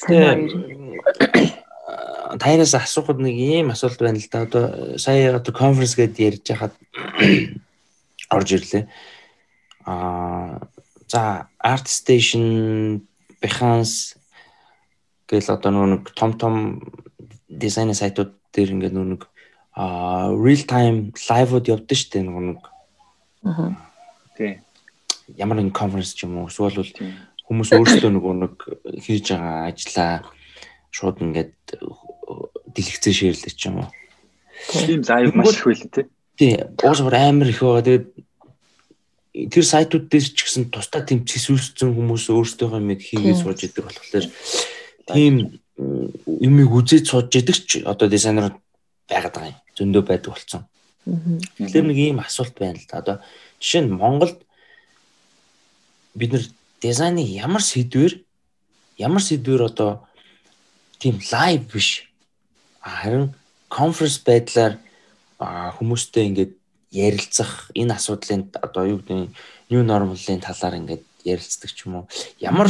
Сонио. 0.00 0.32
Таянаас 2.40 2.74
асуухад 2.74 3.18
нэг 3.20 3.36
ийм 3.36 3.70
асуулт 3.74 4.00
байна 4.00 4.18
л 4.18 4.28
да. 4.32 4.46
Одоо 4.48 4.98
сая 4.98 5.36
одоо 5.36 5.52
конференс 5.52 5.94
гэдээ 5.98 6.26
ярьж 6.30 6.46
хахад 6.48 6.74
орж 8.34 8.48
ирлээ. 8.56 8.88
Аа 9.84 10.64
за 11.10 11.50
Art 11.60 11.86
Station 11.90 13.02
Behance 13.42 14.16
гэл 15.28 15.52
одоо 15.52 15.70
нэг 15.86 16.10
том 16.16 16.32
том 16.38 16.54
дизайн 17.48 17.94
сайтууд 17.94 18.34
дээр 18.54 18.72
ингээд 18.78 18.94
нэг 18.94 19.26
а 19.74 20.30
real 20.34 20.62
time 20.66 21.12
live-уд 21.14 21.68
явдсан 21.68 21.98
шүү 21.98 22.10
дээ 22.14 22.22
нэг 22.26 22.60
Аа. 23.44 23.72
Тий. 24.36 24.60
Ямар 25.36 25.56
нэгэн 25.56 25.72
конференс 25.72 26.12
ч 26.14 26.24
юм 26.24 26.38
уу 26.38 26.48
эсвэл 26.48 26.76
бол 26.76 26.92
хүмүүс 27.50 27.70
өөрсдөө 27.74 28.10
нөгөө 28.14 28.34
нэг 28.46 28.54
хийж 29.02 29.34
байгаа 29.34 29.74
ажлаа 29.74 30.12
шууд 30.94 31.18
ингээд 31.18 31.54
дэлгэцээ 32.70 33.14
ширлээ 33.14 33.54
ч 33.58 33.66
юм 33.66 33.82
уу. 33.82 33.90
Тийм 34.70 35.02
заяа 35.02 35.34
маш 35.34 35.58
их 35.58 35.66
байл 35.66 35.82
тий. 35.90 36.06
Тий, 36.38 36.54
уусгаар 36.78 37.18
амар 37.18 37.50
их 37.50 37.58
байгаа. 37.58 37.82
Тэгээд 37.82 38.06
тэр 39.50 39.64
сайтууд 39.66 40.06
дээр 40.06 40.26
ч 40.30 40.38
гэсэн 40.46 40.70
тусдаа 40.70 41.02
тийм 41.02 41.26
цэсвэрсэн 41.26 41.90
хүмүүс 41.90 42.30
өөрсдөө 42.30 42.78
юм 42.78 42.94
хийгээд 42.94 43.42
сууж 43.42 43.66
идэг 43.66 43.90
болохоор 43.90 44.30
тийм 45.10 45.34
юмыг 45.74 46.70
үзээд 46.70 47.10
сууж 47.10 47.34
идэг 47.34 47.56
ч 47.66 47.82
одоо 47.82 48.06
дизайнер 48.06 48.54
байгаад 49.10 49.34
байгаа 49.34 49.50
юм. 49.50 49.58
Зөндөө 49.74 50.02
байдаг 50.06 50.38
болсон. 50.38 50.62
Тэгэхээр 51.58 51.86
нэг 51.90 51.98
ийм 51.98 52.18
асуулт 52.22 52.54
байна 52.54 52.78
л 52.78 52.86
да. 52.86 53.02
Одоо 53.02 53.16
жишээ 53.58 53.82
нь 53.86 53.94
Монголд 53.98 54.38
бид 56.14 56.30
нэр 56.30 56.44
дизайны 56.80 57.20
ямар 57.20 57.62
сэдвэр 57.62 58.24
ямар 58.98 59.22
сэдвэр 59.22 59.62
одоо 59.70 60.06
тийм 60.98 61.20
лайв 61.32 61.72
биш. 61.72 62.08
Харин 62.80 63.34
конференс 63.68 64.18
байдлаар 64.24 64.78
хүмүүстэй 65.40 66.24
ингээд 66.28 66.52
ярилцах 66.90 67.70
энэ 67.74 67.94
асуудлын 67.96 68.50
одоо 68.60 68.84
юу 68.84 68.98
гэдэг 69.00 69.32
new 69.70 69.82
normal-ын 69.82 70.40
талаар 70.40 70.76
ингээд 70.80 71.04
ярилцдаг 71.24 71.70
ч 71.70 71.86
юм 71.86 72.04
уу. 72.04 72.08
Ямар 72.40 72.68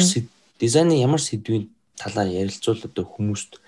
дизайны 0.60 1.00
ямар 1.00 1.20
сэдвийн 1.20 1.70
талаар 1.96 2.28
ярилцвал 2.28 2.78
одоо 2.84 3.04
хүмүүст 3.04 3.58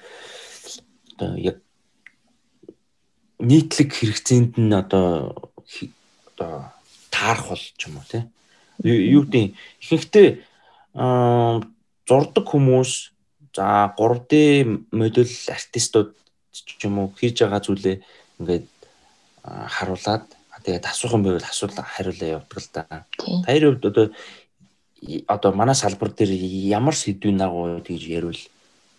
одоо 1.16 1.36
яг 1.36 1.58
нийтлэг 3.38 3.90
хэрэгцээнд 3.90 4.54
нь 4.60 4.74
одоо 4.74 5.50
одоо 6.30 6.70
таарах 7.10 7.48
бол 7.48 7.64
ч 7.78 7.80
юм 7.88 7.98
уу 7.98 8.06
тий. 8.06 8.22
Юу 8.80 9.22
гэдэг 9.28 9.54
ихэнхдээ 9.84 10.28
зурдаг 12.08 12.44
хүмүүс 12.48 12.92
за 13.52 13.92
3D 13.96 14.32
модуль 14.92 15.34
артистууд 15.52 16.16
ч 16.52 16.80
юм 16.84 16.98
уу 17.04 17.12
хийж 17.12 17.44
байгаа 17.44 17.60
зүйлээ 17.60 17.96
ингээд 18.40 18.66
харуулад 19.44 20.24
тэгээд 20.64 20.86
асуух 20.86 21.12
юм 21.18 21.22
байвал 21.26 21.44
асуулаа 21.44 21.84
хариулаа 21.84 22.40
явдаг 22.40 22.58
л 22.58 22.68
да. 22.72 23.04
Таяр 23.44 23.74
хувьд 23.74 23.84
одоо 23.90 24.06
одоо 25.26 25.50
манай 25.52 25.74
салбар 25.74 26.10
дээр 26.14 26.30
ямар 26.70 26.94
сэдвийн 26.94 27.38
дагуу 27.38 27.80
тэгж 27.82 28.02
ярил 28.06 28.42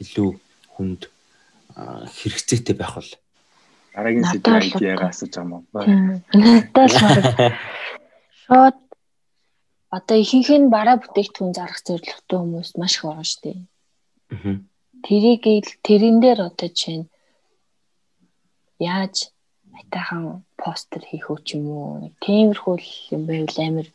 илүү 0.03 0.29
хүнд 0.75 1.07
хэрэгцээтэй 1.75 2.75
байх 2.75 2.95
бол 2.99 3.11
Дараагийн 3.95 4.25
сэдвийг 4.25 4.73
бол- 4.73 4.83
яага 4.83 5.07
асууж 5.09 5.33
байгаа 5.37 5.85
юм? 5.87 6.21
Тийм. 6.33 6.51
Надад 6.73 6.91
л 6.91 6.97
шууд 8.43 8.77
одоо 9.97 10.17
ихэнх 10.17 10.49
нь 10.49 10.73
бараа 10.73 10.97
бүтээгдэхүүн 11.01 11.53
зарах 11.53 11.79
зорилготой 11.85 12.39
хүмүүс 12.41 12.69
маш 12.81 12.93
их 12.97 13.03
байгаа 13.05 13.27
шүү 13.29 13.41
дээ. 13.45 13.59
Мгм. 14.33 14.55
Тэрийг 15.05 15.43
л- 15.45 15.77
тэрэн 15.85 16.17
дээр 16.23 16.39
одоо 16.49 16.69
чинь 16.79 17.05
яаж 18.81 19.15
айтайхан 19.77 20.41
постэр 20.57 21.03
хийх 21.05 21.29
үү 21.29 21.39
ч 21.45 21.47
юм 21.57 21.65
уу 21.69 22.01
нэг 22.01 22.13
тиймэрхүү 22.25 22.75
юм 23.13 23.21
байвал 23.29 23.59
амар 23.61 23.87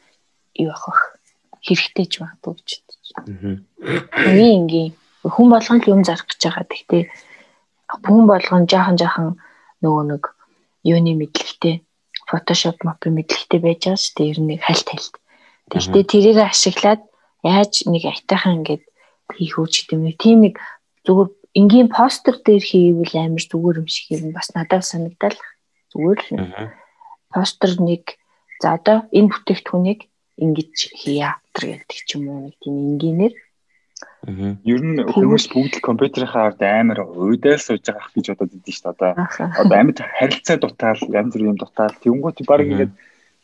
юу 0.55 0.71
авах 0.71 1.19
хэрэгтэй 1.67 2.07
ч 2.07 2.15
магадгүй 2.23 2.53
бодож 2.55 2.73
байна. 2.79 3.27
Мгм. 3.35 3.55
Хамгийн 4.23 4.57
энгийн 4.63 4.91
хүн 5.27 5.49
болгон 5.51 5.79
л 5.83 5.91
юм 5.91 6.03
зарах 6.07 6.27
гэж 6.31 6.41
байгаа. 6.47 6.67
Гэхдээ 6.71 7.05
хүн 8.07 8.23
болгон 8.31 8.63
жаахан 8.71 8.97
жаахан 9.01 9.29
нөгөө 9.83 10.05
нэг 10.15 10.23
юуны 10.87 11.13
мэдлэгтэй 11.19 11.83
Photoshop 12.29 12.79
мапын 12.87 13.17
мэдлэгтэй 13.17 13.59
байж 13.59 13.81
байгаа 13.83 13.99
шүү 13.99 14.15
дээ. 14.15 14.31
Ер 14.31 14.39
нь 14.47 14.63
хальт 14.63 14.89
хальт. 14.93 15.15
Гэхдээ 15.73 16.05
тэрийг 16.09 16.39
ашиглаад 16.41 17.03
яаж 17.45 17.87
нэг 17.87 18.05
айтайхан 18.09 18.65
ингээд 18.65 18.85
хийх 19.37 19.55
үү 19.61 19.69
ч 19.69 19.75
гэдэг 19.85 19.97
юм. 19.99 20.17
Тийм 20.17 20.39
нэг 20.45 20.55
зүгээр 21.05 21.29
энгийн 21.61 21.89
постэр 21.89 22.37
дээр 22.41 22.65
хийвэл 22.65 23.15
амар 23.17 23.45
зүгээр 23.45 23.81
юм 23.83 23.89
шиг 23.89 24.07
юм 24.17 24.33
бас 24.33 24.49
надад 24.57 24.85
санагдал. 24.85 25.39
Зүгээр 25.93 26.21
л 26.25 26.73
постэр 27.33 27.73
нэг 27.85 28.17
за 28.61 28.77
одоо 28.77 29.07
энэ 29.13 29.31
бүтээгдэхүүнийг 29.33 30.01
ингэж 30.41 30.75
хийя 30.97 31.41
гэдэг 31.53 32.01
ч 32.07 32.17
юм 32.17 32.25
уу 32.31 32.41
нэг 32.49 32.55
тийм 32.63 32.75
энгийнээр 32.97 33.35
Мгм. 34.27 34.51
Ер 34.67 34.81
нь 34.83 34.99
хүмүүс 35.15 35.47
бүгд 35.51 35.79
л 35.79 35.87
компьютерийнхаа 35.89 36.51
ард 36.51 36.63
амар 36.63 37.07
уйдаал 37.07 37.59
сууж 37.63 37.83
байгаа 37.87 38.03
ах 38.03 38.15
гэж 38.15 38.27
бодоод 38.35 38.55
идэв 38.55 38.75
шүү 38.75 38.95
дээ. 38.99 39.15
Одоо 39.63 39.77
амьд 39.79 39.99
харилцаа 40.03 40.57
дутаал 40.59 41.03
янз 41.19 41.33
бүрийн 41.35 41.59
дутаал 41.59 41.95
тэнгуут 42.03 42.39
баг 42.47 42.63
ингээд 42.67 42.93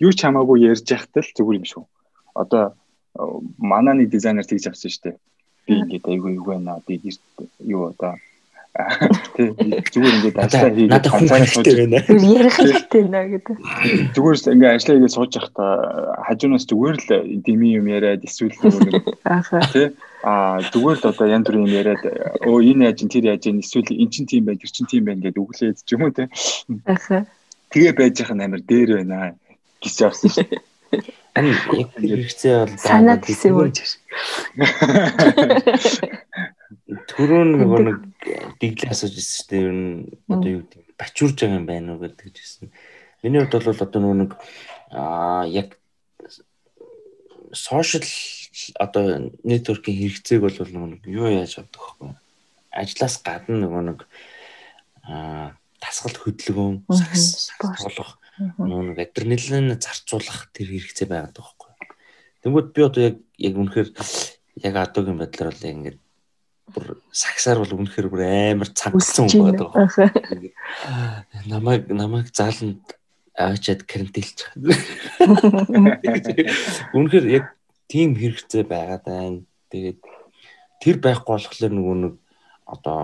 юу 0.02 0.12
ч 0.14 0.18
хамаагүй 0.22 0.66
ярьж 0.70 0.86
яхад 0.90 1.14
л 1.14 1.34
зүгээр 1.34 1.58
юм 1.62 1.66
шүү. 1.66 1.84
Одоо 2.34 2.74
э, 3.18 3.22
манай 3.58 3.94
нэг 3.94 4.10
дизайнер 4.10 4.46
тэгж 4.46 4.68
авсан 4.68 4.90
шүү 4.90 5.02
дээ. 5.04 5.16
Би 5.66 5.72
ингээд 5.80 6.10
айгүй 6.10 6.32
юу 6.38 6.46
байна 6.50 6.82
би 6.86 6.98
гэрт 6.98 7.22
юу 7.64 7.88
одоо 7.94 8.18
зүгээр 9.94 10.14
ингээд 10.18 10.38
ажиллаа 10.42 10.70
хийгээд 10.74 10.90
надад 10.90 11.12
хүн 11.14 11.30
хэрэгтэй 11.30 11.74
байна. 11.78 11.98
Ярих 12.10 12.56
хэрэгтэй 12.58 13.02
нэ 13.06 13.20
гэдэг. 13.30 13.56
зүгээр 14.18 14.34
л 14.34 14.50
ингээд 14.50 14.74
ажиллаа 14.74 14.96
хийгээд 14.98 15.14
сууж 15.14 15.32
байхдаа 15.38 15.72
хажуунаас 16.26 16.66
зүгээр 16.66 16.96
л 16.98 17.08
дими 17.46 17.78
юм 17.78 17.86
яриад 17.86 18.26
эсвэл 18.26 18.50
тий 19.70 19.94
а 20.26 20.58
зүгээр 20.74 20.98
л 20.98 21.06
одоо 21.06 21.26
янз 21.30 21.46
бүрийн 21.46 21.70
юм 21.70 21.76
яриад 21.78 22.02
өө 22.42 22.58
энэ 22.74 22.90
яаж 22.90 22.98
ин 23.06 23.10
тэр 23.14 23.24
яаж 23.30 23.46
ин 23.46 23.62
эсвэл 23.62 23.94
эн 23.94 24.10
чин 24.10 24.26
тийм 24.26 24.42
байна 24.50 24.58
тэр 24.58 24.74
чин 24.74 24.86
тийм 24.90 25.06
байна 25.06 25.22
гэдэг 25.22 25.38
өглөөд 25.38 25.78
ч 25.78 25.90
юм 25.94 26.02
уу 26.02 26.10
тий 26.10 26.26
тэгээ 27.70 27.94
байж 27.94 28.14
байгаа 28.18 28.34
нь 28.34 28.42
амар 28.42 28.62
дээр 28.66 28.90
байна 28.98 29.38
гэж 29.78 29.96
авсан 30.02 30.34
шүү 30.34 30.50
дээ. 30.50 30.73
Хэрэгцээ 31.34 32.66
бол 32.66 32.78
Санаад 32.78 33.24
хэлсэн 33.26 33.50
юм 33.50 33.58
уу? 33.58 33.70
Төрөө 37.10 37.42
нөгөө 37.44 37.80
нэг 37.84 37.98
дэглээ 38.62 38.90
асууж 38.94 39.14
ирсэн 39.18 39.34
шүү 39.34 39.46
дээ. 39.50 39.66
Ер 39.66 39.74
нь 39.74 40.14
одоо 40.30 40.50
юу 40.50 40.62
гэдэг 40.62 40.82
бачуурж 40.94 41.36
байгаа 41.42 41.58
юм 41.58 41.66
байна 41.66 41.90
уу 41.94 42.00
гэдэг 42.06 42.30
жисэн. 42.30 42.70
Миний 43.22 43.40
хувьд 43.42 43.66
бол 43.66 43.82
одоо 43.82 44.14
нэг 44.14 44.38
аа 44.94 45.42
яг 45.50 45.74
сошиал 47.50 48.06
одоо 48.78 49.34
нэтворкийн 49.42 49.98
хэрэгцээг 49.98 50.40
бол 50.42 50.54
нэг 50.54 51.02
юу 51.06 51.26
яаж 51.30 51.58
авдаг 51.58 51.82
вэ? 51.98 52.14
Ажлаас 52.70 53.18
гадна 53.22 53.56
нөгөө 53.66 53.82
нэг 53.90 54.06
аа 55.02 55.58
тасгал 55.82 56.14
хөдөлгөөн 56.14 56.86
Мгм, 56.86 57.14
сакс 57.14 57.50
нэг 58.38 58.98
адреналин 58.98 59.78
зарцуулах 59.78 60.50
тэр 60.52 60.68
хэрэгцээ 60.74 61.06
байгаад 61.08 61.34
байгаа 61.38 61.54
байхгүй. 61.54 61.72
Тэнгүүд 62.42 62.68
би 62.74 62.80
одоо 62.82 63.02
яг 63.08 63.16
яг 63.38 63.54
үнэхээр 63.54 63.88
яг 64.64 64.74
одоогийн 64.74 65.18
байдлаар 65.20 65.50
бол 65.54 65.70
ингээд 65.70 65.98
бүр 66.74 66.86
саксаар 67.14 67.58
бол 67.62 67.74
үнэхээр 67.78 68.08
бүр 68.10 68.22
амар 68.26 68.70
цангасан 68.74 69.28
хүн. 69.30 69.54
Аха. 69.78 70.10
Ингээд, 70.32 70.54
Намайг 71.46 71.82
намайг 71.92 72.28
зааланд 72.34 72.82
аваачаад 73.38 73.82
карантинлж 73.86 74.38
байгаа. 74.50 74.78
Үнэхээр 76.96 77.26
яг 77.30 77.44
тийм 77.90 78.14
хэрэгцээ 78.18 78.64
байгаад 78.66 79.04
байна. 79.06 79.42
Тэгээд 79.70 79.98
тэр 80.82 80.96
байхгүй 81.02 81.32
болохоор 81.34 81.72
нөгөө 81.74 81.96
нэг 82.02 82.14
одоо 82.66 83.00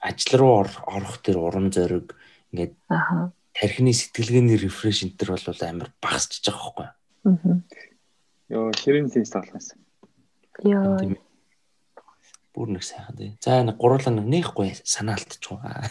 ажил 0.00 0.38
руу 0.40 0.52
ор- 0.64 0.84
орох 0.88 1.20
тэр 1.20 1.36
урам 1.42 1.68
зориг 1.70 2.16
ингээд. 2.52 2.74
Тархины 3.56 3.92
сэтгэлгээний 3.96 4.60
рефреш 4.60 5.02
энэ 5.08 5.16
төр 5.16 5.32
бол 5.32 5.60
амар 5.64 5.88
багасч 6.04 6.44
байгаа 6.44 6.92
байхгүй. 7.24 7.56
Йоо 8.52 8.70
хэрэг 8.76 9.08
сенс 9.10 9.32
болох 9.32 9.56
юмсан. 9.56 9.80
Йоо. 10.62 11.16
Бүр 12.52 12.68
нэг 12.72 12.84
сайхан 12.84 13.16
тий. 13.16 13.32
За 13.40 13.64
нэг 13.64 13.80
гурлаа 13.80 14.12
нэг 14.12 14.28
нэхгүй 14.28 14.76
санаа 14.84 15.16
алдчихгаа. 15.16 15.88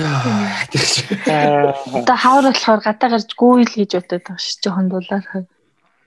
Яа, 0.00 0.64
тэгш. 0.72 1.04
Одоо 1.28 2.16
хавар 2.16 2.44
болохоор 2.48 2.80
гадаа 2.80 3.08
гарч 3.12 3.30
гүйл 3.36 3.68
гэж 3.68 4.00
бодоод 4.00 4.24
байгаа 4.24 4.40
ш. 4.40 4.56
Жохон 4.64 4.88
дулаар 4.88 5.44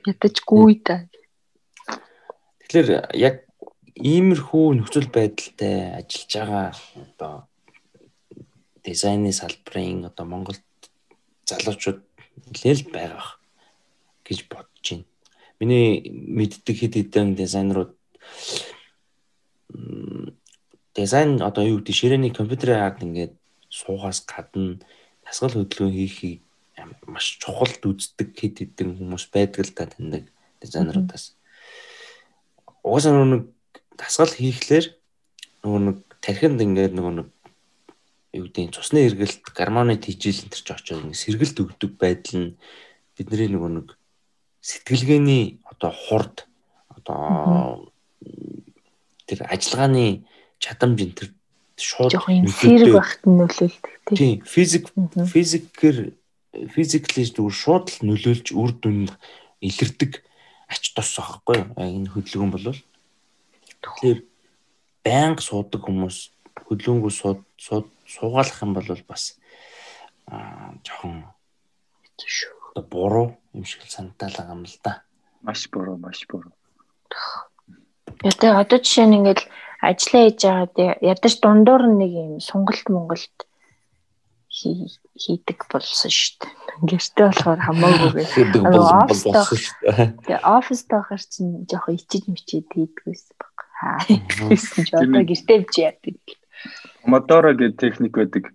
ядаж 0.10 0.36
гүй 0.50 0.82
та. 0.82 1.06
Тэгэхээр 2.66 3.14
яг 3.22 3.46
иймэрхүү 3.94 4.66
нөхцөл 4.82 5.14
байдалтай 5.14 6.02
ажиллаж 6.02 6.32
байгаа 6.34 6.68
одоо 7.06 7.34
дизайны 8.86 9.32
салбарын 9.32 10.06
одоо 10.10 10.26
Монголд 10.26 10.64
залуучууд 11.48 12.04
нэлээл 12.52 12.84
байгаа 12.92 13.40
гэж 14.28 14.40
бодож 14.52 14.88
байна. 14.90 15.06
Миний 15.60 16.04
мэддэг 16.12 16.76
хэд 16.76 16.94
хэдэн 17.00 17.36
дизайнерууд 17.36 17.94
дизайн 20.96 21.42
одоо 21.42 21.64
юу 21.64 21.80
гэдэг 21.80 21.96
ширээний 21.96 22.32
компьютерийн 22.32 22.84
ард 22.84 23.04
ингээд 23.04 23.34
суугаас 23.70 24.22
гадна 24.28 24.80
тасгал 25.26 25.56
хөдөлгөөн 25.56 25.94
хийхийг 25.94 26.42
маш 27.08 27.38
чухалд 27.42 27.82
үздэг 27.82 28.30
хэд 28.36 28.56
хэдэн 28.60 28.98
хүмүүс 28.98 29.26
байдаг 29.34 29.62
л 29.66 29.74
та 29.74 29.88
таньдаг 29.88 30.28
дизайнеруудаас. 30.62 31.36
Угаасаа 32.84 33.24
нэг 33.24 33.44
тасгал 33.98 34.34
хийхлээр 34.34 34.86
нөгөө 35.64 35.82
нэг 35.88 35.98
тархинд 36.20 36.60
ингээд 36.60 36.94
нөгөө 36.98 37.14
нэг 37.24 37.28
юу 38.34 38.50
гэдэг 38.50 38.74
цусны 38.74 39.06
эргэлт 39.06 39.46
гармоны 39.54 39.98
тижил 40.02 40.42
энэ 40.42 40.52
төр 40.52 40.64
ч 40.66 40.70
очоод 40.74 41.06
ингээд 41.06 41.22
сэргэлт 41.22 41.58
өгдөг 41.62 41.92
байдал 42.02 42.38
нь 42.42 42.58
бидний 43.14 43.50
нөгөө 43.54 43.72
нэг 43.78 43.88
сэтгэлгээний 44.66 45.62
одоо 45.70 45.92
хурд 45.94 46.50
одоо 46.90 47.94
тэр 49.30 49.46
ажиллагааны 49.46 50.26
чадамж 50.58 50.98
энэ 51.06 51.18
төр 51.18 51.30
шууд 51.78 52.12
нөлөөтэй. 52.14 52.58
сэрэг 52.58 52.94
нь 53.28 53.38
нөлөөлдөг 53.38 53.94
тий. 54.10 54.18
Тийм 54.18 54.36
физик 54.50 54.86
физикээр 55.30 55.98
физикли 56.74 57.22
зүгээр 57.30 57.54
шууд 57.54 57.86
л 57.94 58.00
нөлөөлж 58.08 58.48
үр 58.54 58.72
дүн 58.82 59.10
илэрдэг 59.62 60.22
ач 60.70 60.84
тус 60.94 61.14
аахгүй 61.22 61.70
энэ 61.78 62.14
хөдөлгөөн 62.14 62.52
бол 62.54 62.78
тэгэхээр 63.82 64.20
байнга 65.06 65.42
суудаг 65.42 65.82
хүмүүс 65.86 66.18
хөдөлгөөнгөө 66.66 67.14
сууд 67.14 67.42
сууд 67.58 67.88
суугаалах 68.08 68.60
юм 68.64 68.74
бол 68.74 68.88
бас 69.08 69.38
аа 70.28 70.74
жоохон 70.84 71.24
Хэцүү 72.04 72.30
шүү. 72.30 72.54
одоо 72.76 72.84
буруу 72.90 73.28
юм 73.54 73.64
шиг 73.66 73.84
л 73.86 73.92
санагдал 73.92 74.34
байгаа 74.36 74.56
юм 74.56 74.64
л 74.66 74.78
да. 74.84 75.04
Маш 75.44 75.68
буруу, 75.70 75.98
маш 75.98 76.24
буруу. 76.30 76.54
Ятаа 78.24 78.60
одоо 78.64 78.80
жишээ 78.80 79.06
нь 79.08 79.18
ингээд 79.20 79.42
ажиллаа 79.84 80.24
хийж 80.32 80.42
байгаа 80.44 80.96
ядаж 81.04 81.34
дундуур 81.44 81.84
нэг 81.92 82.12
юм 82.16 82.32
сунгалт 82.40 82.88
монголд 82.88 83.36
хий- 84.48 85.00
хийдэг 85.20 85.60
болсон 85.68 86.12
шүү 86.14 86.34
дээ. 86.40 86.54
Гэртээ 86.88 87.26
болохоор 87.28 87.60
хамаагүй 87.68 88.10
гэ. 88.16 88.24
гэдэг 88.32 88.62
болсон 88.64 89.58
шүү 89.60 89.76
дээ. 89.84 90.08
Тэгээ 90.24 90.42
оффист 90.46 90.88
байхаар 90.88 91.24
чинь 91.28 91.66
жоохон 91.68 91.96
ичиж 92.00 92.24
мичээд 92.32 92.68
хийдэг 92.72 93.04
байсан 93.04 93.36
баг. 93.42 93.56
Аа 93.84 94.00
гэсэн 94.48 94.86
чи 94.88 94.94
одоо 94.96 95.22
гэртээ 95.28 95.58
бич 95.68 95.76
яадаг. 95.84 96.16
Помодоро 97.04 97.54
гэдэг 97.54 97.78
техник 97.78 98.14
байдаг 98.16 98.54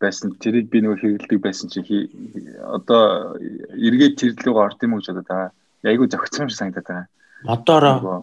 байсан. 0.00 0.34
Тэрийг 0.42 0.68
би 0.68 0.82
нөгөө 0.82 1.00
хэрэгэлдэг 1.00 1.40
байсан 1.40 1.70
чи 1.70 1.80
одоо 2.60 3.38
эргээд 3.72 4.18
тэр 4.18 4.34
рүү 4.34 4.56
орд 4.58 4.82
юм 4.82 4.98
уу 4.98 5.00
гэж 5.00 5.14
бодоод 5.14 5.30
байгаа. 5.30 5.50
Айгу 5.86 6.10
зөгцсөн 6.10 6.50
шиг 6.50 6.58
санагдаад 6.58 6.86
байгаа. 6.86 7.06
Нөгөө 8.02 8.18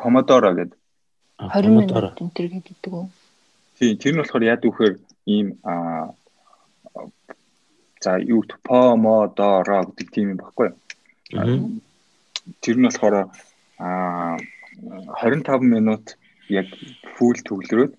Помодоро 0.00 0.50
гэдэг. 0.56 0.78
20 1.38 1.70
минут 1.70 1.92
энэ 1.92 2.34
төр 2.34 2.48
гэдэг 2.50 2.92
үү? 2.92 3.06
Тийм, 3.78 3.94
тэр 4.00 4.12
нь 4.16 4.20
болохоор 4.24 4.48
яад 4.48 4.64
вөхөр 4.64 4.94
ийм 5.28 5.54
аа 5.62 6.16
За 8.00 8.18
юу 8.18 8.44
по 8.62 8.96
мо 8.96 9.26
до 9.36 9.62
ро 9.62 9.82
гэдэг 9.86 10.08
тийм 10.14 10.26
юм 10.32 10.38
баггүй. 10.38 10.70
Тэр 12.62 12.76
нь 12.78 12.86
болохоор 12.86 13.14
а 13.78 14.38
25 15.18 15.62
минут 15.74 16.14
яг 16.48 16.66
фул 17.14 17.34
төвлөрөөд 17.34 17.92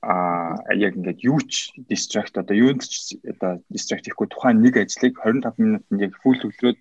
а 0.00 0.54
яг 0.74 0.94
ингээд 0.94 1.20
юу 1.26 1.42
ч 1.42 1.74
distract 1.90 2.38
одоо 2.38 2.54
юунд 2.54 2.86
ч 2.86 3.18
одоо 3.26 3.58
distract 3.66 4.06
хийхгүй 4.06 4.30
тухайн 4.30 4.62
нэг 4.62 4.78
ажлыг 4.78 5.18
25 5.18 5.58
минутанд 5.58 6.00
яг 6.06 6.14
фул 6.22 6.38
төвлөрөөд 6.38 6.78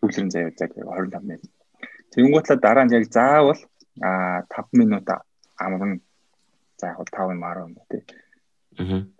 төвлөрөн 0.00 0.32
заяа 0.32 0.52
за 0.56 0.66
25 0.72 1.28
минут. 1.28 1.52
Тэнгуутлаа 2.08 2.56
дараа 2.56 2.84
нь 2.88 2.94
яг 2.96 3.04
заавал 3.12 3.60
а 4.00 4.42
5 4.48 4.80
минут 4.80 5.04
амран 5.60 6.00
за 6.80 6.86
яг 6.96 7.08
5 7.12 7.36
юм 7.36 7.44
10 7.44 7.68
минут 7.68 7.86
тий. 7.92 8.02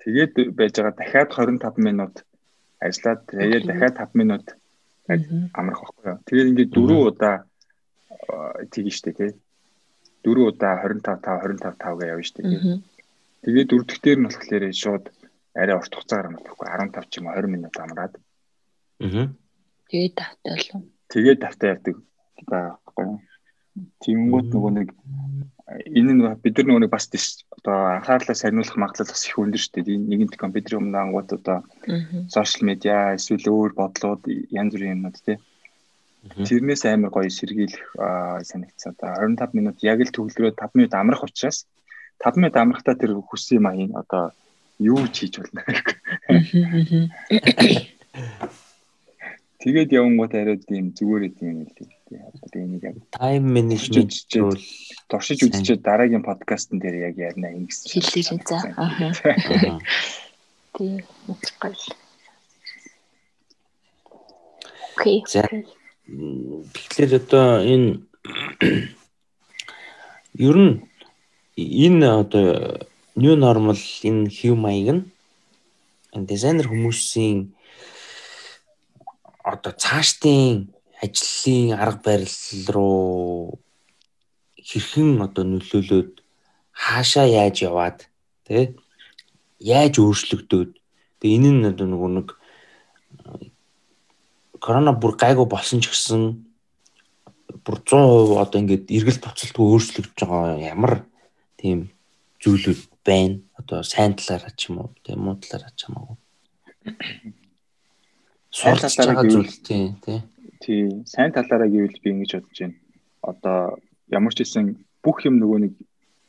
Тэгээд 0.01 0.33
байж 0.57 0.73
байгаа 0.81 0.97
дахиад 0.97 1.29
25 1.29 1.77
минут 1.85 2.15
ажиллаад 2.81 3.21
тэгээд 3.29 3.65
дахиад 3.69 3.95
5 4.09 4.21
минут 4.21 4.47
амрах 5.53 5.81
байхгүй 5.85 6.05
юу. 6.17 6.19
Тэгээд 6.25 6.49
ингээд 6.49 6.73
4 6.73 7.09
удаа 7.13 7.37
тгий 8.73 8.95
штэ 8.95 9.13
тий. 9.13 9.33
4 10.25 10.49
удаа 10.49 10.81
25 10.81 11.21
5 11.21 11.61
25 11.61 11.77
5 11.77 12.01
гэж 12.01 12.09
явна 12.09 12.25
штэ 12.25 12.43
тий. 12.49 12.61
Тэгээд 13.49 13.71
дөрөвдөх 13.73 13.99
дээр 14.05 14.19
нь 14.21 14.29
болохоор 14.29 14.65
шууд 14.77 15.05
арай 15.57 15.77
урт 15.81 15.93
хугацаагаар 15.97 16.29
амрахгүй 16.29 16.69
15 16.69 17.09
ч 17.09 17.15
юм 17.17 17.33
уу 17.33 17.37
20 17.41 17.49
минут 17.49 17.75
амраад. 17.81 18.15
Аа. 19.01 19.33
Тэгээд 19.89 20.15
давтай 20.21 20.53
болов. 20.53 20.83
Тэгээд 21.09 21.41
давтай 21.41 21.69
явдаг 21.73 21.97
байхгүй 22.45 23.05
юу. 23.09 23.17
Тэнгүүд 24.05 24.49
нөгөө 24.53 24.73
нэг 24.77 24.89
энэ 25.97 26.13
нь 26.13 26.23
бид 26.45 26.55
нар 26.61 26.67
нөгөө 26.69 26.83
нэг 26.85 26.93
бас 26.93 27.09
одоо 27.09 27.77
анхаарлаа 27.97 28.37
сарниулах 28.37 28.77
магадлал 28.77 29.09
бас 29.17 29.25
их 29.25 29.41
өндөр 29.41 29.61
шүү 29.65 29.73
дээ. 29.81 29.97
Нэгэнт 29.97 30.37
компьютерийн 30.37 30.85
өмнө 30.85 31.01
ангууд 31.01 31.31
одоо 31.41 31.59
сошиал 32.29 32.69
медиа 32.69 33.17
эсвэл 33.17 33.49
өөр 33.49 33.73
бодлууд 33.81 34.29
янз 34.53 34.77
бүрийн 34.77 35.01
юмнууд 35.01 35.17
тий. 35.25 35.41
Тэрнээс 36.37 36.85
амар 36.85 37.09
гоё 37.17 37.33
сэргийлэх 37.33 37.97
санагдсан. 38.45 38.93
Одоо 38.93 39.25
25 39.25 39.57
минут 39.57 39.81
яг 39.81 40.05
л 40.05 40.13
төвлөрөө 40.13 40.53
5 40.53 40.77
минут 40.77 40.93
амрах 40.93 41.25
учраас 41.25 41.65
5 42.19 42.37
минут 42.37 42.57
амрахтаа 42.57 42.95
тэр 42.99 43.15
хүссэн 43.23 43.59
юм 43.63 43.67
аа 43.67 43.77
энэ 43.79 43.95
одоо 43.95 44.25
юу 44.79 45.07
ч 45.11 45.27
хийж 45.27 45.35
болно 45.43 45.63
гэх. 45.67 45.99
Тэгээд 49.59 49.91
явангууд 49.91 50.35
арай 50.39 50.59
тийм 50.63 50.95
зүгээр 50.95 51.35
идэм 51.35 51.49
юм 51.51 51.61
лээ. 51.67 52.31
Одоо 52.31 52.63
энийг 52.63 52.83
яг 52.87 52.97
тайм 53.11 53.51
менежмент 53.51 54.15
бол 54.39 54.63
туршиж 55.11 55.43
үзчихээд 55.43 55.83
дараагийн 55.83 56.23
подкастн 56.23 56.79
дээр 56.79 57.11
яг 57.11 57.19
ярина 57.19 57.51
ингэсэн. 57.59 57.91
Хэллээ 57.91 58.23
за. 58.47 58.59
Аа. 58.79 59.11
Тийм 60.79 61.03
гоё. 61.59 61.75
Окей. 64.95 65.23
Тэгэхээр 65.27 67.13
одоо 67.19 67.63
энэ 67.63 67.99
ер 70.39 70.57
нь 70.59 70.75
энэ 71.59 72.07
одоо 72.23 72.87
new 73.19 73.35
normal 73.35 73.79
энэ 74.09 74.31
хэв 74.31 74.55
маяг 74.55 75.03
нь 76.15 76.27
дизайнер 76.31 76.71
хүмүүсийн 76.71 77.51
одоо 79.43 79.73
цаашдын 79.75 80.71
ажлын 81.03 81.75
арга 81.75 82.03
барил 82.07 82.39
руу 82.75 83.59
хэрхэн 84.69 85.19
одоо 85.27 85.45
нөлөөлөөд 85.45 86.13
хаашаа 86.71 87.27
яаж 87.27 87.57
яваад 87.67 87.99
тий 88.47 88.79
яаж 89.59 89.95
өөрчлөгдөөд 89.99 90.71
тэгээ 91.19 91.37
энэ 91.39 91.51
нь 91.59 91.69
одоо 91.75 91.87
нөгөө 91.91 92.11
нэг 92.17 92.29
корона 94.63 94.93
бүр 94.95 95.19
гайгүй 95.19 95.47
болсон 95.51 95.83
ч 95.83 95.91
гэсэн 95.91 96.23
бүр 97.67 97.77
100% 97.83 98.43
одоо 98.47 98.59
ингээд 98.63 98.87
эргэл 98.97 99.23
буцалтгүй 99.27 99.65
өөрчлөгдөж 99.67 100.23
байгаа 100.23 100.59
ямар 100.63 100.93
тийм 101.61 101.91
зүйлүүд 102.43 102.81
байна. 103.05 103.43
Одоо 103.59 103.83
сайн 103.83 104.15
талаараа 104.15 104.53
ч 104.55 104.71
юм 104.71 104.87
уу, 104.87 104.91
тийм 105.05 105.19
муу 105.27 105.37
талаараа 105.43 105.73
ч 105.75 105.91
уу. 105.91 106.17
Сурч 108.55 108.97
байгаа 108.97 109.27
зүйл 109.27 109.55
тийм 109.67 109.99
тий. 110.05 110.21
Тий, 110.63 110.83
сайн 111.05 111.35
талаараа 111.35 111.69
гэвэл 111.69 112.03
би 112.03 112.09
ингэж 112.15 112.31
бодож 112.39 112.59
байна. 112.63 112.77
Одоо 113.23 113.59
ямар 114.09 114.33
ч 114.33 114.47
хэсэн 114.47 114.79
бүх 115.03 115.27
юм 115.29 115.43
нөгөө 115.43 115.59
нэг 115.67 115.75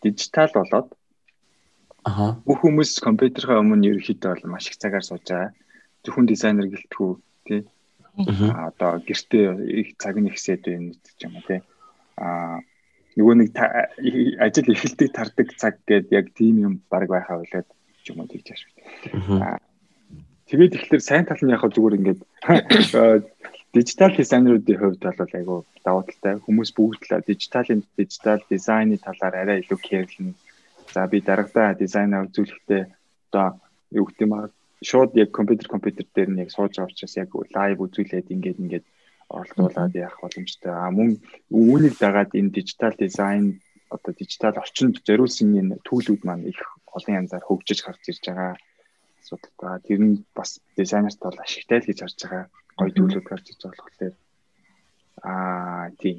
дижитал 0.02 0.52
болоод 0.54 0.90
Аха. 2.04 2.40
Бүх 2.48 2.64
хүмүүс 2.64 3.00
компьютерийн 3.04 3.60
өмнө 3.60 3.92
ерөөхдөө 3.92 4.32
бол 4.40 4.54
маш 4.56 4.72
их 4.72 4.80
цагаар 4.80 5.04
сууж 5.04 5.26
байгаа. 5.28 5.52
Зөвхөн 6.04 6.30
дизайнер 6.32 6.72
гэлтгүү 6.72 7.12
тий. 7.48 7.62
Аа 8.24 8.72
одоо 8.72 9.04
гэртээ 9.04 9.48
их 9.84 9.88
цаг 10.00 10.16
нь 10.16 10.32
ихсээд 10.32 10.64
байна 10.64 10.96
гэж 10.96 11.20
юм 11.28 11.36
тий. 11.44 11.60
Аа 12.16 12.64
нөгөө 13.20 13.36
нэг 13.36 13.50
ажил 14.40 14.72
эхэлдэг 14.72 15.10
тардаг 15.12 15.48
цаг 15.60 15.76
гээд 15.84 16.08
яг 16.16 16.32
тийм 16.40 16.56
юм 16.64 16.74
баг 16.88 17.12
байхаа 17.12 17.44
болоод 17.44 17.68
юм 18.08 18.24
уу 18.24 18.32
тийж. 18.32 18.64
Аа 19.44 19.60
Тэгээд 20.50 20.76
ихлээр 20.82 21.04
сайн 21.06 21.26
тал 21.30 21.38
нь 21.46 21.54
яг 21.54 21.62
зүгээр 21.62 21.98
ингээд 22.02 22.22
дижитал 23.70 24.14
дизайнеруудын 24.18 24.80
хувьд 24.82 25.04
бол 25.06 25.38
айгүй 25.38 25.60
давуу 25.86 26.04
талтай 26.10 26.34
хүмүүс 26.42 26.72
бүгд 26.74 27.02
л 27.06 27.22
дижиталын 27.30 27.86
дижитал 27.94 28.42
дизайны 28.50 28.98
талаар 28.98 29.36
арай 29.38 29.62
илүү 29.62 29.78
кэрлэн. 29.78 30.34
За 30.90 31.06
би 31.06 31.22
дарагдаа 31.22 31.78
дизайнаа 31.78 32.26
үзүүлэхдээ 32.26 32.84
одоо 33.30 33.62
юу 33.94 34.10
гэдэг 34.10 34.26
юм 34.26 34.34
аа 34.34 34.50
шууд 34.82 35.14
яг 35.22 35.30
компьютер 35.38 35.70
компьютер 35.70 36.06
дээр 36.10 36.30
нь 36.34 36.42
яг 36.42 36.50
сууж 36.50 36.74
байгаа 36.82 36.90
учраас 36.90 37.14
яг 37.22 37.30
лайв 37.30 37.78
үзүүлээд 37.86 38.34
ингээд 38.34 38.58
ингээд 38.64 38.86
оролдуулаад 39.30 39.94
явах 39.96 40.20
боломжтой. 40.22 40.74
А 40.74 40.90
мөн 40.90 41.22
үүнийг 41.54 41.96
дагаад 42.02 42.34
энэ 42.34 42.54
дижитал 42.56 42.96
дизайн 42.98 43.62
одоо 43.90 44.14
дижитал 44.14 44.58
орчинд 44.58 45.02
зориулсан 45.06 45.54
энэ 45.62 45.82
түүлүүд 45.88 46.22
маань 46.26 46.50
их 46.52 46.60
олон 46.98 47.18
янзаар 47.22 47.44
хөгжиж 47.46 47.80
гарч 47.86 48.04
ирж 48.10 48.24
байгаа 48.26 48.54
асуудал. 49.22 49.82
Тэр 49.86 50.00
нь 50.02 50.16
бас 50.34 50.60
дизайнерт 50.78 51.20
бол 51.22 51.38
ашигтай 51.38 51.80
л 51.80 51.90
гэж 51.90 52.00
харж 52.02 52.20
байгаа. 52.26 52.46
Гоё 52.78 52.92
төлөвлөд 52.94 53.26
гарч 53.30 53.46
иж 53.54 53.60
байгаа 53.62 53.86
болохоор 53.86 54.16
аа 55.24 55.88
тийм. 56.02 56.18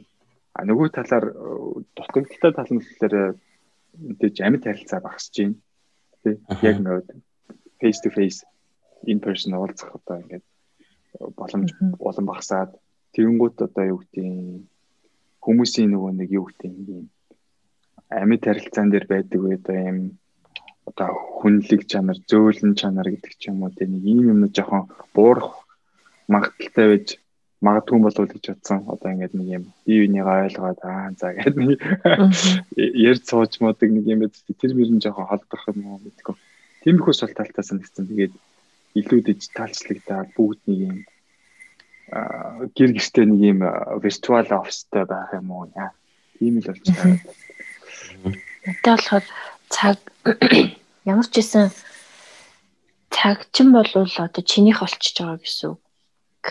А 0.54 0.61
нөгөө 0.68 0.88
талаар 0.94 1.26
дутагдaltaй 1.96 2.52
тал 2.54 2.70
нь 2.70 2.82
болохоор 2.82 3.14
мэдээж 3.98 4.36
амьд 4.46 4.64
харилцаа 4.66 5.00
багасж 5.02 5.34
байна. 5.34 5.56
Тэ 6.22 6.30
яг 6.62 6.76
нөгөө 6.78 7.02
face 7.80 8.00
to 8.04 8.11
face 8.11 8.44
in 9.06 9.18
person 9.18 9.56
уулзах 9.56 9.96
одоо 9.98 10.20
ингээд 10.20 10.44
боломж 11.38 11.72
улам 11.98 12.26
багасаад 12.28 12.70
тэгэнгүүт 13.14 13.56
одоо 13.66 13.84
юу 13.92 13.98
гэдэг 14.00 14.26
хүмүүсийн 15.44 15.90
нөгөө 15.92 16.12
нэг 16.20 16.30
юу 16.38 16.44
гэдэг 16.48 16.72
юм 16.72 17.06
амьд 18.11 18.42
харилцаан 18.44 18.88
дээр 18.90 19.06
байдаг 19.06 19.40
үе 19.40 19.56
одоо 19.61 19.76
юм 19.90 19.98
одоо 20.90 21.11
хүнлэг 21.38 21.82
чанар, 21.90 22.18
зөөлөн 22.30 22.74
чанар 22.80 23.08
гэдэг 23.11 23.32
ч 23.38 23.42
юм 23.50 23.62
уу 23.62 23.70
тийм 23.70 23.94
нэг 23.94 24.04
ийм 24.11 24.20
юмнууд 24.32 24.54
жоохон 24.56 24.90
буурах 25.14 25.62
магадaltaй 26.26 26.86
байж 26.90 27.08
магадгүй 27.61 27.98
болов 28.00 28.26
гэж 28.32 28.44
бодсон. 28.50 28.78
Одоо 28.88 29.08
ингээд 29.12 29.34
нэг 29.36 29.48
юм 29.56 29.64
бие 29.84 30.00
бинийгаа 30.04 30.44
ойлгоод 30.48 30.80
аа 30.82 31.12
за 31.20 31.34
гэдэг 31.36 31.64
нэг 31.68 31.80
ярьж 33.08 33.22
сууж 33.28 33.52
модаг 33.61 33.88
нэг 33.92 34.04
юм 34.08 34.20
байд. 34.24 34.34
Тэр 34.61 34.72
мөр 34.74 34.90
нь 34.90 35.02
жоохон 35.04 35.28
холдох 35.28 35.62
юм 35.68 35.78
уу 35.86 36.00
гэдэггүй. 36.00 36.36
Тиймэрхүү 36.82 37.14
сул 37.14 37.34
талтаа 37.36 37.64
санагдсан. 37.64 38.08
Тэгээд 38.08 38.34
илүү 38.98 39.20
дижиталчлагдаад 39.28 40.28
бүгд 40.34 40.61
нэг 40.66 40.78
юм 40.88 40.96
гэр 42.11 42.90
гэртээ 42.96 43.26
нэг 43.30 43.40
юм 43.40 43.61
виртуал 44.02 44.50
офстой 44.50 45.04
байх 45.06 45.30
юм 45.34 45.50
уу 45.54 45.70
яа. 45.78 45.94
Тийм 46.38 46.58
л 46.58 46.66
болж 46.66 46.86
байгаа. 46.90 47.18
Надад 48.66 48.84
болохоор 48.84 49.24
цаг 49.70 49.98
ямар 51.12 51.26
ч 51.30 51.34
гэсэн 51.38 51.70
цагчин 53.14 53.70
болвол 53.70 54.11
одоо 54.18 54.42
чинийх 54.42 54.82
олчж 54.82 55.14
байгаа 55.22 55.38
гэсэн 55.38 55.78
үг 55.78 56.44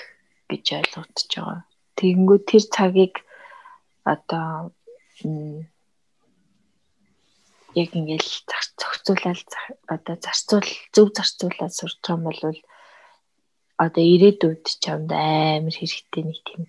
гэж 0.48 0.66
ойлгогдож 0.80 1.30
байгаа. 1.36 1.60
Тэгэнгүүт 2.00 2.44
тэр 2.48 2.64
цагийг 2.72 3.16
одоо 4.08 4.72
яг 7.76 7.90
ингээл 7.94 8.32
зохицуулаад 8.80 9.50
одоо 9.88 10.16
зарцуул 10.24 10.70
зөв 10.96 11.08
зарцуулаад 11.14 11.74
сурч 11.76 12.00
байгаа 12.00 12.16
юм 12.18 12.24
бол 12.28 12.42
одоо 13.84 14.04
ирээдүйд 14.04 14.64
чамд 14.84 15.10
амар 15.16 15.76
хэрэгтэй 15.76 16.24
нэг 16.28 16.40
тийм 16.48 16.62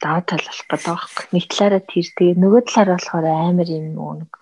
даваа 0.00 0.22
тал 0.22 0.44
болох 0.46 0.64
гэдэг 0.70 0.86
байхгүй. 0.86 1.24
Нэг 1.34 1.44
талаараа 1.50 1.82
тэр 1.82 2.06
тэгээ 2.16 2.40
нөгөө 2.42 2.62
талаараа 2.70 2.98
болохоор 2.98 3.26
амар 3.26 3.68
юм 3.68 3.86
нэг 3.96 4.32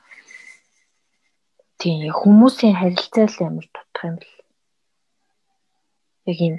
Тийм 1.84 2.08
хүмүүсийн 2.20 2.76
харилцаа 2.80 3.26
л 3.28 3.38
амар 3.44 3.66
тутах 3.68 4.04
юм 4.08 4.16
бэл. 4.20 4.36
Яг 6.30 6.38
юм 6.48 6.56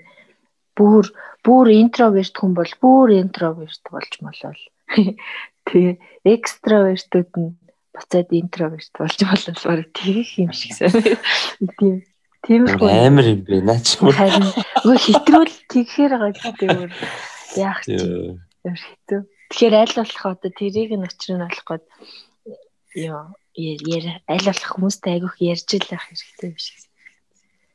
бүр 0.78 1.06
бүр 1.46 1.68
интроверт 1.74 2.36
хүн 2.38 2.54
бол 2.54 2.74
бүр 2.84 3.10
интроверт 3.24 3.84
болж 3.90 4.14
молол. 4.22 4.62
Тэгээ 5.66 5.96
экстравертүүд 6.36 7.32
нь 7.42 7.58
буцаад 7.96 8.30
интроверт 8.38 8.94
болж 9.00 9.20
болол 9.26 9.60
баг 9.66 9.90
тэрих 9.98 10.30
юм 10.38 10.52
шиг 10.54 10.78
сайн. 10.78 10.94
Тийм 11.80 12.06
Тиймэрхүү 12.46 12.90
амар 12.90 13.26
юм 13.34 13.42
бэ 13.42 13.58
наач 13.66 13.98
юм. 13.98 14.14
харин 14.14 14.46
үгүй 14.86 14.98
хэтрүүл 15.02 15.56
тэгхээр 15.66 16.14
байгаа 16.14 16.34
гэдэг 16.46 16.70
яах 17.58 17.82
чи 17.82 17.98
амар 18.62 18.82
хэцүү. 18.86 19.22
Тэгэхээр 19.50 19.76
аль 19.82 19.96
болох 19.98 20.24
одоо 20.30 20.52
тэрийг 20.54 20.92
нь 20.94 21.08
өчрөө 21.10 21.38
нь 21.42 21.48
олох 21.50 21.66
гээд 21.66 21.86
ёо 23.10 23.22
яар 23.58 24.06
аль 24.30 24.46
болох 24.46 24.70
хүмүүстэй 24.78 25.12
айгүйх 25.18 25.36
ярьж 25.42 25.70
л 25.74 25.90
байх 25.90 26.06
хэрэгтэй 26.06 26.50
биш. 26.54 26.68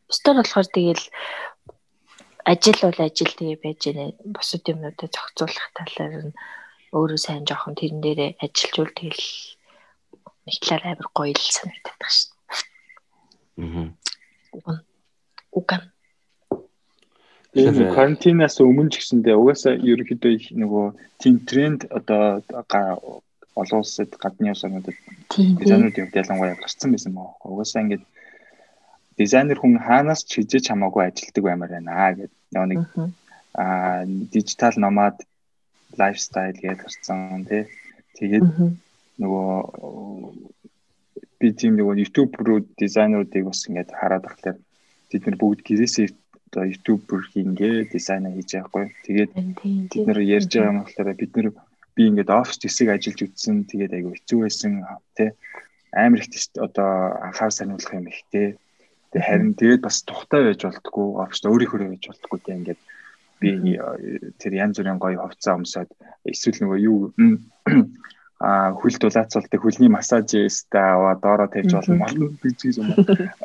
Бусдаар 0.07 0.39
болохоор 0.39 0.69
тэгэл 0.71 1.05
ажил 2.47 2.81
бол 2.87 3.01
ажил 3.03 3.33
тэгээ 3.35 3.59
байж 3.59 3.81
байна. 3.91 4.15
Бусад 4.23 4.65
юмнуудаа 4.71 5.09
зохицуулах 5.11 5.69
талаар 5.75 6.15
нь 6.31 6.35
өөрөө 6.95 7.19
сайн 7.19 7.43
жоохон 7.43 7.75
тэрэн 7.75 8.03
дээрээ 8.03 8.31
ажиллажул 8.39 8.91
тэгэл 8.95 9.27
нэг 10.47 10.57
талаар 10.63 10.85
амар 10.95 11.09
гоё 11.11 11.35
л 11.35 11.55
санагдаад 11.59 11.99
байна 11.99 12.15
шүү 12.15 12.39
Аа. 13.61 13.93
Дээ. 14.53 14.81
Уган. 15.53 15.83
Тэгээд 17.51 17.95
карантинаас 17.95 18.63
өмнө 18.63 18.95
ч 18.95 19.03
гэсэндээ 19.03 19.35
угаасаа 19.35 19.75
ерөнхийдөө 19.75 20.33
их 20.39 20.47
нөгөө 20.55 20.87
тийм 21.19 21.43
тренд 21.51 21.81
одоо 21.91 22.39
олон 23.59 23.83
улсад 23.83 24.15
гадны 24.23 24.55
улсуудад 24.55 24.95
Тийм. 25.35 25.59
дизайнеруудын 25.59 26.07
хувьд 26.07 26.21
ялангуяа 26.23 26.55
гарцсан 26.63 26.95
байсан 26.95 27.13
байгаа 27.15 27.35
байхгүй. 27.35 27.51
Угаасаа 27.51 27.83
ингээд 27.83 28.05
дизайнер 29.19 29.59
хүн 29.59 29.75
хаанаас 29.83 30.23
ч 30.23 30.31
хизээч 30.39 30.71
хамаагүй 30.71 31.03
ажилтдаг 31.11 31.43
баймаар 31.45 31.73
байна 31.75 31.91
аа 31.91 32.13
гэдэг. 32.15 32.39
Нөгөө 32.55 32.69
нэг 32.71 32.81
аа 33.59 34.07
дижитал 34.07 34.77
номад 34.79 35.17
лайфстайл 35.99 36.55
гэж 36.63 36.79
гарцсан 36.87 37.45
тий. 37.51 37.67
Тэгээд 38.15 38.47
нөгөө 39.19 39.51
би 41.41 41.47
тийм 41.57 41.73
нөгөө 41.81 42.01
YouTube 42.03 42.35
руу 42.45 42.61
дизайнеруудыг 42.77 43.45
бас 43.49 43.65
ингээд 43.67 43.91
хараад 43.97 44.25
тахлаар 44.29 44.59
тэд 45.11 45.23
нар 45.27 45.37
бүгд 45.41 45.61
гэрээсээ 45.65 46.09
одоо 46.51 46.65
YouTube-ээр 46.69 47.25
хийнгээ 47.33 47.77
дизайн 47.95 48.29
хийж 48.35 48.51
байхгүй. 48.59 48.85
Тэгээд 49.07 49.31
бид 49.91 50.07
нэр 50.07 50.21
ярьж 50.21 50.51
байгаа 50.53 50.71
юм 50.71 50.79
болохоор 50.83 51.09
бид 51.17 51.33
нэр 51.35 51.49
би 51.97 52.03
ингээд 52.11 52.31
офис 52.31 52.59
хэсэг 52.61 52.89
ажиллаж 52.93 53.21
үтсэн. 53.25 53.57
Тэгээд 53.71 53.97
айгу 53.97 54.13
хэцүү 54.13 54.39
байсан 54.45 54.73
тий 55.17 55.31
амар 55.93 56.21
их 56.21 56.29
одоо 56.59 57.19
анхаар 57.23 57.53
сануулах 57.53 57.95
юм 57.95 58.07
ихтэй 58.07 58.57
тэгээд 59.11 59.27
харин 59.27 59.55
тэгээд 59.55 59.83
бас 59.83 60.03
тухтай 60.07 60.43
байж 60.45 60.63
болтгоо 60.63 61.27
офис 61.27 61.43
өөрийнхөө 61.43 61.91
байж 61.91 62.05
болтгоо 62.07 62.39
тий 62.39 62.55
ингээд 62.55 62.81
би 63.41 63.51
тэр 64.39 64.53
янз 64.55 64.79
бүрийн 64.79 65.03
гоё 65.03 65.19
хувцас 65.19 65.57
өмсөд 65.59 65.91
эсвэл 66.31 66.63
нөгөө 66.63 66.79
юу 66.87 66.99
а 68.41 68.73
хөл 68.73 68.97
дулаацуулдаг 68.97 69.61
хөлний 69.61 69.93
массажиста 69.93 70.97
аваа 70.97 71.15
доороо 71.21 71.49
тавьж 71.53 71.77
болно 71.77 71.97
болно 72.01 72.27
гэж 72.41 72.59
юм. 72.81 72.89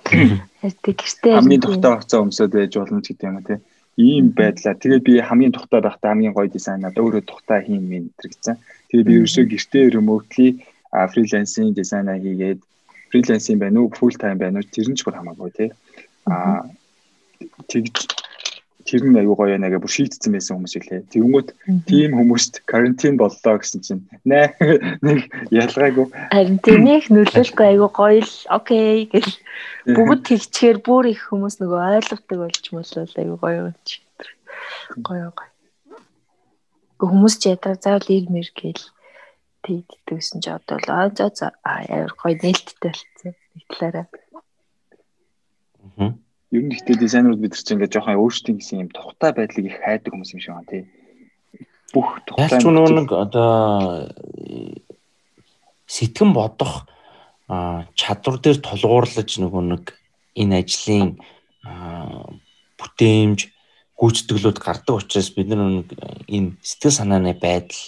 Тэгэртэй 0.83 1.35
хамгийн 1.35 1.61
тухтай 1.61 1.91
хувцас 1.91 2.23
өмсөд 2.23 2.51
байж 2.55 2.73
болно 2.79 3.03
ч 3.03 3.11
гэдэг 3.11 3.27
юм 3.27 3.43
тий 3.43 3.59
ийм 3.97 4.31
байдлаа. 4.31 4.75
Тэгээд 4.75 5.03
би 5.03 5.13
хамгийн 5.19 5.51
тухтай 5.51 5.81
байхдаа 5.83 6.11
хамгийн 6.11 6.35
гоё 6.35 6.47
дизайнаад 6.51 6.95
өөрөө 6.95 7.23
тухтай 7.27 7.63
хийн 7.67 7.83
минь 7.83 8.11
тэр 8.19 8.31
гэсэн. 8.31 8.55
Тэгээд 8.91 9.07
би 9.07 9.13
ерөөсөө 9.19 9.45
гэртээ 9.51 9.85
remotely 9.95 10.47
фрилансинг 10.91 11.75
дизайнаа 11.75 12.19
хийгээд 12.19 12.59
фрилансинг 13.11 13.59
байна 13.59 13.79
уу, 13.79 13.91
full 13.91 14.15
time 14.15 14.39
байна 14.39 14.59
уу 14.59 14.67
тэр 14.67 14.87
нь 14.91 14.97
ч 14.99 15.03
бүр 15.03 15.15
хамаагүй 15.15 15.51
тий. 15.55 15.69
Аа 16.27 16.67
тэгж 17.67 18.14
тэр 18.85 19.01
нь 19.01 19.17
аюу 19.17 19.33
гоё 19.33 19.57
яана 19.57 19.73
гэж 19.73 19.81
бүр 19.81 19.93
шийдсэн 19.97 20.29
байсан 20.29 20.61
хүмүүс 20.61 20.77
илээ. 20.77 21.09
Тэгэнгүүт 21.09 21.49
тийм 21.89 22.13
хүмүүст 22.21 22.61
карантин 22.69 23.17
боллоо 23.17 23.57
гэсэн 23.57 23.81
чинь 23.81 24.05
нэ 24.29 24.53
нэг 25.05 25.25
ялгаагүй. 25.49 26.05
Харин 26.29 26.61
тэнийх 26.61 27.09
нөлөөлөхгүй 27.09 27.65
аюу 27.65 27.89
гоё 27.89 28.21
л 28.21 28.35
окей 28.53 29.09
гэл 29.09 29.33
бүгд 29.89 30.21
тэгчээр 30.29 30.77
бүр 30.85 31.09
их 31.09 31.25
хүмүүс 31.33 31.57
нөгөө 31.57 31.81
ойлгодог 31.97 32.37
болж 32.45 32.65
мөлөө 32.69 33.05
аюу 33.17 33.37
гоё 33.41 33.73
юм 33.73 33.77
чи. 33.89 34.05
Гоё 35.01 35.33
гоё. 35.33 35.49
Хүмүүс 37.01 37.41
ч 37.41 37.57
ядраа 37.57 37.81
заавал 37.81 38.05
ирмэр 38.05 38.53
гэл 38.53 38.85
тэгдэгсэн 39.65 40.45
чи 40.45 40.49
одоо 40.53 40.77
л 40.77 40.89
аа 40.93 41.09
за 41.09 41.33
за 41.33 41.57
аяар 41.65 42.13
гоё 42.13 42.37
нээлттэй 42.37 42.93
болсон. 42.93 43.33
Нэг 43.33 43.65
талаараа. 43.73 44.05
Аа 45.97 46.13
ер 46.55 46.63
нь 46.63 46.73
ихтэй 46.73 46.95
дизайнерууд 46.95 47.41
бид 47.43 47.53
нар 47.53 47.61
чинь 47.61 47.75
ингээд 47.77 47.93
жоохон 47.93 48.21
өөрсдийн 48.23 48.57
гэсэн 48.59 48.81
юм 48.87 48.89
тухтай 48.95 49.31
байдлыг 49.35 49.65
их 49.67 49.77
хайдаг 49.83 50.11
хүмүүс 50.15 50.33
юм 50.33 50.41
шиг 50.41 50.53
байна 50.55 50.71
тий. 50.71 50.83
Бүх 51.93 52.07
тухтай. 52.25 52.47
Ялч 52.47 52.65
нэг 52.65 53.09
одоо 53.11 54.09
сэтгэн 55.85 56.31
бодох 56.33 56.87
чадвар 57.93 58.37
дээр 58.41 58.57
тулгуурлаж 58.63 59.29
нөгөө 59.37 59.63
нэг 59.69 59.83
энэ 60.33 60.65
ажлын 60.65 61.19
бүтээмж 62.79 63.39
гүйцэтгэлүүд 63.95 64.57
гардаг 64.59 64.95
учраас 64.99 65.29
бид 65.35 65.53
нэг 65.53 65.93
энэ 66.27 66.57
сэтгэл 66.65 66.97
санааны 66.99 67.37
байдал 67.37 67.83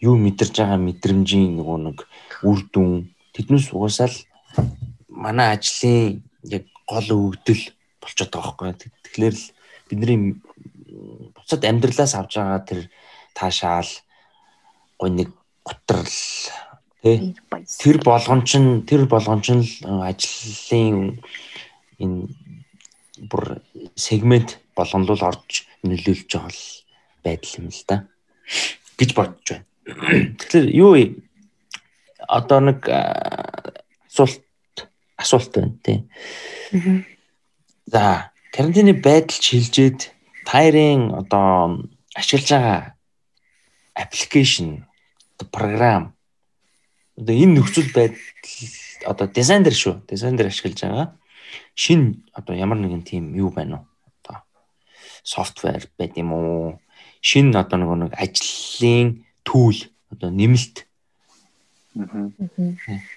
юу 0.00 0.16
мэдэрж 0.18 0.54
байгаа 0.58 0.80
мэдрэмжийн 0.80 1.54
нөгөө 1.60 1.78
нэг 1.86 1.98
үр 2.42 2.60
дүн 2.72 3.12
тэднээс 3.36 3.70
угаасаа 3.70 4.10
л 4.10 4.18
манай 5.06 5.54
ажлын 5.54 6.24
яг 6.48 6.66
гол 6.88 7.08
өгдөл 7.30 7.62
болчиход 8.02 8.34
байгаа 8.34 8.74
байхгүй. 8.74 8.90
Тэгэхээр 9.06 9.34
л 9.38 9.46
бидний 9.88 10.18
буцаад 11.36 11.64
амьдралаас 11.64 12.14
авж 12.18 12.32
байгаа 12.36 12.60
тэр 12.66 12.80
таашаал 13.34 13.90
гой 14.98 15.10
нэг 15.10 15.28
готрал 15.64 16.10
тий 17.02 17.34
тэр 17.80 17.98
болгон 18.02 18.44
чин 18.44 18.82
тэр 18.86 19.06
болгон 19.06 19.40
чин 19.42 19.62
л 19.62 20.02
ажлын 20.02 21.18
энэ 21.98 22.28
бүр 23.30 23.62
сегмент 23.96 24.58
болгонлол 24.76 25.22
орж 25.22 25.66
нөлөөлж 25.82 26.30
байгаа 26.30 26.50
л 26.50 26.62
байдал 27.24 27.58
юм 27.58 27.68
л 27.70 27.82
да 27.88 27.96
гэж 28.98 29.10
бодож 29.14 29.48
байна. 29.50 29.66
Тэгэхээр 30.38 30.66
юу 30.74 30.94
одоо 32.28 32.60
нэг 32.60 32.86
асуулт 32.86 34.42
асуулт 35.18 35.50
байна 35.54 35.74
тий. 35.82 35.98
За, 37.92 38.32
карантины 38.52 38.94
байдал 38.94 39.36
шилжээд 39.36 40.16
тайрын 40.48 41.12
одоо 41.12 41.84
ашиглаж 42.16 42.48
байгаа 42.48 42.96
аппликейшн 43.92 44.88
програм 45.52 46.16
одоо 47.20 47.34
энэ 47.36 47.60
нөхцөл 47.60 47.92
байдал 47.92 48.16
одоо 49.04 49.26
дизайн 49.28 49.62
дээр 49.62 49.76
шүү. 49.76 49.94
Дизайн 50.08 50.36
дээр 50.40 50.48
ашиглаж 50.48 50.80
байгаа 50.80 51.08
шин 51.74 52.24
одоо 52.32 52.56
ямар 52.56 52.78
нэгэн 52.80 53.04
тийм 53.04 53.34
юу 53.36 53.50
байна 53.52 53.84
уу? 53.84 53.86
Одоо 54.24 54.40
софтвер 55.22 55.84
байд 55.98 56.16
юм 56.16 56.32
уу? 56.32 56.80
Шин 57.20 57.52
одоо 57.52 57.76
нөгөө 57.76 57.96
нэг 58.08 58.12
ажлын 58.16 59.20
түүл 59.44 59.84
одоо 60.08 60.30
нэмэлт 60.32 60.88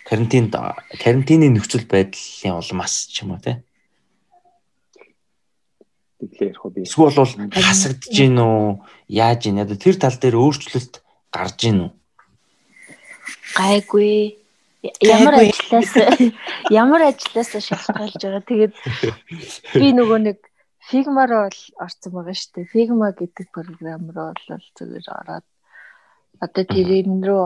карантин 0.04 0.52
карантины 1.00 1.48
нөхцөл 1.48 1.88
байдлын 1.88 2.60
улмаас 2.60 3.08
ч 3.08 3.24
юм 3.24 3.32
уу 3.32 3.40
те 3.40 3.64
тэглээ 6.20 6.50
ярих 6.50 6.66
уу 6.66 6.72
би. 6.72 6.86
Эсвэл 6.86 7.16
бол 7.16 7.34
хасагдж 7.52 8.10
гин 8.12 8.38
үү? 8.40 8.80
Яаж 9.12 9.40
гин? 9.46 9.62
Одоо 9.64 9.78
тэр 9.78 9.96
тал 10.00 10.16
дээр 10.16 10.36
өөрчлөлт 10.40 11.04
гарч 11.32 11.56
гин 11.60 11.78
үү? 11.86 11.92
Гайгүй. 13.56 14.40
Ямар 15.02 15.36
ажлаас 15.42 15.94
ямар 16.84 17.02
ажлаас 17.10 17.52
шалтгаалж 17.58 18.22
байгаа. 18.22 18.44
Тэгээд 18.46 18.74
би 19.74 19.88
нөгөө 19.98 20.20
нэг 20.30 20.40
Figma-роо 20.86 21.50
бол 21.50 21.62
орсон 21.82 22.12
байгаа 22.14 22.36
шүү 22.38 22.54
дээ. 22.54 22.70
Figma 22.70 23.10
гэдэг 23.18 23.48
програм 23.50 24.06
руу 24.14 24.34
бол 24.38 24.66
зүгээр 24.78 25.08
ороод 25.18 25.46
одоо 26.46 26.64
тэрэн 26.70 27.26
рүү 27.26 27.46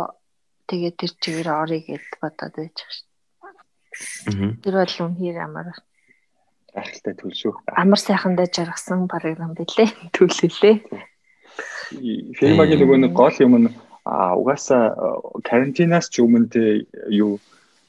тэгээд 0.67 0.95
тэр 0.99 1.11
чигээр 1.23 1.49
орё 1.63 1.79
гэд 1.79 2.07
бодоод 2.19 2.53
байж 2.59 2.75
байгаа 2.83 2.95
шүү. 2.99 4.59
Тэр 4.59 4.75
бол 4.75 4.95
үнээр 5.07 5.37
амар 5.39 5.67
гайхалтай 6.75 7.13
төл 7.17 7.35
шүү. 7.35 7.53
Амар 7.73 7.99
сайхандаа 8.01 8.47
жаргасан 8.47 9.07
програм 9.11 9.53
билээ. 9.57 9.89
Төлөлөө. 10.15 10.75
Фирмагийн 12.39 12.81
нөгөө 12.83 12.97
нэг 13.03 13.13
гол 13.17 13.37
юм 13.41 13.53
нь 13.65 13.69
угаасаа 14.05 14.93
карантинаас 15.43 16.09
ч 16.09 16.21
өмнө 16.23 16.49
тэ 16.53 16.63
юу 17.09 17.37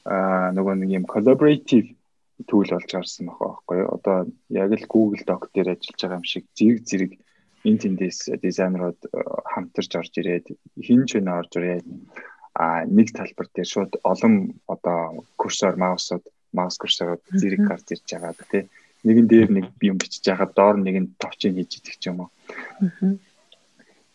нөгөө 0.05 0.75
нэг 0.81 0.89
юм 0.97 1.05
collaborative 1.05 1.93
түүл 2.49 2.73
болж 2.73 2.89
гарсан 2.89 3.29
байгаа 3.29 3.49
байхгүй 3.53 3.77
юу. 3.81 3.89
Одоо 3.95 4.17
яг 4.49 4.71
л 4.73 4.89
Google 4.89 5.23
Doc 5.25 5.49
дээр 5.53 5.77
ажиллаж 5.77 5.99
байгаа 6.01 6.19
юм 6.19 6.25
шиг 6.25 6.45
зэрэг 6.57 6.81
зэрэг 6.89 7.11
эн 7.69 7.77
тэндээс 7.77 8.19
дизайнерууд 8.41 9.01
хамтарч 9.53 9.91
орж 10.01 10.13
ирээд 10.17 10.45
хин 10.81 11.05
ч 11.05 11.21
өнө 11.21 11.37
орж 11.37 11.51
ирээд 11.57 11.85
а 12.57 12.83
нэг 12.85 13.13
талбар 13.13 13.47
дээр 13.53 13.69
шууд 13.69 13.93
олон 14.01 14.57
одоо 14.65 15.23
курсор 15.37 15.77
маусууд 15.77 16.25
маус 16.53 16.77
курсорууд 16.77 17.21
зэрэг 17.39 17.61
гарч 17.67 17.87
ирж 17.93 18.07
байгаа 18.11 18.33
тий. 18.51 18.63
Нэгэн 19.03 19.27
дээр 19.27 19.49
нэг 19.51 19.65
юм 19.81 19.97
бичиж 19.97 20.23
байгаа 20.25 20.49
доор 20.55 20.77
нэг 20.77 20.95
нь 21.01 21.13
товчийг 21.21 21.55
хийж 21.55 21.71
идэх 21.79 21.97
ч 21.97 22.03
юм 22.11 22.27
уу. 22.27 22.29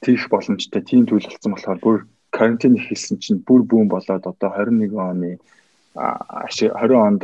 Тийх 0.04 0.28
боломжтой 0.30 0.82
тийм 0.82 1.06
зүйл 1.06 1.26
болсон 1.26 1.52
болохоор 1.52 1.80
бүр 1.82 1.96
карантин 2.30 2.76
эхэлсэн 2.78 3.18
чинь 3.18 3.40
бүр 3.46 3.62
бүүн 3.64 3.88
болоод 3.88 4.24
одоо 4.30 4.50
21 4.52 4.94
оны 4.94 5.30
20 5.96 6.72
онд 7.08 7.22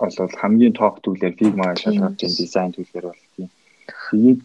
бол 0.00 0.36
хамгийн 0.40 0.72
топ 0.72 1.04
Figma 1.04 1.76
шалгаж 1.76 2.16
байгаа 2.16 2.36
дизайн 2.38 2.72
түүлээр 2.72 3.06
бол 3.08 3.22
тийм. 3.36 3.48
Тэгээд 4.10 4.40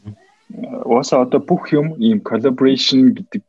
уусаа 0.85 1.21
одоо 1.25 1.39
бүх 1.39 1.71
юм 1.71 1.87
ийм 1.97 2.19
collaboration 2.29 3.15
гэдэг 3.17 3.43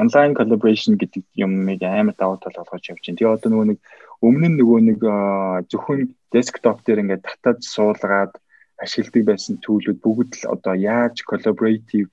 онлайн 0.00 0.34
collaboration 0.34 0.98
гэдэг 1.00 1.24
юмыг 1.34 1.82
амар 1.82 2.14
давуу 2.18 2.38
тал 2.42 2.56
болгож 2.58 2.84
явж 2.90 3.02
байна. 3.06 3.18
Тэгээ 3.18 3.34
одоо 3.34 3.48
нөгөө 3.50 3.66
нэг 3.70 3.78
өмнө 4.24 4.48
нь 4.48 4.58
нөгөө 4.60 4.80
нэг 4.88 5.00
зөвхөн 5.70 6.00
desktop 6.32 6.78
дээр 6.84 7.02
ингээд 7.02 7.26
татаж 7.28 7.58
суулгаад 7.68 8.32
ашигладаг 8.84 9.24
байсан 9.30 9.56
төлөвүүд 9.64 9.98
бүгд 10.04 10.30
л 10.40 10.44
одоо 10.54 10.74
яаж 10.76 11.16
collaborative 11.28 12.10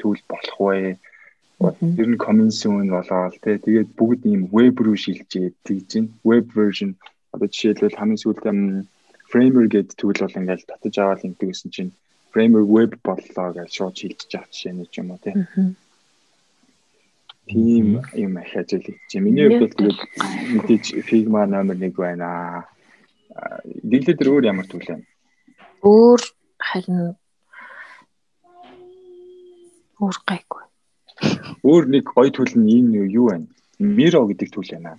түүл 0.00 0.20
болох 0.30 0.58
вэ? 0.66 0.98
Ер 2.00 2.08
нь 2.10 2.22
commission 2.26 2.90
болоод 2.90 3.38
тий 3.42 3.56
тэгээд 3.58 3.90
бүгд 3.98 4.22
ийм 4.26 4.42
web 4.50 4.76
руу 4.82 4.98
шилжээд 4.98 5.54
тэгж 5.66 5.90
байна. 5.94 6.10
Web 6.30 6.46
version 6.58 6.90
одоо 7.34 7.48
жишээлбэл 7.50 7.98
хамгийн 7.98 8.22
сүүлд 8.22 8.42
framer 9.32 9.66
гэдэг 9.70 9.96
түүл 9.96 10.18
бол 10.22 10.38
ингээл 10.40 10.68
татаж 10.68 10.94
аваад 10.98 11.24
ингэдэг 11.26 11.48
гэсэн 11.50 11.70
чинь 11.74 11.92
framer 12.32 12.64
web 12.66 12.92
боллоо 13.06 13.48
гэж 13.56 13.70
шууд 13.72 13.94
шилжиж 13.96 14.32
авах 14.34 14.50
жишээ 14.52 14.72
нэг 14.76 14.90
юм 15.00 15.10
уу 15.14 15.20
тий. 15.24 15.34
Тийм 17.52 18.00
юм 18.16 18.36
ахиж 18.40 18.72
л 18.80 18.86
чи 19.08 19.20
миний 19.20 19.48
хувьд 19.52 19.76
бол 19.76 19.92
тэгээд 19.92 20.00
мэдээж 20.56 20.84
Figma 21.04 21.44
номер 21.44 21.76
1 21.76 21.92
байна. 21.92 22.64
Диглээ 23.84 24.16
дээр 24.16 24.32
өөр 24.32 24.44
ямар 24.48 24.66
түүл 24.68 24.88
байна? 24.88 25.04
Өөр 25.84 26.20
харин 26.56 27.12
өөр 30.00 30.16
гайгүй. 30.24 30.62
Өөр 31.60 31.84
нэг 31.92 32.04
гоё 32.08 32.30
түүл 32.32 32.56
нь 32.56 32.72
энэ 32.72 33.04
юу 33.12 33.28
байна? 33.28 33.46
Miro 33.76 34.24
гэдэг 34.24 34.48
түүл 34.48 34.72
байна. 34.72 34.96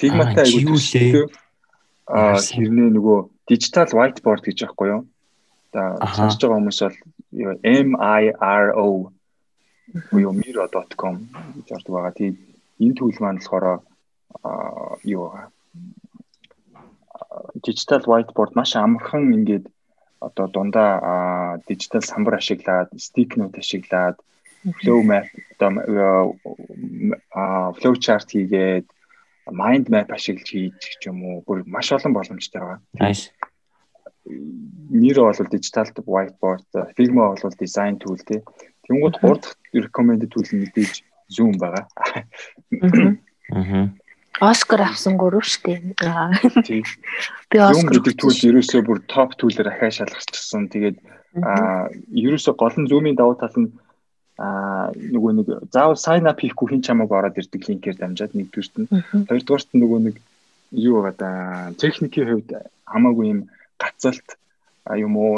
Figma-тай 0.00 0.50
айгуу 0.50 0.80
төлөвлөлөө 0.82 1.26
аа 2.10 2.42
хэрнээ 2.42 2.90
нөгөө 2.98 3.18
digital 3.46 3.88
whiteboard 3.94 4.42
гэж 4.42 4.66
аахгүй 4.66 4.88
юу? 4.90 5.02
За 5.70 5.94
сонсож 6.18 6.42
байгаа 6.42 6.58
хүмүүс 6.58 6.80
бол 6.82 6.98
M 7.62 7.94
I 7.94 8.34
R 8.34 8.74
O 8.74 9.14
буюу 10.10 10.32
miro.com 10.32 11.14
гэж 11.56 11.68
ордог 11.76 11.92
байгаа. 11.94 12.16
Тэгээд 12.16 12.38
энэ 12.84 12.96
түүл 12.98 13.18
маань 13.20 13.40
болохоор 13.40 13.66
юу 15.04 15.24
digital 17.66 18.02
whiteboard 18.10 18.52
маш 18.54 18.74
амархан 18.76 19.34
ингээд 19.38 19.66
одоо 20.20 20.46
дундаа 20.48 21.58
дижитал 21.66 22.04
самбар 22.04 22.34
ашиглаад, 22.40 22.92
стикнүүд 23.06 23.56
ашиглаад, 23.62 24.16
flow 24.80 25.00
map 25.02 25.26
одоо 25.56 26.36
flow 27.78 27.94
chart 28.04 28.28
хийгээд 28.28 28.86
mind 29.50 29.88
map 29.88 30.10
ашиглаж 30.12 30.48
хийж 30.52 30.80
ч 31.00 31.02
юм 31.08 31.24
уу 31.24 31.36
бүр 31.46 31.64
маш 31.66 31.92
олон 31.92 32.12
боломжтой 32.12 32.60
байгаа. 32.60 32.80
Miro 34.90 35.22
бол 35.24 35.52
digital 35.54 35.86
whiteboard, 36.14 36.66
Figma 36.96 37.32
бол 37.32 37.56
design 37.58 37.98
tool 37.98 38.20
тий. 38.28 38.44
Тэнгууд 38.86 39.16
гурав 39.20 39.40
дахь 39.40 39.56
recommended 39.74 40.30
tool 40.30 40.46
нь 40.50 40.62
мэдээж 40.64 41.04
Zoom 41.30 41.58
байгаа. 41.58 41.86
Аа. 43.52 43.90
Оскар 44.40 44.82
авсан 44.82 45.16
гурав 45.20 45.44
штэ. 45.44 45.94
Би 47.50 47.58
Оскар 47.58 47.94
гэдэг 48.00 48.14
түүл 48.16 48.40
ерөөсөө 48.48 48.80
бүр 48.86 48.98
топ 49.06 49.36
түүлээр 49.36 49.68
ахаа 49.68 49.90
шалгацчихсан. 49.90 50.72
Тэгээд 50.72 50.96
аа 51.44 51.92
ерөөсөө 52.10 52.54
гол 52.56 52.76
нь 52.80 52.88
Zoom-ийн 52.90 53.18
давуу 53.18 53.36
тал 53.36 53.54
нь 53.54 53.70
аа 54.40 54.88
нөгөө 54.96 55.32
нэг 55.36 55.48
заавал 55.68 56.00
sign 56.00 56.24
up 56.24 56.40
хийхгүй 56.40 56.72
хин 56.72 56.82
чамааг 56.82 57.12
ороод 57.12 57.36
ирдэг 57.36 57.60
линкээр 57.68 57.96
дамжаад 58.00 58.32
нэгдүгüрт 58.32 58.74
нь 58.80 58.88
хоёрдугаарт 59.28 59.68
нь 59.76 59.80
нөгөө 59.84 60.00
нэг 60.08 60.16
юу 60.72 61.04
байгаа 61.04 61.14
да 61.20 61.30
техникийн 61.76 62.28
хувьд 62.28 62.50
хамаагүй 62.88 63.26
юм 63.28 63.40
гацалт 63.76 64.40
юм 64.96 65.12
уу 65.20 65.36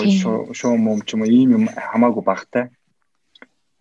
шоу 0.55 0.78
мом 0.78 1.03
ч 1.03 1.18
юм 1.18 1.26
уу 1.26 1.34
ийм 1.34 1.51
юм 1.59 1.64
хамаагүй 1.66 2.22
багтай 2.22 2.70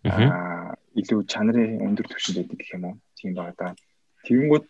илүү 0.02 1.20
чанарын 1.32 1.80
өндөр 1.86 2.06
түвшинд 2.10 2.36
байдаг 2.38 2.58
гэх 2.58 2.74
юм 2.76 2.84
уу 2.88 2.96
тийм 3.18 3.32
байгаа 3.38 3.54
да 3.58 3.68
тэгэнгүүт 4.26 4.66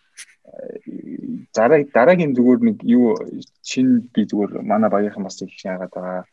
дараа 1.57 1.81
дараагийн 1.97 2.37
зүгээр 2.37 2.61
нэг 2.69 2.79
юу 2.85 3.17
шин 3.63 4.09
би 4.13 4.27
зүгээр 4.29 4.63
манай 4.63 4.91
багийнхан 4.91 5.25
бас 5.25 5.41
их 5.43 5.57
яагаад 5.65 5.93
байгаа 5.93 6.25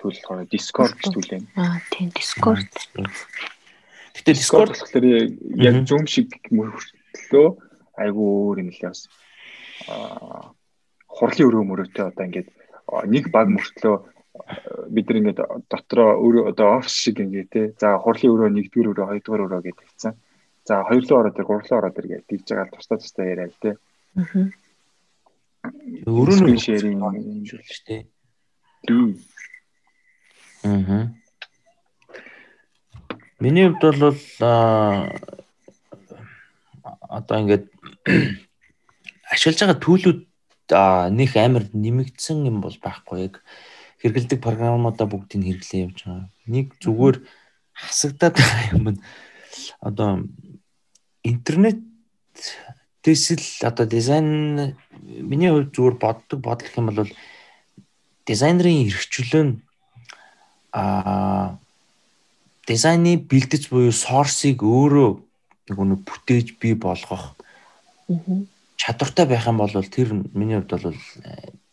төлөв 0.00 0.20
болохоор 0.20 0.48
Discord 0.52 0.94
төлөө. 1.00 1.40
Аа 1.56 1.80
тийм 1.92 2.08
Discord. 2.12 2.68
Гэтэ 4.16 4.32
Discord 4.36 4.70
болохоор 4.76 5.04
яг 5.56 5.76
Zoom 5.88 6.04
шиг 6.06 6.30
мөртлөө 6.52 7.48
айгүй 7.96 8.26
өөр 8.28 8.56
юм 8.62 8.70
лээ 8.72 8.88
бас. 8.92 9.08
Аа 9.88 10.52
хурлын 11.08 11.48
өрөө 11.48 11.64
мөрөөтэй 11.64 12.04
одоо 12.12 12.24
ингээд 12.28 12.48
нэг 13.08 13.24
баг 13.32 13.48
мөртлөө 13.48 13.96
бид 14.90 15.06
нар 15.08 15.18
ингээд 15.20 15.40
дотроо 15.70 16.10
өөрөө 16.20 16.44
одоо 16.52 16.68
офис 16.78 16.94
шиг 16.94 17.20
ингээд 17.20 17.50
те 17.50 17.62
за 17.80 17.96
хурлын 17.98 18.32
өрөө 18.34 18.50
нэгдүгээр 18.52 18.90
өрөө 18.92 19.06
хоёрдугаар 19.10 19.44
өрөө 19.46 19.62
гэдэг 19.66 19.86
хэлсэн. 19.86 20.14
За 20.66 20.82
хоёрлоо 20.82 21.18
ороод 21.20 21.38
ир, 21.38 21.46
гурлаа 21.46 21.78
ороод 21.78 21.98
ир 21.98 22.06
гэж 22.10 22.22
тэгж 22.26 22.46
байгаа 22.50 22.74
тусдаа 22.74 22.98
тусдаа 22.98 23.26
яриа 23.26 23.48
л 23.50 23.60
те. 23.62 23.70
Аа. 24.18 24.50
Өрөө 26.06 26.38
нь 26.50 26.58
шэрийн 26.58 27.00
юм 27.02 27.44
шүү 27.46 27.62
дээ. 27.86 28.02
Тийм. 28.86 29.08
Аа. 30.64 31.14
Миний 33.38 33.68
хувьд 33.68 34.00
бол 34.00 34.16
одоо 37.08 37.36
ингээд 37.40 37.64
ашиглаж 39.32 39.60
байгаа 39.60 39.78
төлөвүүд 39.82 40.20
нөх 41.14 41.32
амар 41.36 41.64
нэмэгдсэн 41.70 42.46
юм 42.50 42.60
бол 42.64 42.74
байхгүй 42.82 43.30
яг 43.30 43.34
хэрэгэлдэг 44.00 44.40
програмуудаа 44.40 45.06
бүгдийг 45.08 45.42
хэрэглээ 45.44 45.84
явж 45.86 45.98
байгаа. 46.04 46.28
Нэг 46.46 46.66
зүгээр 46.82 47.16
хасагдаад 47.72 48.34
байгаа 48.36 48.72
юм 48.76 48.86
нь 48.94 49.00
одоо 49.80 50.10
интернет 51.22 51.80
дэсэл 53.02 53.44
одоо 53.62 53.86
дизайн 53.86 54.76
миний 55.00 55.50
хувьд 55.50 55.72
зүгээр 55.74 55.96
боддог 56.00 56.38
бодол 56.40 56.72
юм 56.76 56.86
бол 56.90 57.12
дизайнерын 58.26 58.86
эрхчлөө 58.88 59.44
нь 59.44 59.54
а 60.72 61.56
дизайны 62.66 63.16
бэлдэж 63.16 63.70
буюу 63.70 63.94
сорсыг 63.94 64.60
өөрөө 64.60 65.10
нэг 65.70 65.76
өнө 65.78 65.96
бүтээж 66.02 66.58
бий 66.60 66.74
болгох 66.74 67.38
чадвартай 68.76 69.26
байх 69.26 69.46
юм 69.46 69.62
бол 69.62 69.70
тэр 69.70 70.12
миний 70.34 70.58
хувьд 70.58 70.74
бол 70.74 70.98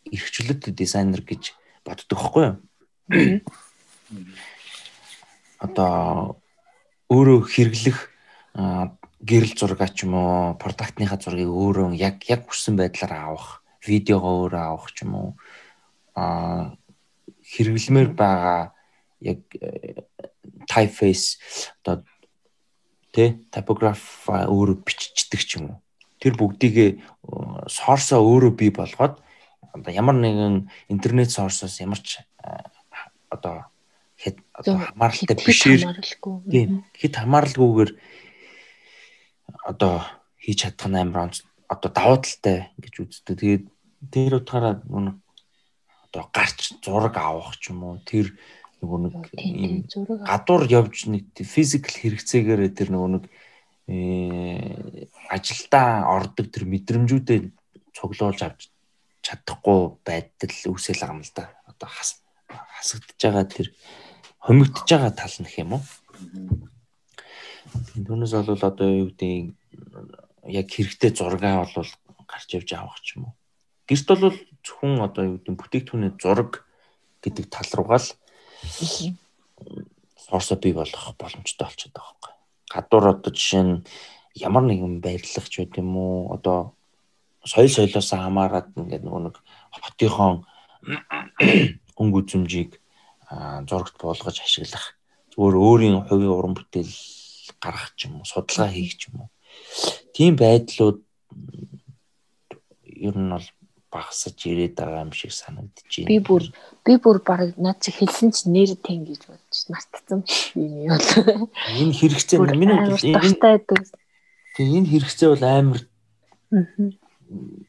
эрхчлөлт 0.08 0.70
дизайнер 0.70 1.20
гэж 1.26 1.52
боддог 1.84 2.18
байхгүй 2.18 2.44
юу? 2.48 2.56
Одоо 5.60 6.40
өөрөө 7.12 7.40
хэрэглэх 7.48 7.98
гэрэл 9.24 9.54
зураг 9.56 9.80
ч 9.96 10.04
юм 10.04 10.14
уу 10.16 10.56
продактныхаа 10.60 11.16
зургийг 11.16 11.48
өөрөө 11.48 11.96
яг 11.96 12.24
яг 12.28 12.44
хүссэн 12.44 12.76
байдлаар 12.76 13.12
авах, 13.12 13.64
видеогоо 13.80 14.44
өөрөө 14.44 14.62
авах 14.68 14.92
ч 14.92 15.08
юм 15.08 15.12
уу 15.16 15.30
а 16.14 16.76
хэрэглэмээр 17.44 18.10
байгаа 18.12 18.76
яг 19.24 19.40
э, 19.56 20.04
typeface 20.68 21.40
одоо 21.80 22.04
тэ 23.12 23.40
typograph 23.48 24.28
өөрөө 24.28 24.84
биччихдэг 24.84 25.40
ч 25.40 25.50
юм 25.56 25.64
уу. 25.72 25.78
Тэр 26.20 26.36
бүгдийг 26.36 27.00
сорсоо 27.68 28.20
өөрөө 28.20 28.52
бий 28.52 28.70
болгоод 28.72 29.23
одоо 29.74 29.90
ямар 29.90 30.14
нэгэн 30.14 30.70
интернет 30.88 31.30
сорсоос 31.34 31.82
ямар 31.82 31.98
ч 31.98 32.22
одоо 33.28 33.66
хэд 34.14 34.38
одоо 34.54 34.78
хамааралтай 34.78 35.36
бишээр 35.36 35.82
тийм 36.46 36.86
хэд 36.94 37.14
хамааралгүйгээр 37.18 37.90
одоо 39.66 40.06
хийж 40.38 40.58
чадах 40.62 40.88
нь 40.88 41.00
амар 41.02 41.34
одоо 41.68 41.90
давуу 41.90 42.18
талтай 42.22 42.70
гэж 42.78 42.94
үздэг. 43.02 43.36
Тэгээд 43.40 43.64
тэр 44.12 44.32
утгаараа 44.38 44.78
нэг 44.84 45.16
одоо 46.06 46.22
гарч 46.30 46.78
зураг 46.84 47.16
авах 47.16 47.56
ч 47.58 47.72
юм 47.72 47.82
уу 47.82 47.98
тэр 48.04 48.36
нөгөө 48.78 48.98
нэг 49.02 49.14
гадуур 50.28 50.62
явж 50.68 51.08
нэг 51.08 51.32
физикл 51.34 51.90
хэрэгцээгээр 51.90 52.62
тэр 52.76 52.88
нөгөө 52.92 53.10
нэг 53.16 53.24
э 53.88 55.08
ажилдаа 55.28 56.08
ордог 56.08 56.48
тэр 56.52 56.64
мэдрэмжүүдээ 56.68 57.40
цуглуулж 57.96 58.40
авч 58.44 58.73
чадахгүй 59.24 59.80
байдал 60.04 60.54
үүсэл 60.68 61.00
байгаа 61.00 61.16
юм 61.16 61.24
л 61.24 61.32
да. 61.32 61.44
Одоо 61.64 61.88
хасагдж 61.88 63.18
байгаа 63.18 63.46
тэр 63.48 63.66
хомигдж 64.44 64.84
байгаа 64.84 65.12
тал 65.16 65.36
нэх 65.40 65.54
юм 65.56 65.80
уу? 65.80 65.84
Түүнээс 67.96 68.34
бол 68.44 68.60
одоо 68.68 68.88
юу 68.92 69.08
гэдэг 69.10 69.56
яг 70.52 70.66
хэрэгтэй 70.68 71.10
зургаа 71.16 71.64
бол 71.64 71.90
гарч 72.28 72.48
явж 72.52 72.70
авах 72.76 73.00
ч 73.00 73.16
юм 73.16 73.32
уу. 73.32 73.34
Гэрт 73.88 74.08
бол 74.12 74.36
зөвхөн 74.60 75.00
одоо 75.00 75.22
юу 75.24 75.36
гэдэг 75.40 75.56
бүтээгдэхүүний 75.56 76.12
зураг 76.20 76.68
гэдэг 77.24 77.48
тал 77.48 77.70
руугаа 77.72 78.00
л 78.00 78.08
сорсо 80.20 80.56
бий 80.56 80.72
болох 80.72 81.16
боломжтой 81.16 81.66
болчиход 81.66 81.96
байгаа 81.96 82.12
байхгүй. 82.12 82.32
Гадуур 82.72 83.04
одоо 83.12 83.32
жишээ 83.32 83.64
нь 83.64 83.84
ямар 84.34 84.64
нэгэн 84.64 85.00
байрлах 85.04 85.48
ч 85.48 85.64
байт 85.64 85.76
юм 85.80 85.96
уу 85.96 86.32
одоо 86.32 86.76
соёл 87.44 87.70
соёлоос 87.70 88.10
хамаарат 88.10 88.68
ингээд 88.76 89.04
нөгөө 89.04 89.22
нэг 89.28 89.36
хотынхон 89.84 90.44
өнгө 92.00 92.18
үзмжийг 92.24 92.80
зурагт 93.68 93.96
буулгаж 94.00 94.36
ашиглах 94.40 94.96
зүгээр 95.32 95.56
өөрийн 95.56 95.96
хувийн 96.08 96.34
уран 96.34 96.54
бүтээл 96.56 96.94
гаргах 97.60 97.92
ч 97.96 98.08
юм 98.08 98.20
уу 98.20 98.28
судалгаа 98.28 98.70
хийх 98.72 98.96
ч 98.96 99.08
юм 99.08 99.26
уу 99.26 99.28
тийм 100.16 100.36
байдлууд 100.36 101.00
ер 103.08 103.16
нь 103.18 103.32
бол 103.34 103.48
багасаж 103.94 104.38
ирээд 104.50 104.74
байгаа 104.78 105.06
юм 105.06 105.12
шиг 105.14 105.30
байна. 105.30 105.70
Би 106.10 106.18
бүр 106.18 106.44
би 106.84 106.92
бүр 106.98 107.18
баг 107.22 107.54
над 107.58 107.78
чи 107.82 107.90
хэлсэн 107.94 108.30
чи 108.34 108.50
нэр 108.50 108.74
тэн 108.82 109.06
гэж 109.06 109.20
бодож 109.30 109.60
нартцсан 109.70 110.20
юм 110.58 110.72
юу 110.90 110.98
бол. 110.98 111.50
Энэ 111.78 111.94
хэрэгцээ 111.98 112.38
миний 112.58 112.74
бодлоо 112.74 112.98
энэ 112.98 113.38
Тэгээ 114.54 114.78
энэ 114.78 114.90
хэрэгцээ 114.90 115.28
бол 115.30 115.44
амар 115.46 115.80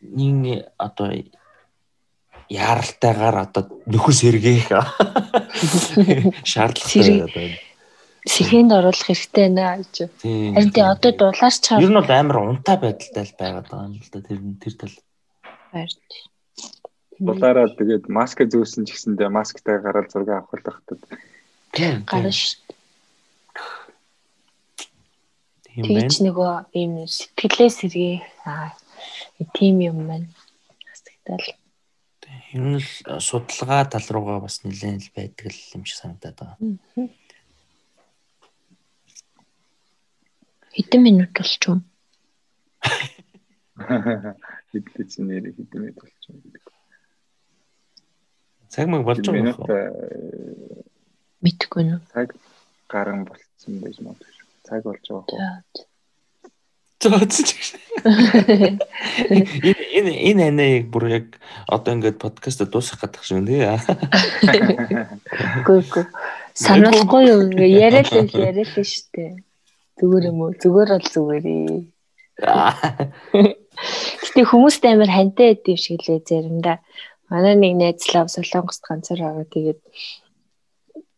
нэг 0.02 0.70
одоо 0.78 1.12
яаралтайгаар 2.50 3.38
одоо 3.46 3.64
нөхөс 3.90 4.22
сэргээх 4.22 4.70
шаардлагатай 6.52 7.26
одоо 7.26 7.48
сэхэнд 8.26 8.72
оруулах 8.74 9.06
хэрэгтэй 9.06 9.54
байна 9.54 9.78
гэж. 9.78 10.10
Харин 10.22 10.72
тий 10.74 10.82
одоо 10.82 11.12
дулаарч 11.14 11.62
чаар. 11.62 11.82
Ер 11.82 11.94
нь 11.94 12.00
бол 12.02 12.10
амар 12.10 12.38
унтаа 12.42 12.78
байдалтай 12.82 13.24
л 13.30 13.38
байгаад 13.38 13.70
байгаа 13.70 13.86
юм 13.86 14.02
л 14.02 14.10
да 14.10 14.20
тэр 14.26 14.40
тэр 14.58 14.74
тал. 14.82 14.96
Баярч. 15.70 16.10
Дулаараа 17.22 17.70
тэгээд 17.78 18.10
маск 18.10 18.42
зөөсөн 18.42 18.90
ч 18.90 18.98
гэсэндээ 18.98 19.30
масктай 19.30 19.78
гараад 19.78 20.10
зураг 20.10 20.30
авах 20.42 20.58
л 20.58 20.66
багтад. 20.66 21.00
Гарна 21.78 22.34
шүү. 22.34 22.66
Тийм 25.70 25.82
байна. 25.86 26.10
Тэгж 26.10 26.16
нөгөө 26.26 26.54
ийм 26.74 26.94
сэтгэлээ 27.06 27.70
сэргээх 27.70 28.26
аа 28.50 28.74
тийм 29.54 29.80
юм 29.80 30.08
байна. 30.08 30.28
Хасагтал. 30.86 31.46
Ер 32.54 32.62
нь 32.62 32.80
л 32.80 33.20
судалгаа 33.20 33.86
тал 33.86 34.08
руугаа 34.10 34.40
бас 34.46 34.64
нэлээд 34.64 35.02
л 35.02 35.16
байдаг 35.16 35.54
юм 35.76 35.84
шиг 35.86 35.98
санагдаад 36.00 36.36
байгаа. 36.40 36.58
Хэдэн 40.76 41.02
минут 41.04 41.32
болч 41.36 41.62
юм? 41.68 41.80
Хэдэн 44.72 45.06
ч 45.10 45.14
нэр 45.20 45.52
хэдэн 45.52 45.80
минут 45.82 45.98
болч 46.00 46.24
юм 46.32 46.38
гэдэг. 46.44 46.64
Цаг 48.72 48.88
мэг 48.88 49.04
болж 49.04 49.24
байгаа 49.24 49.52
юм. 49.52 50.84
Мэдгүй 51.44 51.84
нүү. 51.86 52.00
Цаг 52.12 52.36
гарan 52.88 53.28
болцсон 53.28 53.84
байж 53.84 54.00
магадгүй 54.00 54.36
цаг 54.66 54.82
болж 54.84 55.06
байгаа. 55.06 55.62
Зөөцөж. 57.00 57.50
Энэ 58.06 58.78
энэ 60.30 60.54
энэ 60.54 60.86
бүр 60.86 61.10
яг 61.10 61.42
одоо 61.66 61.98
ингээд 61.98 62.22
подкаст 62.22 62.62
дуусгах 62.70 63.10
гэдэг 63.10 63.26
шиг 63.26 63.42
тий. 63.50 63.66
Гүг 65.66 65.90
гүг. 65.90 66.14
Сануулахгүй 66.54 67.34
юу 67.34 67.50
яриад 67.58 68.14
л 68.14 68.30
яриад 68.30 68.78
л 68.78 68.86
штэ. 68.86 69.42
Зүгээр 69.98 70.30
юм 70.30 70.46
уу? 70.46 70.54
Зүгээр 70.54 70.90
бол 70.94 71.10
зүгээр 71.10 71.46
ээ. 71.50 71.90
Гэтэ 74.22 74.42
хүмүүст 74.54 74.86
амар 74.86 75.10
хантай 75.10 75.58
байд 75.58 75.66
юм 75.66 75.82
шиг 75.82 76.06
лээ 76.06 76.22
заримдаа. 76.22 76.86
Манай 77.34 77.58
нэг 77.58 77.74
найзлаа 77.74 78.30
Солонгост 78.30 78.86
ганцаар 78.86 79.34
байгаа. 79.34 79.50
Тэгээд 79.50 79.82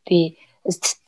би 0.08 0.40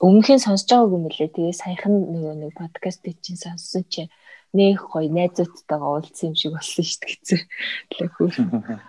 өмнөхийн 0.03 0.43
сонсож 0.43 0.75
байгаагүй 0.75 0.99
юм 0.99 1.07
лээ. 1.07 1.32
Тэгээ 1.32 1.55
саяхан 1.55 2.03
нөгөө 2.03 2.36
нэг 2.36 2.51
подкаст 2.59 3.07
чинь 3.23 3.39
сонссон 3.39 3.88
чи 3.88 4.11
нэг 4.54 4.78
гоё 4.89 5.10
найзуудтайгаа 5.14 5.91
уулзсан 6.00 6.34
юм 6.34 6.36
шиг 6.36 6.52
болсон 6.58 6.86
шүү 6.86 7.00
дээ 7.02 7.16
гэсэн. 7.16 7.41
Тэгээ 7.89 8.10
хөө. 8.18 8.30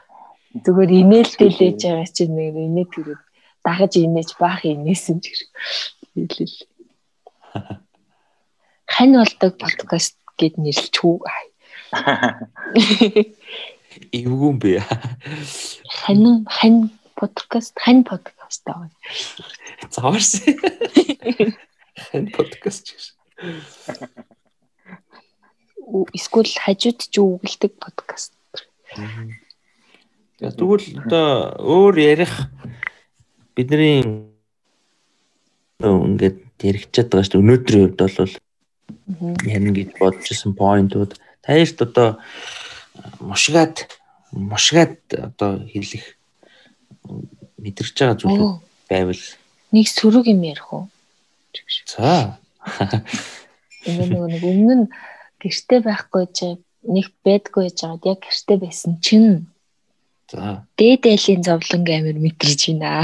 Зүгээр 0.65 0.93
инээлтэй 1.01 1.51
лээж 1.55 1.81
байгаа 1.87 2.09
чинь 2.11 2.35
нэг 2.35 2.57
инээ 2.59 2.87
төрөд 2.91 3.23
дагаж 3.65 3.93
инээж 4.01 4.31
баах 4.41 4.65
инээсэн 4.65 5.21
ч 5.23 5.31
гэх. 5.31 5.43
Хэлэл. 6.17 6.57
Хань 8.95 9.15
болдог 9.15 9.53
подкаст 9.61 10.17
гэд 10.41 10.59
нэрлэж 10.59 10.95
хүү. 10.99 11.17
Эвгүй 14.17 14.49
юм 14.51 14.59
бэ. 14.63 14.83
Хань 16.03 16.47
хань 16.47 16.91
подкаст 17.19 17.75
хань 17.79 18.03
подкаст 18.03 18.65
аа. 18.71 18.91
Заварс. 19.91 20.43
Хань 22.11 22.31
подкаст 22.35 22.85
гэж. 22.91 23.03
Эсвэл 26.14 26.53
хажууд 26.55 27.01
ч 27.11 27.14
үгэлдэг 27.18 27.72
подкаст. 27.82 28.32
Тэгвэл 30.38 30.86
одоо 31.05 31.59
өөр 31.59 31.95
ярих 31.99 32.32
бидний 33.59 34.01
ингээд 35.82 36.38
яригчаад 36.62 37.09
байгаа 37.11 37.26
шүү 37.26 37.34
дээ. 37.34 37.43
Өнөөдрийн 37.45 37.84
хувьд 37.91 38.01
бол 38.01 38.34
ярина 39.45 39.72
гэж 39.74 39.91
бодож 39.99 40.26
исэн 40.30 40.55
поинтууд 40.55 41.12
таярт 41.43 41.78
одоо 41.82 42.09
мушгаад 43.20 43.91
мушгаад 44.32 44.97
одоо 45.11 45.66
хэлэх 45.66 46.16
мэдэрч 47.59 47.97
байгаа 47.99 48.16
зүйл 48.16 48.62
байвал 48.88 49.22
нэг 49.72 49.86
сөрөг 49.86 50.26
юм 50.26 50.43
ярих 50.43 50.66
уу? 50.72 50.88
За. 51.86 52.38
Энэ 53.86 54.07
нэг 54.09 54.43
өмнө 54.45 54.74
нь 54.84 54.86
гэрте 55.43 55.76
байхгүй 55.84 56.24
ч 56.36 56.38
нэг 56.84 57.07
байдгүй 57.24 57.68
байж 57.68 57.78
байгаад 57.82 58.09
яг 58.12 58.18
гэрте 58.24 58.55
байсан 58.61 59.01
чинь 59.05 59.51
За. 60.30 60.62
Дээд 60.78 61.11
айлын 61.11 61.43
зовлон 61.43 61.82
амир 61.82 62.18
мэдэрч 62.22 62.62
байна. 62.78 63.03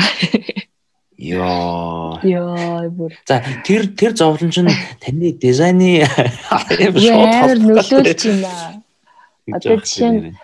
Йоо. 1.18 2.20
Йоо 2.22 2.86
бүр. 2.94 3.12
За 3.26 3.42
тэр 3.66 3.90
тэр 3.98 4.14
зовлон 4.14 4.54
чинь 4.54 4.70
таны 5.02 5.32
дизайны 5.34 6.06
амар 6.06 7.58
нөлөөлж 7.58 8.22
байна. 8.30 8.84
Одоо 9.50 9.74
жишээ 9.82 10.10
нь 10.14 10.38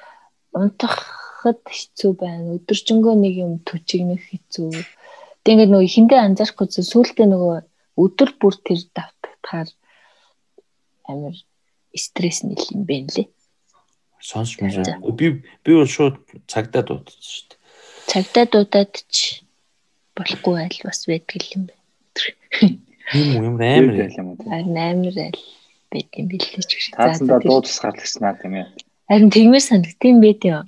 унтахад 0.58 1.62
хэцүү 1.62 2.12
байна. 2.18 2.58
Өдөржингөө 2.58 3.14
нэг 3.14 3.34
юм 3.46 3.52
төчигнэх 3.62 4.26
хэцүү. 4.26 4.74
Тэг 5.46 5.54
ингээд 5.54 5.70
нөгөө 5.70 5.86
ихэндээ 5.86 6.18
анзаарахгүй 6.18 6.66
зү 6.66 6.82
сүултээ 6.82 7.30
нөгөө 7.30 7.56
өдөр 8.02 8.30
бүр 8.42 8.54
тэр 8.58 8.80
давтагдахаар 8.90 9.70
амар 11.06 11.34
стресс 11.94 12.42
нэл 12.42 12.64
юм 12.72 12.84
бэ 12.88 13.06
лээ. 13.12 13.28
Сонсч 14.22 14.60
мөн. 14.62 15.02
Би 15.16 15.42
би 15.64 15.70
бол 15.74 15.88
шууд 15.90 16.22
цагдаа 16.46 16.82
дуудсан 16.86 17.18
шүү 17.18 17.44
дээ. 17.50 17.58
Цагдаа 18.06 18.44
дуудаад 18.46 18.94
ч 19.10 19.42
болохгүй 20.14 20.56
айл 20.62 20.78
бас 20.84 21.00
байдаг 21.10 21.42
юм 21.56 21.62
байна. 21.66 21.82
Юм 23.12 23.28
юм 23.44 23.56
амар 23.58 24.10
юм 24.14 24.28
уу? 24.32 24.38
Харин 24.46 24.76
амар 24.78 25.16
айл 25.26 25.42
байт 25.90 26.10
юм 26.16 26.26
билээ 26.30 26.62
ч 26.62 26.70
гэж. 26.70 26.84
Таасандаа 26.94 27.40
дуудас 27.42 27.78
гарлагснаа 27.82 28.38
тийм 28.38 28.54
ээ. 28.62 28.66
Харин 29.10 29.30
тэгмээр 29.34 29.64
санагдсан 29.64 30.20
байт 30.22 30.42
юм. 30.46 30.64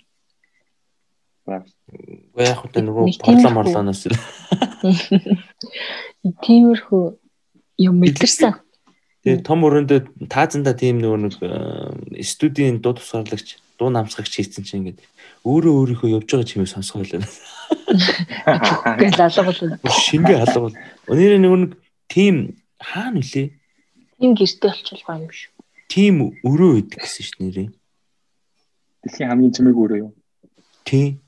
Уу 1.46 2.42
яг 2.42 2.58
хөтэ 2.58 2.80
нөгөө 2.82 3.20
порло 3.20 3.50
морлоноос 3.52 4.08
л. 4.08 4.16
Тиймэрхүү 6.44 7.04
юм 7.84 7.94
мэдэрсэн. 8.00 8.63
Тэгээ 9.24 9.40
том 9.40 9.64
өрөөндөө 9.64 10.28
таазанда 10.28 10.76
тийм 10.76 11.00
нөгөө 11.00 11.18
нэг 11.24 11.34
э, 11.40 12.20
студийн 12.20 12.84
дуу 12.84 12.92
тусгаарлагч 12.92 13.56
дуу 13.80 13.88
намсгагч 13.88 14.36
хийсэн 14.36 14.68
чинь 14.68 14.92
ингээд 14.92 15.00
өөрөө 15.48 15.72
өөрийнхөө 15.80 16.12
явж 16.12 16.28
байгаа 16.28 16.44
чимээ 16.44 16.68
сонсгоо 16.68 17.02
л 17.02 17.12
байна. 17.16 17.28
Гэл 19.00 19.24
алга 19.24 19.42
бол. 19.48 19.60
Шингээ 19.88 20.38
алга 20.44 20.60
бол. 20.60 20.76
Өнөөдөр 21.08 21.40
нөгөө 21.40 21.60
нэг 21.64 21.72
тийм 22.12 22.36
хаана 22.76 23.24
үлээ? 23.24 23.48
Тийм 24.20 24.32
гэрте 24.36 24.68
болчихлоо 24.68 25.16
юм 25.24 25.32
шүү. 25.32 25.52
Тийм 25.88 26.14
өрөө 26.44 26.72
идэг 26.84 27.00
гэсэн 27.00 27.24
шүү 27.24 27.40
нэрээ. 27.48 27.68
Дэлхийн 29.08 29.28
хамгийн 29.32 29.52
чимээг 29.56 29.78
өрөө 29.80 29.98
юу? 30.04 30.12
Тийм. 30.84 31.20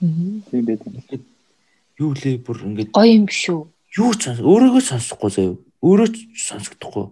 Тийм 0.00 0.62
байт 0.66 0.82
юм. 0.82 0.98
Юу 1.98 2.12
лээ 2.14 2.42
бүр 2.42 2.58
ингээд 2.66 2.90
гоё 2.90 3.06
юм 3.06 3.26
шүү. 3.30 3.60
Юу 3.98 4.12
ч 4.18 4.34
өөрөөгөө 4.34 4.82
сонсохгүй 4.82 5.30
заяа. 5.30 5.56
Өөрөө 5.82 6.08
ч 6.10 6.16
сонсохдохгүй. 6.38 7.06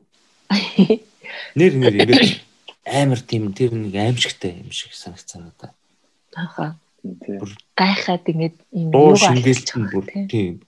Нэр 1.59 1.73
нэр 1.77 1.95
ингээд 2.03 2.41
амар 2.89 3.21
тийм 3.21 3.53
тэр 3.53 3.77
нэг 3.77 3.95
аимшигтай 3.95 4.65
юм 4.65 4.73
шиг 4.73 4.97
санагцсан 4.97 5.53
надаа. 5.53 5.73
Аха. 6.35 6.77
Гайхаад 7.77 8.25
ингээд 8.25 8.57
юм 8.73 8.91
юу 8.93 9.13
нь 9.15 9.91
бүр 9.93 10.05
тийм. 10.29 10.65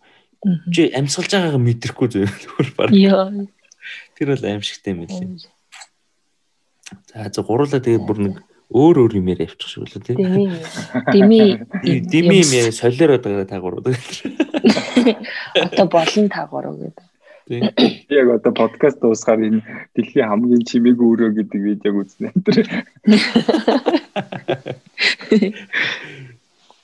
Чи 0.73 0.93
амьсгалж 0.93 1.33
байгаагаа 1.33 1.61
мэдрэхгүй 1.65 2.09
зөв 2.13 2.29
бүр 2.57 2.69
баг. 2.77 2.93
Йоо. 2.93 3.49
Тэр 4.17 4.37
бол 4.37 4.45
аимшигтай 4.45 4.93
юм 4.93 5.09
лээ. 5.09 5.49
За 7.09 7.29
за 7.33 7.43
гурлаа 7.43 7.81
тэгээд 7.81 8.05
бүр 8.05 8.19
нэг 8.21 8.35
өөр 8.71 8.97
өөр 9.03 9.13
юм 9.19 9.27
яриа 9.33 9.51
авчих 9.51 9.69
шиг 9.69 9.83
үлээ 9.85 10.05
тийм. 10.07 10.17
Дими. 11.11 11.67
Дими 11.83 12.37
юм 12.45 12.51
яриа 12.55 12.73
солиороод 12.73 13.25
байгаа 13.25 13.49
та 13.49 13.61
гурав. 13.61 13.85
Одоо 15.67 15.87
болон 15.91 16.29
та 16.29 16.47
гурав 16.47 16.79
гэдэг. 16.79 17.10
Тийм. 17.51 17.67
Би 18.07 18.15
яг 18.15 18.29
одоо 18.31 18.55
подкаст 18.55 19.03
дуусгаар 19.03 19.43
энэ 19.43 19.59
дэлхийн 19.99 20.31
хамгийн 20.31 20.63
чимээгүй 20.71 21.07
өрөө 21.11 21.31
гэдэг 21.35 21.61
видеог 21.67 21.97
үзнэ. 22.07 22.31
Тэр 22.47 22.71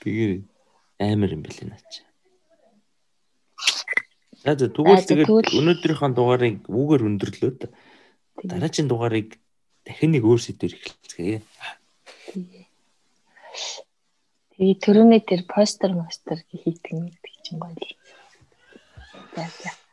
Тэгээ 0.03 0.43
амар 1.07 1.31
юм 1.39 1.47
бэлээ 1.47 1.71
наач. 1.71 2.03
За 4.43 4.59
тэгвэл 4.59 5.07
тэгээд 5.07 5.55
өнөөдрийнхөө 5.55 6.11
дугаарыг 6.19 6.67
үгээр 6.67 7.03
өндөрлөө 7.15 7.53
та. 7.63 7.71
Дараагийн 8.43 8.91
дугаарыг 8.91 9.39
дахин 9.87 10.19
нэг 10.19 10.27
өөр 10.27 10.43
сэдвээр 10.43 10.75
эхэлцгээе. 10.83 11.39
Тэгээ 14.59 14.77
төрөний 14.83 15.23
тэр 15.23 15.47
постэр 15.47 15.95
мастер 15.95 16.43
хийдэг 16.51 16.91
юм 16.91 17.07
гэдэг 17.07 17.35
чинь 17.47 17.63
гоё 17.63 17.71
л. 17.71 17.95
За 19.39 19.47
за. 19.47 19.86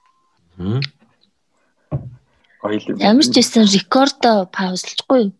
Ямар 2.63 3.25
ч 3.25 3.33
байсан 3.35 3.67
рекордо 3.67 4.47
паузлахгүй? 4.53 5.33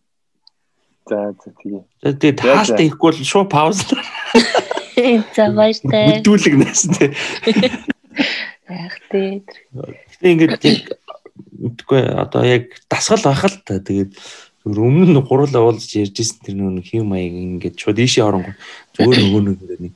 За 1.08 1.36
за 1.36 1.50
тэгээ. 1.60 1.84
За 2.04 2.12
тэгээд 2.16 2.40
За, 2.40 2.44
за. 2.44 2.54
хаалт 2.56 2.80
ихгүй 2.80 3.12
бол 3.12 3.24
шууд 3.24 3.50
пауз. 3.52 3.80
За 5.36 5.52
баяртай. 5.52 6.22
Бүдүүлэг 6.22 6.56
наас 6.60 6.88
тий. 6.88 7.12
Яг 8.70 8.96
тий. 9.12 9.44
Гэтэ 9.74 10.28
ингээд 10.32 10.64
яг 10.64 10.84
мэдгүй 11.60 12.02
одоо 12.08 12.44
яг 12.48 12.72
дасгал 12.88 13.20
байх 13.24 13.44
л 13.44 13.58
та. 13.68 13.84
Тэгээд 13.84 14.16
өмнө 14.64 15.12
нь 15.12 15.20
гурлаа 15.24 15.64
уулзж 15.68 16.00
ярьжсэн 16.00 16.40
тэр 16.40 16.56
нэг 16.56 16.88
хэм 16.88 17.12
маяг 17.12 17.36
ингээд 17.36 17.76
шууд 17.76 18.00
ийшээ 18.00 18.24
оронгоо 18.24 18.56
зүгээр 18.96 19.20
нөгөө 19.28 19.42
нэг 19.44 19.60
нэг 19.60 19.94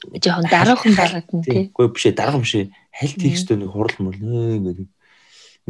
Жохон 0.00 0.46
дараахан 0.48 0.94
байгаад 0.96 1.28
нь 1.34 1.44
тий. 1.44 1.62
Үгүй 1.74 1.92
биш 1.92 2.06
ээ 2.08 2.16
дарга 2.16 2.40
биш 2.40 2.54
ээ. 2.56 2.72
Хальт 2.90 3.20
хийхстэй 3.22 3.56
нэг 3.56 3.70
хурал 3.70 3.96
мөр 3.98 4.16
нэг 4.18 4.90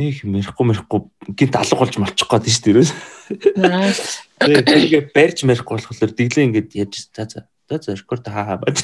нэг 0.01 0.15
мэрэхгүй 0.25 0.65
мэрэхгүй 0.67 1.01
гинт 1.37 1.57
алга 1.61 1.77
болж 1.77 1.95
малчих 2.01 2.29
гээд 2.31 2.49
шүү 2.49 2.81
дээ. 2.81 2.89
Аа, 3.65 3.93
Тэгээ 4.41 5.13
барьж 5.13 5.45
мэрэхгүй 5.45 5.77
болохоор 5.77 6.13
дэглээ 6.17 6.47
ингээд 6.49 6.71
яаж 6.73 6.95
за 7.13 7.29
за 7.29 7.41
за 7.69 7.77
за 7.79 7.95
рекорд 7.95 8.25
хаа 8.25 8.45
хаа 8.49 8.59
бач. 8.63 8.81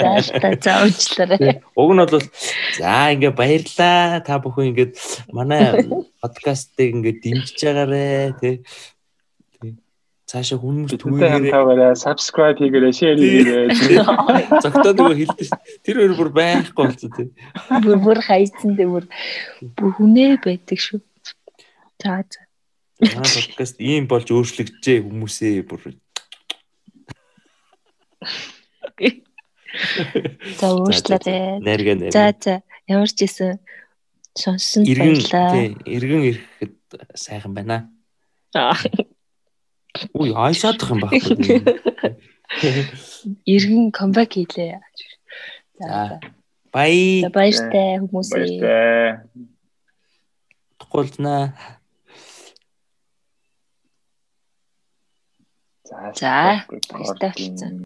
Зааштай 0.00 0.56
заавчлаарай. 0.56 1.60
Уг 1.76 1.90
нь 1.92 2.00
бол 2.00 2.24
за 2.80 3.12
ингээ 3.12 3.36
баярлаа 3.36 4.24
та 4.24 4.40
бүхэн 4.40 4.72
ингээд 4.72 4.92
манай 5.28 5.84
подкастыг 6.22 6.96
ингээд 6.96 7.20
дэмжиж 7.20 7.58
байгаарэ. 7.60 8.34
Тий. 8.40 8.54
Цаашаа 10.30 10.58
хүмүүс 10.62 10.94
түгээгээрээ 10.94 11.34
хамтаагаараа 11.34 11.98
subscribe 11.98 12.58
хийгээрэй, 12.62 12.94
share 12.94 13.18
хийгээрэй. 13.18 13.66
зогтоод 14.64 14.96
нөгөө 15.02 15.16
хэлдэг 15.18 15.46
шүү. 15.50 15.58
Тэр 15.82 15.96
өөр 16.06 16.12
бүр 16.14 16.30
байхгүй 16.38 16.84
болцоо 16.86 17.10
тий. 17.10 17.28
Бүр 17.82 17.98
бүр 17.98 18.18
хайцсан 18.22 18.78
дээр 18.78 18.90
бүр 18.94 19.04
бүр 19.74 19.90
хүнээ 19.98 20.38
байдаг 20.38 20.78
шүү. 20.78 21.02
За 21.98 22.22
за. 22.22 22.46
Манай 23.02 23.26
подкаст 23.26 23.82
ийм 23.82 24.06
болж 24.06 24.30
өөрчлөгдөжээ 24.30 25.02
хүмүүсээ 25.02 25.66
бүр 25.66 25.98
За 30.62 30.68
найрга 31.58 31.98
найрга. 31.98 32.14
За 32.14 32.30
за. 32.38 32.54
Ямар 32.86 33.10
ч 33.10 33.26
сонсон 34.38 34.86
Иргэн 34.86 35.18
баярлаа. 35.18 35.52
тий, 35.54 35.68
иргэн 35.86 36.22
ирэхэд 36.30 36.74
сайхан 37.14 37.54
байна. 37.54 37.90
Аа, 38.54 38.74
Үй 40.14 40.30
айсаадах 40.34 40.94
юм 40.94 41.00
байхгүй. 41.02 41.60
Иргэн 43.54 43.90
камбэк 43.90 44.38
хийлээ. 44.38 44.78
За 45.78 45.86
За. 45.86 45.86
за. 45.86 46.20
Бай. 46.72 47.20
За 47.22 47.30
баяртай 47.34 47.98
хүмүүсээ. 47.98 48.60
Баяртай. 48.62 49.10
Туулзнаа. 50.78 51.54
За, 55.84 56.62
баяртай 56.70 57.32
болцсон. 57.34 57.84